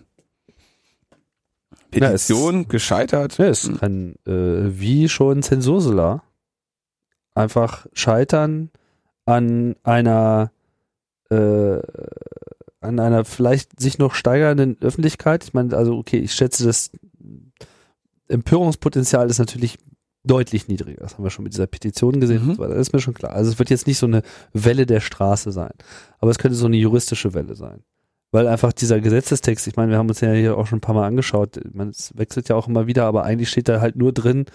Petition 2.00 2.62
ja, 2.62 2.68
gescheitert. 2.68 3.38
Ja, 3.38 3.46
es 3.46 3.70
kann 3.80 4.16
äh, 4.26 4.32
wie 4.80 5.10
schon 5.10 5.44
Zensursula 5.44 6.24
einfach 7.36 7.88
scheitern 7.94 8.70
an 9.26 9.76
einer 9.84 10.52
äh, 11.30 11.80
an 12.82 13.00
einer 13.00 13.24
vielleicht 13.26 13.80
sich 13.80 13.98
noch 13.98 14.14
steigernden 14.14 14.78
Öffentlichkeit. 14.82 15.44
Ich 15.46 15.54
meine, 15.54 15.76
also 15.76 15.98
okay, 15.98 16.18
ich 16.18 16.34
schätze, 16.34 16.66
das 16.66 16.92
Empörungspotenzial 18.28 19.30
ist 19.30 19.40
natürlich 19.40 19.78
deutlich 20.26 20.68
niedriger. 20.68 21.02
Das 21.02 21.14
haben 21.14 21.24
wir 21.24 21.30
schon 21.30 21.44
mit 21.44 21.54
dieser 21.54 21.68
Petition 21.68 22.20
gesehen. 22.20 22.48
Mhm. 22.48 22.58
Das 22.58 22.78
ist 22.78 22.94
mir 22.94 23.00
schon 23.00 23.14
klar. 23.14 23.34
Also 23.34 23.52
es 23.52 23.60
wird 23.60 23.70
jetzt 23.70 23.88
nicht 23.88 23.98
so 23.98 24.06
eine 24.06 24.22
Welle 24.54 24.86
der 24.86 25.00
Straße 25.00 25.52
sein, 25.52 25.74
aber 26.20 26.32
es 26.32 26.38
könnte 26.38 26.58
so 26.58 26.66
eine 26.66 26.78
juristische 26.78 27.34
Welle 27.34 27.56
sein. 27.56 27.84
Weil 28.34 28.48
einfach 28.48 28.74
dieser 28.74 29.00
Gesetzestext, 29.00 29.68
ich 29.68 29.76
meine, 29.76 29.92
wir 29.92 30.00
haben 30.00 30.10
uns 30.10 30.20
ja 30.20 30.32
hier 30.32 30.58
auch 30.58 30.66
schon 30.66 30.80
ein 30.80 30.82
paar 30.82 30.96
Mal 30.96 31.06
angeschaut, 31.06 31.60
man, 31.72 31.90
es 31.90 32.18
wechselt 32.18 32.50
ja 32.50 32.56
auch 32.56 32.68
immer 32.68 32.88
wieder, 32.88 33.06
aber 33.06 33.26
eigentlich 33.26 33.50
steht 33.50 33.70
da 33.70 33.80
halt 33.80 33.96
nur 33.96 34.12
drin, 34.12 34.46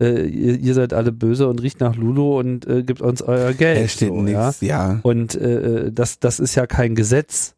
äh, 0.00 0.24
ihr, 0.24 0.56
ihr, 0.56 0.72
seid 0.72 0.92
alle 0.92 1.10
böse 1.10 1.48
und 1.48 1.60
riecht 1.60 1.80
nach 1.80 1.96
Lulu 1.96 2.38
und 2.38 2.64
äh, 2.68 2.84
gibt 2.84 3.00
uns 3.00 3.22
euer 3.22 3.52
Geld. 3.52 3.82
Da 3.82 3.88
steht 3.88 4.10
so, 4.10 4.22
nichts, 4.22 4.60
ja? 4.60 4.92
ja. 4.92 5.00
Und 5.02 5.34
äh, 5.34 5.86
äh, 5.86 5.92
das, 5.92 6.20
das 6.20 6.38
ist 6.38 6.54
ja 6.54 6.68
kein 6.68 6.94
Gesetz. 6.94 7.56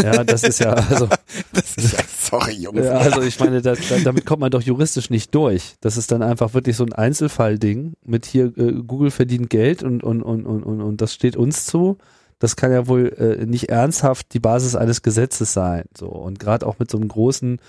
Ja, 0.00 0.22
das 0.22 0.44
ist 0.44 0.60
ja, 0.60 0.74
also. 0.74 1.08
das 1.52 1.76
ist 1.76 1.92
ja, 1.92 1.98
sorry, 2.16 2.52
Jungs. 2.52 2.84
Ja, 2.84 2.98
also 2.98 3.22
ich 3.22 3.40
meine, 3.40 3.62
da, 3.62 3.74
damit 4.04 4.24
kommt 4.26 4.40
man 4.40 4.52
doch 4.52 4.62
juristisch 4.62 5.10
nicht 5.10 5.34
durch. 5.34 5.74
Das 5.80 5.96
ist 5.96 6.12
dann 6.12 6.22
einfach 6.22 6.54
wirklich 6.54 6.76
so 6.76 6.84
ein 6.84 6.92
Einzelfallding 6.92 7.94
mit 8.04 8.26
hier, 8.26 8.56
äh, 8.56 8.74
Google 8.86 9.10
verdient 9.10 9.50
Geld 9.50 9.82
und, 9.82 10.04
und, 10.04 10.22
und, 10.22 10.46
und, 10.46 10.62
und, 10.62 10.80
und 10.80 11.00
das 11.00 11.12
steht 11.14 11.36
uns 11.36 11.66
zu. 11.66 11.98
Das 12.40 12.56
kann 12.56 12.72
ja 12.72 12.88
wohl 12.88 13.12
äh, 13.16 13.46
nicht 13.46 13.68
ernsthaft 13.68 14.34
die 14.34 14.40
Basis 14.40 14.74
eines 14.74 15.02
Gesetzes 15.02 15.52
sein. 15.52 15.84
So. 15.96 16.08
Und 16.08 16.40
gerade 16.40 16.66
auch 16.66 16.80
mit 16.80 16.90
so 16.90 16.98
einem 16.98 17.08
großen 17.08 17.60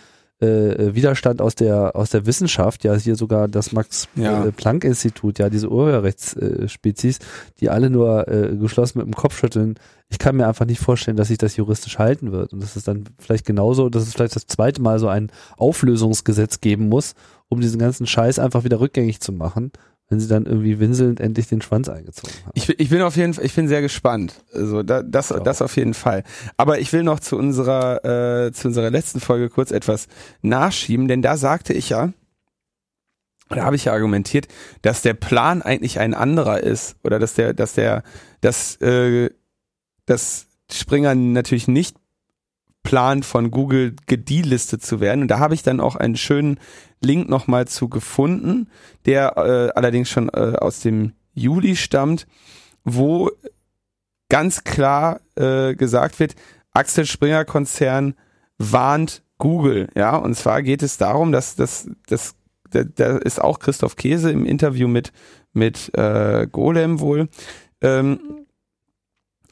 äh, 0.41 0.95
Widerstand 0.95 1.41
aus 1.41 1.55
der 1.55 1.95
aus 1.95 2.09
der 2.09 2.25
Wissenschaft, 2.25 2.83
ja 2.83 2.95
hier 2.95 3.15
sogar 3.15 3.47
das 3.47 3.73
Max 3.73 4.07
ja. 4.15 4.45
äh, 4.45 4.51
Planck 4.51 4.83
Institut, 4.83 5.37
ja 5.37 5.49
diese 5.49 5.69
Urheberrechtsspezies, 5.69 7.19
die 7.59 7.69
alle 7.69 7.89
nur 7.89 8.27
äh, 8.27 8.55
geschlossen 8.55 8.99
mit 8.99 9.07
dem 9.07 9.13
Kopf 9.13 9.37
schütteln. 9.37 9.75
Ich 10.09 10.17
kann 10.17 10.35
mir 10.35 10.47
einfach 10.47 10.65
nicht 10.65 10.79
vorstellen, 10.79 11.15
dass 11.15 11.27
sich 11.27 11.37
das 11.37 11.55
juristisch 11.57 11.99
halten 11.99 12.31
wird 12.31 12.53
und 12.53 12.63
das 12.63 12.75
ist 12.75 12.87
dann 12.87 13.03
vielleicht 13.19 13.45
genauso, 13.45 13.89
dass 13.89 14.03
es 14.03 14.13
vielleicht 14.13 14.35
das 14.35 14.47
zweite 14.47 14.81
Mal 14.81 14.99
so 14.99 15.07
ein 15.07 15.31
Auflösungsgesetz 15.57 16.59
geben 16.59 16.89
muss, 16.89 17.13
um 17.47 17.61
diesen 17.61 17.79
ganzen 17.79 18.07
Scheiß 18.07 18.39
einfach 18.39 18.63
wieder 18.63 18.79
rückgängig 18.79 19.19
zu 19.19 19.31
machen 19.31 19.71
wenn 20.11 20.19
sie 20.19 20.27
dann 20.27 20.45
irgendwie 20.45 20.77
winselnd 20.79 21.21
endlich 21.21 21.47
den 21.47 21.61
Schwanz 21.61 21.87
eingezogen 21.87 22.33
haben. 22.43 22.51
Ich, 22.53 22.67
ich 22.67 22.89
bin 22.89 23.01
auf 23.01 23.15
jeden 23.15 23.33
Fall, 23.33 23.45
ich 23.45 23.55
bin 23.55 23.69
sehr 23.69 23.81
gespannt. 23.81 24.43
Also 24.53 24.83
da, 24.83 25.01
das, 25.01 25.29
ja. 25.29 25.39
das 25.39 25.61
auf 25.61 25.77
jeden 25.77 25.93
Fall. 25.93 26.23
Aber 26.57 26.79
ich 26.79 26.91
will 26.91 27.03
noch 27.03 27.21
zu 27.21 27.37
unserer, 27.37 28.03
äh, 28.45 28.51
zu 28.51 28.67
unserer 28.67 28.89
letzten 28.89 29.21
Folge 29.21 29.49
kurz 29.49 29.71
etwas 29.71 30.07
nachschieben, 30.41 31.07
denn 31.07 31.21
da 31.21 31.37
sagte 31.37 31.71
ich 31.71 31.87
ja, 31.87 32.11
da 33.47 33.63
habe 33.63 33.77
ich 33.77 33.85
ja 33.85 33.93
argumentiert, 33.93 34.49
dass 34.81 35.01
der 35.01 35.13
Plan 35.13 35.61
eigentlich 35.61 35.99
ein 35.99 36.13
anderer 36.13 36.61
ist 36.61 36.97
oder 37.03 37.17
dass 37.17 37.33
der, 37.35 37.53
dass 37.53 37.73
der, 37.73 38.03
dass, 38.41 38.75
äh, 38.81 39.29
dass 40.05 40.47
Springer 40.69 41.15
natürlich 41.15 41.69
nicht 41.69 41.95
plant, 42.83 43.25
von 43.25 43.51
Google 43.51 43.95
gedelistet 44.07 44.83
zu 44.83 44.99
werden. 44.99 45.23
Und 45.23 45.27
da 45.27 45.39
habe 45.39 45.53
ich 45.53 45.63
dann 45.63 45.79
auch 45.79 45.95
einen 45.95 46.17
schönen 46.17 46.59
Link 46.99 47.29
nochmal 47.29 47.67
zu 47.67 47.89
gefunden, 47.89 48.67
der 49.05 49.37
äh, 49.37 49.77
allerdings 49.77 50.09
schon 50.09 50.29
äh, 50.29 50.55
aus 50.59 50.79
dem 50.79 51.13
Juli 51.33 51.75
stammt, 51.75 52.27
wo 52.83 53.31
ganz 54.29 54.63
klar 54.63 55.21
äh, 55.35 55.75
gesagt 55.75 56.19
wird, 56.19 56.35
Axel 56.73 57.05
Springer 57.05 57.45
Konzern 57.45 58.15
warnt 58.57 59.23
Google, 59.37 59.89
ja, 59.95 60.15
und 60.15 60.35
zwar 60.35 60.61
geht 60.61 60.83
es 60.83 60.97
darum, 60.97 61.31
dass 61.31 61.55
das, 61.55 61.89
das, 62.07 62.35
da, 62.69 62.83
da 62.83 63.17
ist 63.17 63.41
auch 63.41 63.57
Christoph 63.57 63.95
Käse 63.95 64.31
im 64.31 64.45
Interview 64.45 64.87
mit 64.87 65.11
mit 65.53 65.93
äh, 65.97 66.47
Golem 66.51 66.99
wohl, 66.99 67.29
ähm, 67.81 68.45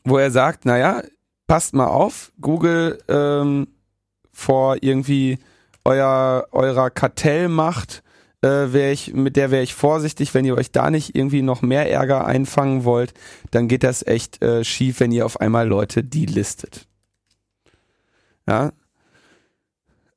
wo 0.03 0.17
er 0.17 0.31
sagt, 0.31 0.65
naja, 0.65 1.03
passt 1.49 1.73
mal 1.73 1.87
auf, 1.87 2.31
Google 2.39 2.99
ähm, 3.07 3.69
vor 4.31 4.77
irgendwie 4.81 5.39
euer, 5.83 6.45
eurer 6.51 6.91
Kartellmacht, 6.91 8.03
äh, 8.43 8.71
wär 8.71 8.91
ich, 8.91 9.15
mit 9.15 9.35
der 9.35 9.49
wäre 9.49 9.63
ich 9.63 9.73
vorsichtig, 9.73 10.35
wenn 10.35 10.45
ihr 10.45 10.55
euch 10.55 10.71
da 10.71 10.91
nicht 10.91 11.15
irgendwie 11.15 11.41
noch 11.41 11.63
mehr 11.63 11.91
Ärger 11.91 12.27
einfangen 12.27 12.83
wollt, 12.83 13.15
dann 13.49 13.67
geht 13.67 13.83
das 13.83 14.05
echt 14.05 14.43
äh, 14.43 14.63
schief, 14.63 14.99
wenn 14.99 15.11
ihr 15.11 15.25
auf 15.25 15.41
einmal 15.41 15.67
Leute 15.67 16.03
delistet. 16.03 16.87
Ja. 18.47 18.71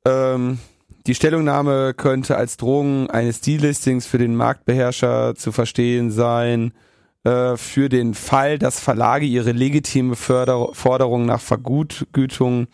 Ähm, 0.05 0.59
die 1.07 1.15
Stellungnahme 1.15 1.95
könnte 1.95 2.37
als 2.37 2.57
Drohung 2.57 3.09
eines 3.09 3.41
Delistings 3.41 4.05
für 4.05 4.19
den 4.19 4.35
Marktbeherrscher 4.35 5.33
zu 5.33 5.51
verstehen 5.51 6.11
sein, 6.11 6.73
äh, 7.23 7.57
für 7.57 7.89
den 7.89 8.13
Fall, 8.13 8.59
dass 8.59 8.79
Verlage 8.79 9.25
ihre 9.25 9.51
legitime 9.51 10.15
Förder 10.15 10.69
Forderung 10.73 11.25
nach 11.25 11.41
Vergütung 11.41 12.67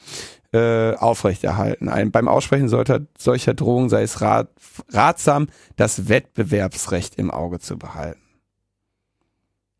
äh, 0.51 0.93
aufrechterhalten. 0.95 1.89
Ein, 1.89 2.11
beim 2.11 2.27
Aussprechen 2.27 2.69
solcher, 2.69 3.01
solcher 3.17 3.53
Drohungen 3.53 3.89
sei 3.89 4.01
es 4.01 4.21
rat, 4.21 4.49
ratsam, 4.89 5.47
das 5.75 6.09
Wettbewerbsrecht 6.09 7.15
im 7.15 7.29
Auge 7.29 7.59
zu 7.59 7.77
behalten. 7.77 8.21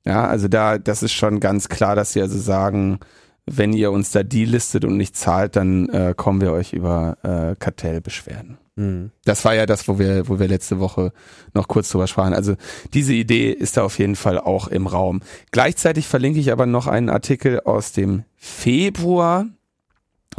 Ja, 0.06 0.28
also 0.28 0.48
da, 0.48 0.78
das 0.78 1.04
ist 1.04 1.14
schon 1.14 1.40
ganz 1.40 1.70
klar, 1.70 1.96
dass 1.96 2.14
sie 2.14 2.22
also 2.22 2.38
sagen, 2.38 3.00
wenn 3.46 3.74
ihr 3.74 3.92
uns 3.92 4.12
da 4.12 4.24
delistet 4.24 4.86
und 4.86 4.98
nicht 4.98 5.16
zahlt, 5.16 5.56
dann 5.56 5.90
äh, 5.90 6.14
kommen 6.16 6.42
wir 6.42 6.52
euch 6.52 6.74
über 6.74 7.18
äh, 7.24 7.56
Kartellbeschwerden. 7.58 8.60
Mhm. 8.80 9.12
Das 9.26 9.46
war 9.46 9.54
ja 9.54 9.66
das, 9.66 9.88
wo 9.88 10.00
wir, 10.00 10.28
wo 10.28 10.40
wir 10.40 10.48
letzte 10.48 10.80
Woche 10.80 11.12
noch 11.54 11.68
kurz 11.68 11.90
drüber 11.90 12.08
sprachen. 12.08 12.34
Also 12.34 12.56
diese 12.94 13.14
Idee 13.14 13.52
ist 13.52 13.78
da 13.78 13.84
auf 13.84 14.00
jeden 14.00 14.16
Fall 14.16 14.40
auch 14.40 14.68
im 14.68 14.88
Raum. 14.88 15.22
Gleichzeitig 15.52 16.08
verlinke 16.08 16.40
ich 16.40 16.52
aber 16.52 16.66
noch 16.66 16.88
einen 16.88 17.10
Artikel 17.10 17.62
aus 17.62 17.92
dem 17.92 18.24
Februar 18.38 19.46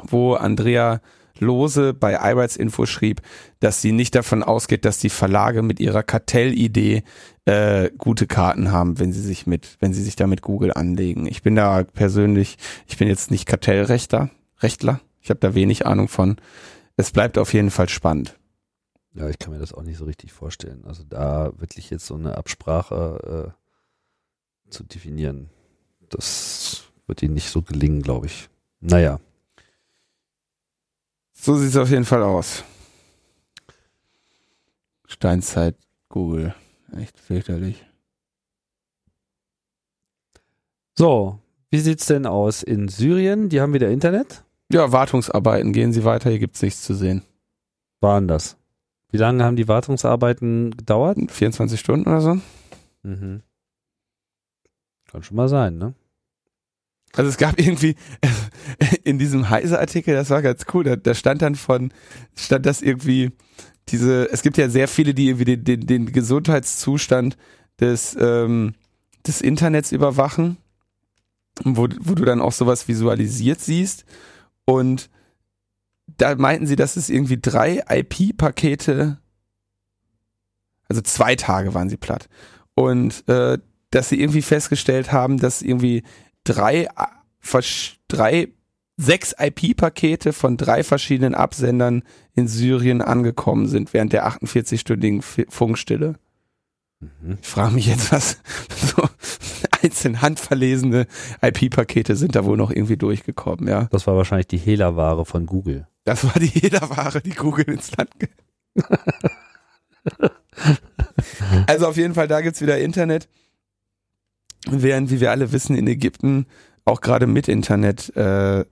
wo 0.08 0.34
Andrea 0.34 1.00
Lose 1.38 1.94
bei 1.94 2.12
iRights 2.12 2.56
Info 2.56 2.84
schrieb, 2.84 3.22
dass 3.60 3.80
sie 3.80 3.92
nicht 3.92 4.14
davon 4.14 4.42
ausgeht, 4.42 4.84
dass 4.84 4.98
die 4.98 5.08
Verlage 5.08 5.62
mit 5.62 5.80
ihrer 5.80 6.02
Kartellidee 6.02 7.02
äh, 7.46 7.90
gute 7.96 8.26
Karten 8.26 8.72
haben, 8.72 8.98
wenn 8.98 9.12
sie 9.12 9.22
sich 9.22 9.46
mit, 9.46 9.78
wenn 9.80 9.94
sie 9.94 10.02
sich 10.02 10.16
da 10.16 10.26
mit 10.26 10.42
Google 10.42 10.72
anlegen. 10.72 11.26
Ich 11.26 11.42
bin 11.42 11.56
da 11.56 11.82
persönlich, 11.82 12.58
ich 12.86 12.98
bin 12.98 13.08
jetzt 13.08 13.30
nicht 13.30 13.46
Kartellrechter, 13.46 14.30
Rechtler. 14.60 15.00
Ich 15.22 15.30
habe 15.30 15.40
da 15.40 15.54
wenig 15.54 15.86
Ahnung 15.86 16.08
von. 16.08 16.36
Es 16.96 17.12
bleibt 17.12 17.38
auf 17.38 17.52
jeden 17.54 17.70
Fall 17.70 17.88
spannend. 17.88 18.38
Ja, 19.12 19.28
ich 19.28 19.38
kann 19.38 19.52
mir 19.52 19.58
das 19.58 19.72
auch 19.72 19.82
nicht 19.82 19.98
so 19.98 20.04
richtig 20.04 20.32
vorstellen. 20.32 20.84
Also 20.84 21.02
da 21.04 21.52
wirklich 21.58 21.90
jetzt 21.90 22.06
so 22.06 22.14
eine 22.14 22.36
Absprache 22.36 23.54
äh, 24.68 24.70
zu 24.70 24.84
definieren, 24.84 25.50
das 26.08 26.84
wird 27.06 27.22
ihnen 27.22 27.34
nicht 27.34 27.50
so 27.50 27.62
gelingen, 27.62 28.02
glaube 28.02 28.26
ich. 28.26 28.48
Naja. 28.80 29.18
So 31.32 31.56
sieht 31.56 31.70
es 31.70 31.76
auf 31.76 31.90
jeden 31.90 32.04
Fall 32.04 32.22
aus. 32.22 32.64
Steinzeit 35.06 35.76
Google. 36.08 36.54
Echt 36.96 37.18
fürchterlich. 37.18 37.84
So, 40.96 41.38
wie 41.70 41.80
sieht's 41.80 42.06
denn 42.06 42.26
aus 42.26 42.62
in 42.62 42.88
Syrien? 42.88 43.48
Die 43.48 43.60
haben 43.60 43.72
wieder 43.72 43.90
Internet? 43.90 44.44
Ja, 44.72 44.92
Wartungsarbeiten. 44.92 45.72
Gehen 45.72 45.92
Sie 45.92 46.04
weiter, 46.04 46.30
hier 46.30 46.38
gibt's 46.38 46.62
nichts 46.62 46.82
zu 46.82 46.94
sehen. 46.94 47.22
Waren 48.00 48.28
das? 48.28 48.56
Wie 49.10 49.16
lange 49.16 49.44
haben 49.44 49.56
die 49.56 49.68
Wartungsarbeiten 49.68 50.76
gedauert? 50.76 51.18
24 51.28 51.78
Stunden 51.78 52.08
oder 52.08 52.20
so. 52.20 52.40
Mhm. 53.02 53.42
Kann 55.10 55.22
schon 55.24 55.36
mal 55.36 55.48
sein, 55.48 55.76
ne? 55.76 55.94
Also 57.14 57.28
es 57.28 57.36
gab 57.36 57.58
irgendwie 57.58 57.96
in 59.04 59.18
diesem 59.18 59.50
Heise-Artikel, 59.50 60.14
das 60.14 60.30
war 60.30 60.42
ganz 60.42 60.64
cool, 60.72 60.84
da, 60.84 60.94
da, 60.94 61.14
stand 61.14 61.42
dann 61.42 61.56
von, 61.56 61.92
stand 62.36 62.66
das 62.66 62.82
irgendwie, 62.82 63.32
diese, 63.88 64.30
es 64.30 64.42
gibt 64.42 64.56
ja 64.56 64.68
sehr 64.68 64.86
viele, 64.86 65.12
die 65.12 65.26
irgendwie 65.26 65.56
den, 65.56 65.64
den, 65.64 65.86
den 65.88 66.12
Gesundheitszustand 66.12 67.36
des, 67.80 68.16
ähm, 68.20 68.74
des 69.26 69.40
Internets 69.40 69.90
überwachen, 69.90 70.58
wo, 71.64 71.88
wo 71.98 72.14
du 72.14 72.24
dann 72.24 72.40
auch 72.40 72.52
sowas 72.52 72.86
visualisiert 72.86 73.60
siehst. 73.60 74.04
Und 74.70 75.10
da 76.06 76.36
meinten 76.36 76.64
sie, 76.64 76.76
dass 76.76 76.94
es 76.94 77.10
irgendwie 77.10 77.40
drei 77.40 77.82
IP-Pakete, 77.88 79.18
also 80.88 81.02
zwei 81.02 81.34
Tage 81.34 81.74
waren 81.74 81.88
sie 81.88 81.96
platt. 81.96 82.28
Und 82.76 83.28
äh, 83.28 83.58
dass 83.90 84.08
sie 84.08 84.20
irgendwie 84.20 84.42
festgestellt 84.42 85.10
haben, 85.10 85.38
dass 85.38 85.60
irgendwie 85.60 86.04
drei, 86.44 86.88
drei 88.06 88.48
sechs 88.96 89.34
IP-Pakete 89.36 90.32
von 90.32 90.56
drei 90.56 90.84
verschiedenen 90.84 91.34
Absendern 91.34 92.04
in 92.34 92.46
Syrien 92.46 93.02
angekommen 93.02 93.66
sind 93.66 93.92
während 93.92 94.12
der 94.12 94.28
48-stündigen 94.28 95.50
Funkstille. 95.50 96.14
Mhm. 97.00 97.38
Ich 97.40 97.48
frage 97.48 97.74
mich 97.74 97.86
jetzt, 97.86 98.12
was 98.12 98.38
so 98.94 99.02
einzeln 99.82 100.20
handverlesene 100.20 101.06
IP-Pakete 101.42 102.14
sind 102.16 102.36
da 102.36 102.44
wohl 102.44 102.56
noch 102.56 102.70
irgendwie 102.70 102.96
durchgekommen, 102.98 103.66
ja. 103.68 103.88
Das 103.90 104.06
war 104.06 104.16
wahrscheinlich 104.16 104.48
die 104.48 104.58
Hehlerware 104.58 105.24
von 105.24 105.46
Google. 105.46 105.86
Das 106.04 106.24
war 106.24 106.34
die 106.38 106.46
Jederware, 106.60 107.20
die 107.22 107.30
Google 107.30 107.64
ins 107.70 107.96
Land. 107.96 108.10
ge- 108.18 108.28
also 111.66 111.86
auf 111.86 111.96
jeden 111.96 112.14
Fall, 112.14 112.28
da 112.28 112.40
gibt's 112.40 112.60
wieder 112.60 112.78
Internet. 112.78 113.28
Während, 114.68 115.10
wie 115.10 115.20
wir 115.20 115.30
alle 115.30 115.52
wissen, 115.52 115.74
in 115.76 115.86
Ägypten 115.86 116.46
auch 116.84 117.00
gerade 117.00 117.26
mit 117.26 117.48
Internet 117.48 118.14
äh, 118.16 118.64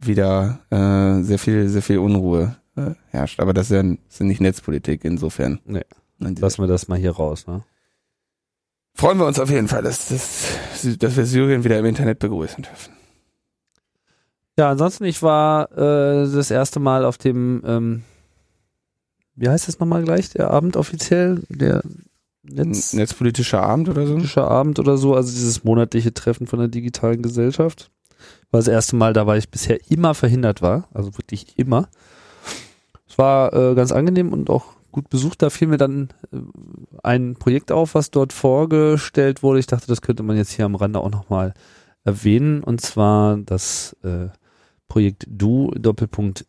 wieder 0.00 0.60
äh, 0.70 1.22
sehr 1.22 1.38
viel, 1.38 1.68
sehr 1.68 1.82
viel 1.82 1.98
Unruhe 1.98 2.56
äh, 2.76 2.90
herrscht. 3.10 3.38
Aber 3.40 3.52
das 3.52 3.70
ist 3.70 3.76
ja 3.76 3.82
das 3.82 3.96
ist 4.10 4.20
ja 4.20 4.26
nicht 4.26 4.40
Netzpolitik 4.40 5.04
insofern. 5.04 5.60
Nee. 5.64 5.84
Lassen 6.24 6.62
wir 6.62 6.68
das 6.68 6.88
mal 6.88 6.98
hier 6.98 7.12
raus, 7.12 7.46
ne? 7.46 7.62
freuen 8.94 9.18
wir 9.18 9.26
uns 9.26 9.38
auf 9.38 9.50
jeden 9.50 9.68
Fall, 9.68 9.82
dass, 9.82 10.08
dass, 10.08 10.98
dass 10.98 11.16
wir 11.16 11.26
Syrien 11.26 11.64
wieder 11.64 11.78
im 11.78 11.84
Internet 11.84 12.20
begrüßen 12.20 12.62
dürfen. 12.62 12.94
Ja, 14.56 14.70
ansonsten, 14.70 15.04
ich 15.04 15.22
war 15.22 15.70
äh, 15.72 16.30
das 16.30 16.50
erste 16.50 16.78
Mal 16.78 17.04
auf 17.04 17.18
dem, 17.18 17.62
ähm, 17.66 18.02
wie 19.34 19.48
heißt 19.48 19.66
das 19.66 19.80
nochmal 19.80 20.04
gleich, 20.04 20.30
der 20.30 20.50
Abend 20.50 20.76
offiziell? 20.76 21.42
Der 21.48 21.82
Netz 22.44 22.92
Netzpolitischer 22.92 23.62
Abend 23.62 23.88
oder 23.88 24.06
so? 24.06 24.12
politischer 24.12 24.48
Abend 24.48 24.78
oder 24.78 24.96
so, 24.96 25.14
also 25.14 25.32
dieses 25.32 25.64
monatliche 25.64 26.14
Treffen 26.14 26.46
von 26.46 26.60
der 26.60 26.68
digitalen 26.68 27.22
Gesellschaft. 27.22 27.90
War 28.50 28.60
das 28.60 28.68
erste 28.68 28.94
Mal, 28.96 29.12
da 29.12 29.26
weil 29.26 29.38
ich 29.38 29.48
bisher 29.48 29.78
immer 29.90 30.14
verhindert 30.14 30.62
war, 30.62 30.88
also 30.94 31.16
wirklich 31.18 31.58
immer. 31.58 31.88
Es 33.08 33.18
war 33.18 33.52
äh, 33.52 33.74
ganz 33.74 33.90
angenehm 33.92 34.32
und 34.32 34.50
auch 34.50 34.74
gut 34.94 35.10
besucht. 35.10 35.42
Da 35.42 35.50
fiel 35.50 35.68
mir 35.68 35.76
dann 35.76 36.08
äh, 36.32 36.38
ein 37.02 37.34
Projekt 37.34 37.72
auf, 37.72 37.94
was 37.94 38.10
dort 38.10 38.32
vorgestellt 38.32 39.42
wurde. 39.42 39.58
Ich 39.58 39.66
dachte, 39.66 39.88
das 39.88 40.00
könnte 40.00 40.22
man 40.22 40.36
jetzt 40.36 40.52
hier 40.52 40.64
am 40.64 40.76
Rande 40.76 41.00
auch 41.00 41.10
nochmal 41.10 41.52
erwähnen. 42.04 42.62
Und 42.62 42.80
zwar 42.80 43.36
das 43.36 43.96
äh, 44.02 44.28
Projekt 44.88 45.26
Du 45.28 45.70
Doppelpunkt 45.72 46.46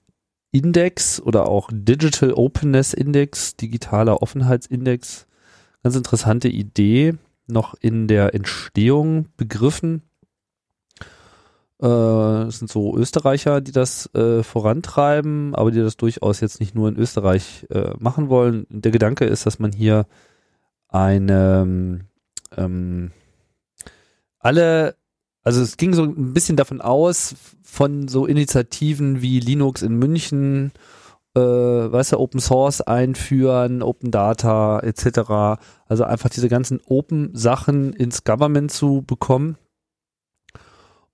Index 0.52 1.20
oder 1.20 1.48
auch 1.48 1.70
Digital 1.74 2.34
Openness 2.34 2.94
Index, 2.94 3.58
digitaler 3.58 4.22
Offenheitsindex. 4.22 5.28
Ganz 5.84 5.96
interessante 5.96 6.48
Idee, 6.48 7.16
noch 7.48 7.74
in 7.80 8.08
der 8.08 8.34
Entstehung 8.34 9.28
begriffen. 9.38 10.04
Äh, 11.82 12.48
es 12.48 12.60
sind 12.60 12.72
so 12.72 12.96
Österreicher, 12.98 13.62
die 13.62 13.72
das 13.72 14.14
äh, 14.14 14.44
vorantreiben, 14.44 15.56
aber 15.56 15.72
die 15.72 15.80
das 15.80 15.98
durchaus 15.98 16.40
jetzt 16.40 16.60
nicht 16.60 16.76
nur 16.76 16.90
in 16.90 16.98
Österreich 16.98 17.66
äh, 17.70 17.92
machen 18.00 18.30
wollen. 18.30 18.66
Der 18.70 18.92
Gedanke 18.92 19.26
ist, 19.26 19.46
dass 19.46 19.60
man 19.60 19.72
hier 19.72 20.06
eine 20.88 22.06
ähm, 22.56 23.12
alle, 24.40 24.96
also 25.44 25.62
es 25.62 25.78
ging 25.78 25.94
so 25.94 26.04
ein 26.04 26.34
bisschen 26.34 26.56
davon 26.56 26.80
aus, 26.82 27.36
von 27.64 28.08
so 28.08 28.26
Initiativen 28.26 29.22
wie 29.22 29.40
Linux 29.40 29.82
in 29.82 29.96
München, 29.96 30.72
äh, 31.36 31.40
weißt 31.40 32.14
du, 32.14 32.20
Open 32.20 32.40
Source 32.40 32.82
einführen, 32.82 33.82
Open 33.82 34.12
Data 34.12 34.80
etc. 34.80 35.60
Also 35.88 36.04
einfach 36.04 36.30
diese 36.30 36.48
ganzen 36.48 36.80
Open 36.86 37.32
Sachen 37.34 37.94
ins 37.94 38.24
Government 38.24 38.72
zu 38.72 39.04
bekommen. 39.06 39.58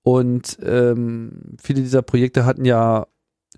Und 0.04 0.58
ähm, 0.64 1.56
viele 1.62 1.82
dieser 1.82 2.02
Projekte 2.02 2.46
hatten 2.46 2.66
ja 2.66 3.08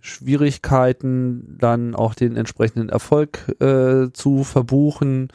Schwierigkeiten, 0.01 1.57
dann 1.59 1.95
auch 1.95 2.13
den 2.13 2.35
entsprechenden 2.35 2.89
Erfolg 2.89 3.55
äh, 3.61 4.11
zu 4.11 4.43
verbuchen. 4.43 5.29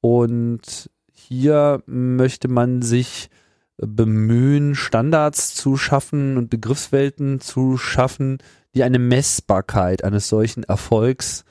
Und 0.00 0.90
hier 1.12 1.82
möchte 1.86 2.48
man 2.48 2.82
sich 2.82 3.30
bemühen, 3.76 4.74
Standards 4.74 5.54
zu 5.54 5.76
schaffen 5.76 6.36
und 6.36 6.50
Begriffswelten 6.50 7.40
zu 7.40 7.76
schaffen, 7.76 8.38
die 8.74 8.84
eine 8.84 8.98
Messbarkeit 8.98 10.04
eines 10.04 10.28
solchen 10.28 10.62
Erfolgs 10.64 11.44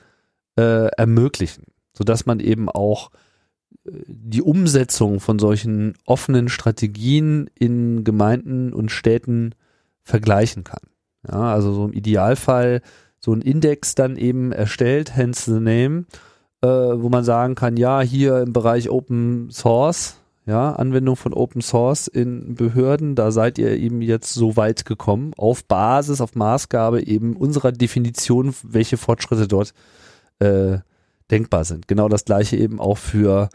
äh, 0.56 0.86
ermöglichen, 0.96 1.64
sodass 1.92 2.26
man 2.26 2.40
eben 2.40 2.68
auch 2.68 3.10
die 3.84 4.42
Umsetzung 4.42 5.20
von 5.20 5.38
solchen 5.38 5.94
offenen 6.06 6.48
Strategien 6.48 7.50
in 7.54 8.04
Gemeinden 8.04 8.72
und 8.72 8.90
Städten 8.90 9.54
vergleichen 10.02 10.64
kann. 10.64 10.82
Ja, 11.28 11.52
also 11.52 11.72
so 11.72 11.86
im 11.86 11.92
Idealfall 11.92 12.82
so 13.18 13.32
ein 13.32 13.40
Index 13.40 13.94
dann 13.94 14.16
eben 14.16 14.52
erstellt, 14.52 15.16
hence 15.16 15.44
the 15.46 15.60
name, 15.60 16.04
äh, 16.60 16.66
wo 16.66 17.08
man 17.08 17.24
sagen 17.24 17.54
kann, 17.54 17.76
ja, 17.76 18.02
hier 18.02 18.42
im 18.42 18.52
Bereich 18.52 18.90
Open 18.90 19.50
Source, 19.50 20.16
ja, 20.46 20.72
Anwendung 20.72 21.16
von 21.16 21.32
Open 21.32 21.62
Source 21.62 22.06
in 22.06 22.54
Behörden, 22.54 23.14
da 23.14 23.30
seid 23.30 23.58
ihr 23.58 23.78
eben 23.78 24.02
jetzt 24.02 24.34
so 24.34 24.56
weit 24.56 24.84
gekommen, 24.84 25.32
auf 25.38 25.64
Basis, 25.64 26.20
auf 26.20 26.34
Maßgabe 26.34 27.06
eben 27.06 27.34
unserer 27.34 27.72
Definition, 27.72 28.54
welche 28.62 28.98
Fortschritte 28.98 29.48
dort 29.48 29.72
äh, 30.40 30.78
denkbar 31.30 31.64
sind. 31.64 31.88
Genau 31.88 32.10
das 32.10 32.26
gleiche 32.26 32.58
eben 32.58 32.78
auch 32.78 32.98
für 32.98 33.48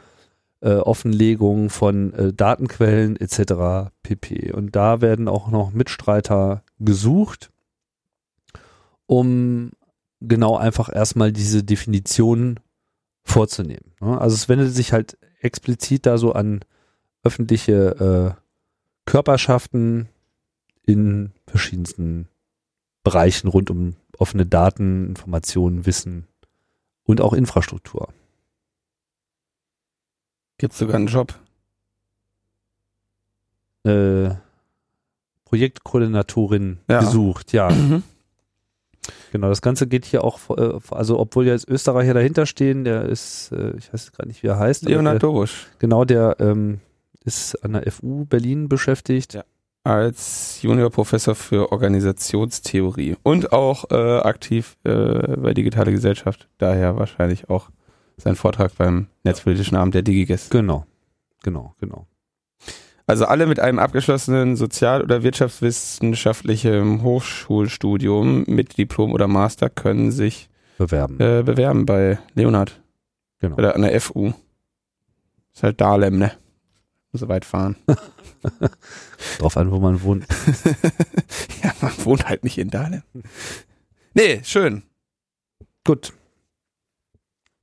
äh, 0.61 0.75
Offenlegung 0.75 1.69
von 1.69 2.13
äh, 2.13 2.33
Datenquellen 2.33 3.15
etc. 3.15 3.91
pp. 4.03 4.51
Und 4.51 4.75
da 4.75 5.01
werden 5.01 5.27
auch 5.27 5.49
noch 5.49 5.71
Mitstreiter 5.71 6.63
gesucht, 6.79 7.51
um 9.05 9.71
genau 10.21 10.57
einfach 10.57 10.93
erstmal 10.93 11.31
diese 11.31 11.63
Definition 11.63 12.59
vorzunehmen. 13.23 13.93
ne? 14.01 14.19
Also 14.19 14.35
es 14.35 14.49
wendet 14.49 14.73
sich 14.73 14.91
halt 14.91 15.17
explizit 15.41 16.05
da 16.05 16.17
so 16.17 16.33
an 16.33 16.61
öffentliche 17.23 18.35
äh, 18.35 18.41
Körperschaften 19.05 20.09
in 20.85 21.31
verschiedensten 21.47 22.27
Bereichen 23.03 23.47
rund 23.47 23.69
um 23.69 23.95
offene 24.17 24.45
Daten, 24.45 25.07
Informationen, 25.07 25.85
Wissen 25.85 26.27
und 27.03 27.21
auch 27.21 27.33
Infrastruktur. 27.33 28.09
Gibt 30.59 30.73
sogar 30.73 30.95
einen 30.97 31.07
Job. 31.07 31.33
Äh, 33.85 34.29
Projektkoordinatorin 35.45 36.77
Ja. 36.89 36.99
gesucht, 36.99 37.53
ja. 37.53 37.69
Mhm. 37.71 38.03
Genau, 39.31 39.49
das 39.49 39.61
Ganze 39.61 39.87
geht 39.87 40.05
hier 40.05 40.23
auch, 40.23 40.39
äh, 40.55 40.79
also 40.91 41.17
obwohl 41.19 41.45
ja 41.47 41.53
jetzt 41.53 41.67
Österreicher 41.67 42.13
dahinter 42.13 42.45
stehen, 42.45 42.83
der 42.83 43.03
ist, 43.05 43.51
äh, 43.51 43.73
ich 43.77 43.91
weiß 43.91 44.11
gerade 44.11 44.27
nicht, 44.27 44.43
wie 44.43 44.47
er 44.47 44.59
heißt. 44.59 44.87
der, 44.87 45.19
Dorusch 45.19 45.67
genau, 45.79 46.05
der 46.05 46.35
ähm, 46.39 46.79
ist 47.23 47.55
an 47.63 47.73
der 47.73 47.91
FU 47.91 48.25
Berlin 48.25 48.69
beschäftigt. 48.69 49.33
Ja. 49.33 49.43
als 49.83 50.61
Juniorprofessor 50.61 51.33
für 51.35 51.71
Organisationstheorie 51.71 53.15
und 53.23 53.53
auch 53.53 53.89
äh, 53.91 54.19
aktiv 54.19 54.77
äh, 54.83 55.37
bei 55.37 55.53
Digitale 55.53 55.91
Gesellschaft. 55.91 56.47
Daher 56.57 56.97
wahrscheinlich 56.97 57.49
auch 57.49 57.69
sein 58.19 58.35
Vortrag 58.35 58.75
beim 58.77 59.07
Netzpolitischen 59.23 59.77
Abend 59.77 59.95
der 59.95 60.01
DigiGes. 60.01 60.49
Genau, 60.49 60.85
genau, 61.43 61.73
genau. 61.79 62.07
Also 63.07 63.25
alle 63.25 63.47
mit 63.47 63.59
einem 63.59 63.79
abgeschlossenen 63.79 64.55
Sozial- 64.55 65.01
oder 65.01 65.23
wirtschaftswissenschaftlichen 65.23 67.01
Hochschulstudium 67.01 68.43
mit 68.45 68.77
Diplom 68.77 69.13
oder 69.13 69.27
Master 69.27 69.69
können 69.69 70.11
sich 70.11 70.47
Bewerben. 70.77 71.19
äh, 71.19 71.41
bewerben 71.43 71.87
bei 71.87 72.19
Leonhard. 72.35 72.79
Genau. 73.39 73.55
Oder 73.55 73.73
an 73.75 73.81
der 73.81 73.99
FU. 73.99 74.33
Ist 75.53 75.63
halt 75.63 75.81
Dahlem, 75.81 76.19
ne? 76.19 76.33
Muss 77.11 77.21
so 77.21 77.27
weit 77.29 77.45
fahren. 77.45 77.75
Drauf 79.39 79.57
an, 79.57 79.71
wo 79.71 79.79
man 79.79 80.03
wohnt. 80.03 80.27
ja, 81.63 81.73
man 81.81 81.91
wohnt 82.05 82.29
halt 82.29 82.43
nicht 82.43 82.59
in 82.59 82.69
Dahlem. 82.69 83.01
Nee, 84.13 84.41
schön. 84.43 84.83
Gut. 85.83 86.13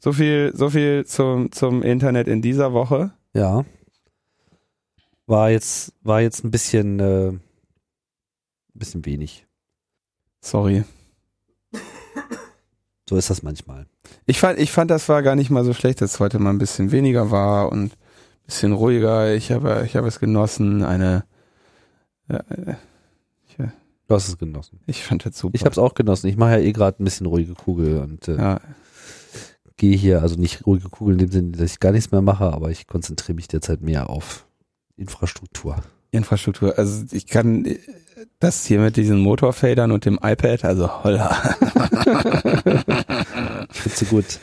So 0.07 0.13
viel, 0.13 0.53
so 0.55 0.71
viel 0.71 1.05
zum, 1.05 1.51
zum 1.51 1.83
Internet 1.83 2.29
in 2.29 2.41
dieser 2.41 2.73
Woche. 2.73 3.11
Ja. 3.35 3.65
War 5.27 5.51
jetzt, 5.51 5.95
war 6.05 6.21
jetzt 6.21 6.45
ein 6.45 6.53
bisschen, 6.53 7.01
äh, 7.01 7.31
ein 7.31 7.41
bisschen 8.73 9.05
wenig. 9.05 9.49
Sorry. 10.41 10.85
So 13.09 13.17
ist 13.17 13.31
das 13.31 13.43
manchmal. 13.43 13.87
Ich 14.27 14.39
fand, 14.39 14.61
ich 14.61 14.71
fand, 14.71 14.93
das 14.93 15.09
war 15.09 15.25
gar 15.25 15.35
nicht 15.35 15.51
mal 15.51 15.65
so 15.65 15.73
schlecht, 15.73 16.01
dass 16.01 16.15
es 16.15 16.21
heute 16.21 16.39
mal 16.39 16.51
ein 16.51 16.59
bisschen 16.59 16.93
weniger 16.93 17.33
war 17.33 17.73
und 17.73 17.87
ein 17.87 18.47
bisschen 18.47 18.75
ruhiger. 18.75 19.35
Ich 19.35 19.51
habe, 19.51 19.83
ich 19.87 19.97
habe 19.97 20.07
es 20.07 20.21
genossen. 20.21 20.85
Eine, 20.85 21.25
äh, 22.29 22.75
Du 24.09 24.15
hast 24.15 24.29
es 24.29 24.39
genossen. 24.39 24.79
ich 24.87 25.03
fand 25.03 25.27
das 25.27 25.37
super. 25.37 25.57
Ich 25.57 25.63
habe 25.63 25.73
es 25.73 25.79
auch 25.79 25.95
genossen. 25.95 26.29
Ich 26.29 26.37
mache 26.37 26.53
ja 26.53 26.59
eh 26.59 26.71
gerade 26.71 27.03
ein 27.03 27.05
bisschen 27.05 27.27
ruhige 27.27 27.55
Kugel 27.55 27.99
und 27.99 28.29
äh, 28.29 28.37
ja, 28.37 28.61
gehe 29.77 29.97
hier, 29.97 30.23
also 30.23 30.37
nicht 30.37 30.67
ruhige 30.67 30.89
Kugel 30.89 31.15
in 31.15 31.19
dem 31.19 31.31
Sinne, 31.31 31.53
dass 31.53 31.73
ich 31.73 31.81
gar 31.81 31.93
nichts 31.93 32.11
mehr 32.11 32.23
mache, 32.23 32.53
aber 32.53 32.71
ich 32.71 32.87
konzentriere 32.87 33.35
mich 33.35 33.49
derzeit 33.49 33.83
mehr 33.83 34.09
auf 34.11 34.47
Infrastruktur. 34.97 35.77
Infrastruktur. 36.11 36.79
Also 36.79 37.05
ich 37.13 37.27
kann 37.27 37.65
äh, 37.65 37.79
das 38.41 38.65
hier 38.67 38.81
mit 38.81 38.97
diesen 38.97 39.19
Motorfedern 39.21 39.93
und 39.93 40.05
dem 40.05 40.19
iPad, 40.23 40.65
also 40.65 41.05
holla. 41.05 41.29
Findest 43.71 44.03
du 44.03 44.07
gut? 44.07 44.41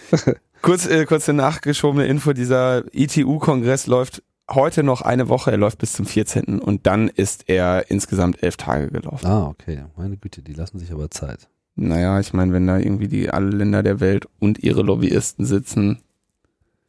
Kurz, 0.62 0.86
äh, 0.86 1.06
kurze 1.06 1.34
nachgeschobene 1.34 2.06
Info, 2.06 2.34
dieser 2.34 2.84
ITU-Kongress 2.94 3.88
läuft 3.88 4.24
heute 4.50 4.84
noch 4.84 5.02
eine 5.02 5.30
Woche, 5.30 5.52
er 5.52 5.58
läuft 5.58 5.80
bis 5.80 5.94
zum 5.94 6.06
14. 6.06 6.60
und 6.60 6.86
dann 6.86 7.10
ist 7.10 7.50
er 7.50 7.90
insgesamt 7.90 8.44
elf 8.44 8.58
Tage 8.58 8.90
gelaufen. 8.90 9.26
Ah, 9.26 9.48
okay. 9.48 9.86
Meine 9.98 10.18
Güte, 10.18 10.42
die 10.42 10.54
lassen 10.54 10.80
sich 10.80 10.92
aber 10.92 11.10
Zeit. 11.10 11.50
Naja, 11.76 12.20
ich 12.20 12.34
meine, 12.34 12.54
wenn 12.54 12.68
da 12.68 12.78
irgendwie 12.78 13.08
die 13.08 13.30
alle 13.30 13.50
Länder 13.50 13.82
der 13.84 14.00
Welt 14.00 14.28
und 14.40 14.60
ihre 14.60 14.84
Lobbyisten 14.84 15.46
sitzen. 15.46 16.00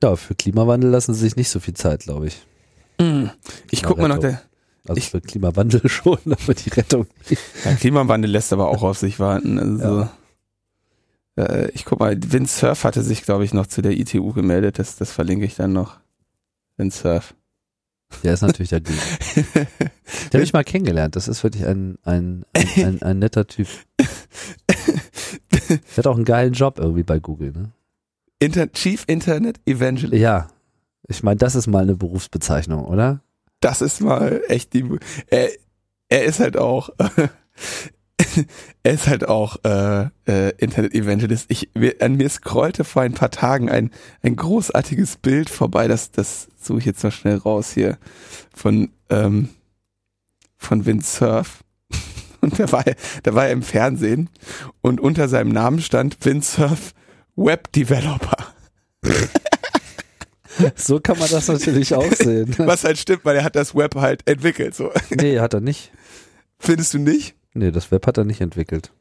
Ja, 0.03 0.16
für 0.16 0.35
Klimawandel 0.35 0.91
lassen 0.91 1.14
sie 1.14 1.20
sich 1.20 1.37
nicht 1.37 1.49
so 1.49 1.59
viel 1.61 1.74
Zeit, 1.74 2.01
glaube 2.03 2.26
ich. 2.26 2.47
Ich 3.70 3.82
guck 3.82 3.99
mal 3.99 4.09
nach 4.09 4.18
der. 4.18 4.43
Also 4.87 4.99
Ich- 4.99 5.11
für 5.11 5.20
Klimawandel 5.22 5.89
schon, 5.89 6.18
aber 6.26 6.53
die 6.55 6.68
Rettung. 6.70 7.07
Ja, 7.64 7.72
Klimawandel 7.74 8.30
lässt 8.30 8.53
aber 8.53 8.68
auch 8.68 8.82
auf 8.82 8.99
sich 8.99 9.18
warten. 9.18 9.59
Also, 9.59 10.09
äh, 11.37 11.70
ich 11.70 11.87
guck 11.87 12.01
mal, 12.01 12.16
Windsurf 12.22 12.85
hatte 12.85 13.03
sich, 13.03 13.22
glaube 13.22 13.45
ich, 13.45 13.55
noch 13.55 13.66
zu 13.66 13.80
der 13.80 13.93
ITU 13.93 14.32
gemeldet. 14.35 14.78
Das, 14.78 14.97
das 14.97 15.11
verlinke 15.11 15.47
ich 15.47 15.55
dann 15.57 15.72
noch. 15.72 15.97
Windsurf. 16.76 17.35
Der 18.22 18.35
ist 18.35 18.43
natürlich 18.43 18.70
dagegen. 18.70 18.99
Den 19.55 19.66
habe 20.35 20.43
ich 20.45 20.53
mal 20.53 20.62
kennengelernt. 20.64 21.16
Das 21.16 21.26
ist 21.26 21.43
wirklich 21.43 21.64
ein, 21.66 21.97
ein, 22.03 22.45
ein, 22.53 22.68
ein, 22.85 23.03
ein 23.03 23.18
netter 23.18 23.47
Typ. 23.47 23.66
Der 25.68 25.78
hat 25.96 26.06
auch 26.06 26.16
einen 26.16 26.24
geilen 26.24 26.52
Job 26.52 26.78
irgendwie 26.78 27.02
bei 27.02 27.18
Google, 27.18 27.52
ne? 27.52 27.70
Inter 28.38 28.70
Chief 28.72 29.04
Internet 29.06 29.60
Evangelist. 29.66 30.20
Ja. 30.20 30.48
Ich 31.06 31.22
meine, 31.22 31.36
das 31.36 31.54
ist 31.54 31.66
mal 31.66 31.82
eine 31.82 31.96
Berufsbezeichnung, 31.96 32.84
oder? 32.84 33.20
Das 33.60 33.80
ist 33.80 34.00
mal 34.00 34.42
echt 34.48 34.72
die. 34.72 34.84
Er, 35.28 35.48
er 36.08 36.24
ist 36.24 36.40
halt 36.40 36.56
auch. 36.56 36.90
er 38.82 38.92
ist 38.92 39.06
halt 39.06 39.28
auch 39.28 39.56
äh, 39.64 40.08
äh, 40.26 40.50
Internet 40.58 40.94
Evangelist. 40.94 41.46
Ich, 41.50 41.70
mir, 41.74 41.96
an 42.00 42.16
mir 42.16 42.28
scrollte 42.28 42.84
vor 42.84 43.02
ein 43.02 43.14
paar 43.14 43.30
Tagen 43.30 43.70
ein, 43.70 43.90
ein 44.22 44.36
großartiges 44.36 45.16
Bild 45.16 45.50
vorbei. 45.50 45.88
Das, 45.88 46.10
das 46.10 46.48
suche 46.60 46.80
ich 46.80 46.84
jetzt 46.84 47.02
mal 47.02 47.10
schnell 47.10 47.36
raus 47.36 47.72
hier. 47.72 47.98
Von, 48.54 48.90
ähm, 49.10 49.50
von 50.56 50.86
Windsurf. 50.86 51.63
Und 52.45 52.59
da 52.61 52.70
war, 52.70 52.86
er, 52.86 52.95
da 53.22 53.34
war 53.34 53.47
er 53.47 53.53
im 53.53 53.62
Fernsehen 53.62 54.28
und 54.82 55.01
unter 55.01 55.28
seinem 55.28 55.51
Namen 55.51 55.80
stand 55.80 56.22
Windsurf 56.24 56.92
Web 57.36 57.72
Developer. 57.72 58.36
So 60.76 61.01
kann 61.01 61.18
man 61.18 61.28
das 61.28 61.49
natürlich 61.49 61.97
auch 61.97 62.12
sehen. 62.12 62.55
Was 62.59 62.84
halt 62.84 62.97
stimmt, 62.97 63.24
weil 63.24 63.34
er 63.34 63.42
hat 63.42 63.57
das 63.57 63.74
Web 63.74 63.97
halt 63.97 64.22
entwickelt. 64.28 64.76
So. 64.76 64.92
Nee, 65.11 65.40
hat 65.40 65.53
er 65.53 65.61
nicht. 65.61 65.90
Findest 66.61 66.95
du 66.95 66.99
nicht? 66.99 67.34
Nee, 67.55 67.72
das 67.72 67.90
Web 67.90 68.07
hat 68.07 68.18
er 68.18 68.24
nicht 68.24 68.40
entwickelt. 68.40 68.92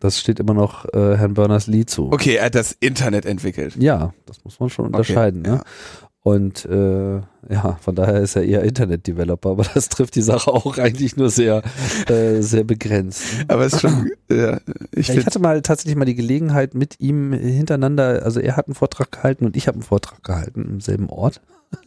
Das 0.00 0.18
steht 0.18 0.40
immer 0.40 0.54
noch 0.54 0.84
äh, 0.86 1.16
Herrn 1.16 1.34
Berners-Lee 1.34 1.86
zu. 1.86 2.10
Okay, 2.10 2.34
er 2.34 2.46
hat 2.46 2.56
das 2.56 2.72
Internet 2.72 3.26
entwickelt. 3.26 3.76
Ja, 3.78 4.12
das 4.26 4.42
muss 4.42 4.58
man 4.58 4.70
schon 4.70 4.86
unterscheiden. 4.86 5.44
ja. 5.44 5.54
Ne? 5.54 5.62
Und 6.24 6.64
äh, 6.66 7.16
ja, 7.50 7.78
von 7.80 7.96
daher 7.96 8.20
ist 8.20 8.36
er 8.36 8.44
eher 8.44 8.62
Internet-Developer, 8.62 9.50
aber 9.50 9.64
das 9.74 9.88
trifft 9.88 10.14
die 10.14 10.22
Sache 10.22 10.52
auch 10.52 10.78
eigentlich 10.78 11.16
nur 11.16 11.30
sehr, 11.30 11.62
äh, 12.08 12.40
sehr 12.42 12.62
begrenzt. 12.62 13.22
Aber 13.48 13.64
es 13.64 13.72
ist 13.74 13.80
schon, 13.80 14.12
ja, 14.30 14.60
ich 14.92 15.08
Ja, 15.08 15.14
ich 15.14 15.26
hatte 15.26 15.40
mal 15.40 15.62
tatsächlich 15.62 15.96
mal 15.96 16.04
die 16.04 16.14
Gelegenheit 16.14 16.74
mit 16.74 17.00
ihm 17.00 17.32
hintereinander, 17.32 18.22
also 18.24 18.38
er 18.38 18.56
hat 18.56 18.68
einen 18.68 18.76
Vortrag 18.76 19.10
gehalten 19.10 19.44
und 19.46 19.56
ich 19.56 19.66
habe 19.66 19.76
einen 19.76 19.82
Vortrag 19.82 20.22
gehalten 20.22 20.64
im 20.64 20.80
selben 20.80 21.08
Ort. 21.08 21.40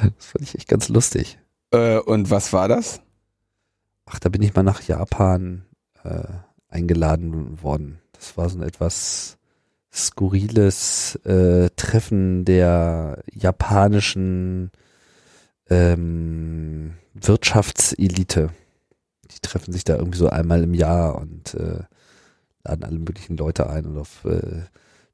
Das 0.00 0.26
fand 0.26 0.42
ich 0.42 0.54
echt 0.56 0.68
ganz 0.68 0.88
lustig. 0.88 1.38
äh, 1.70 1.98
und 1.98 2.30
was 2.30 2.52
war 2.52 2.66
das? 2.66 3.00
Ach, 4.06 4.18
da 4.18 4.28
bin 4.28 4.42
ich 4.42 4.54
mal 4.54 4.62
nach 4.62 4.82
Japan 4.82 5.66
äh, 6.02 6.24
eingeladen 6.68 7.62
worden. 7.62 8.00
Das 8.12 8.36
war 8.36 8.48
so 8.48 8.58
ein 8.58 8.62
etwas 8.62 9.36
skurriles 9.92 11.16
äh, 11.24 11.68
Treffen 11.76 12.44
der 12.44 13.22
japanischen 13.32 14.70
ähm, 15.68 16.94
Wirtschaftselite. 17.14 18.50
Die 19.30 19.40
treffen 19.40 19.72
sich 19.72 19.84
da 19.84 19.96
irgendwie 19.96 20.18
so 20.18 20.28
einmal 20.28 20.62
im 20.62 20.74
Jahr 20.74 21.16
und 21.16 21.54
äh, 21.54 21.82
laden 22.64 22.84
alle 22.84 22.98
möglichen 22.98 23.36
Leute 23.36 23.68
ein 23.68 23.86
und 23.86 23.98
auf 23.98 24.24
äh, 24.24 24.62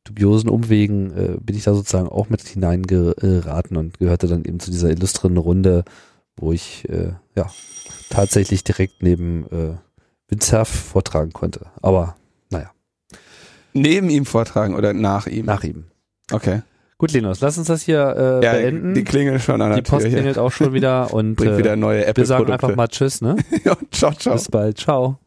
dubiosen 0.05 0.49
Umwegen 0.49 1.11
äh, 1.17 1.37
bin 1.41 1.57
ich 1.57 1.65
da 1.65 1.75
sozusagen 1.75 2.09
auch 2.09 2.29
mit 2.29 2.41
hineingeraten 2.43 3.77
und 3.77 3.99
gehörte 3.99 4.27
dann 4.27 4.45
eben 4.45 4.61
zu 4.61 4.71
dieser 4.71 4.91
illustren 4.91 5.37
Runde, 5.37 5.85
wo 6.37 6.53
ich 6.53 6.89
äh, 6.89 7.13
ja 7.37 7.51
tatsächlich 8.11 8.65
direkt 8.65 9.03
neben 9.03 9.47
äh, 9.47 9.77
Windsurf 10.29 10.69
vortragen 10.69 11.33
konnte. 11.33 11.67
Aber 11.83 12.17
Neben 13.73 14.11
ihm 14.11 14.25
vortragen 14.25 14.75
oder 14.75 14.93
nach 14.93 15.27
ihm? 15.27 15.47
nach 15.47 15.65
ihm. 15.65 15.85
Okay. 16.33 16.63
Gut, 16.99 17.13
Linus, 17.13 17.41
lass 17.41 17.57
uns 17.59 17.69
das 17.69 17.83
hier 17.83 18.01
äh, 18.43 18.45
Ja, 18.45 18.53
beenden. 18.55 18.95
die 18.95 19.05
klingelt 19.05 19.41
schon 19.41 19.63
an 19.63 19.71
Die 19.71 19.77
der 19.77 19.85
Tür 19.85 19.91
Post 19.99 20.07
hier. 20.07 20.17
klingelt 20.17 20.39
auch 20.39 20.51
schon 20.51 20.73
wieder 20.73 21.15
und 21.15 21.37
Bringt 21.37 21.57
wieder 21.59 21.75
äh, 21.75 21.77
neue 21.77 22.05
wir 22.15 22.27
sagen 22.27 22.51
einfach 22.51 22.75
mal 22.75 22.89
Tschüss, 22.89 23.21
ne? 23.21 23.37
ja, 23.65 23.77
ciao, 23.93 24.13
ciao. 24.13 24.35
Bis 24.35 24.49
bald. 24.49 24.79
Ciao. 24.79 25.19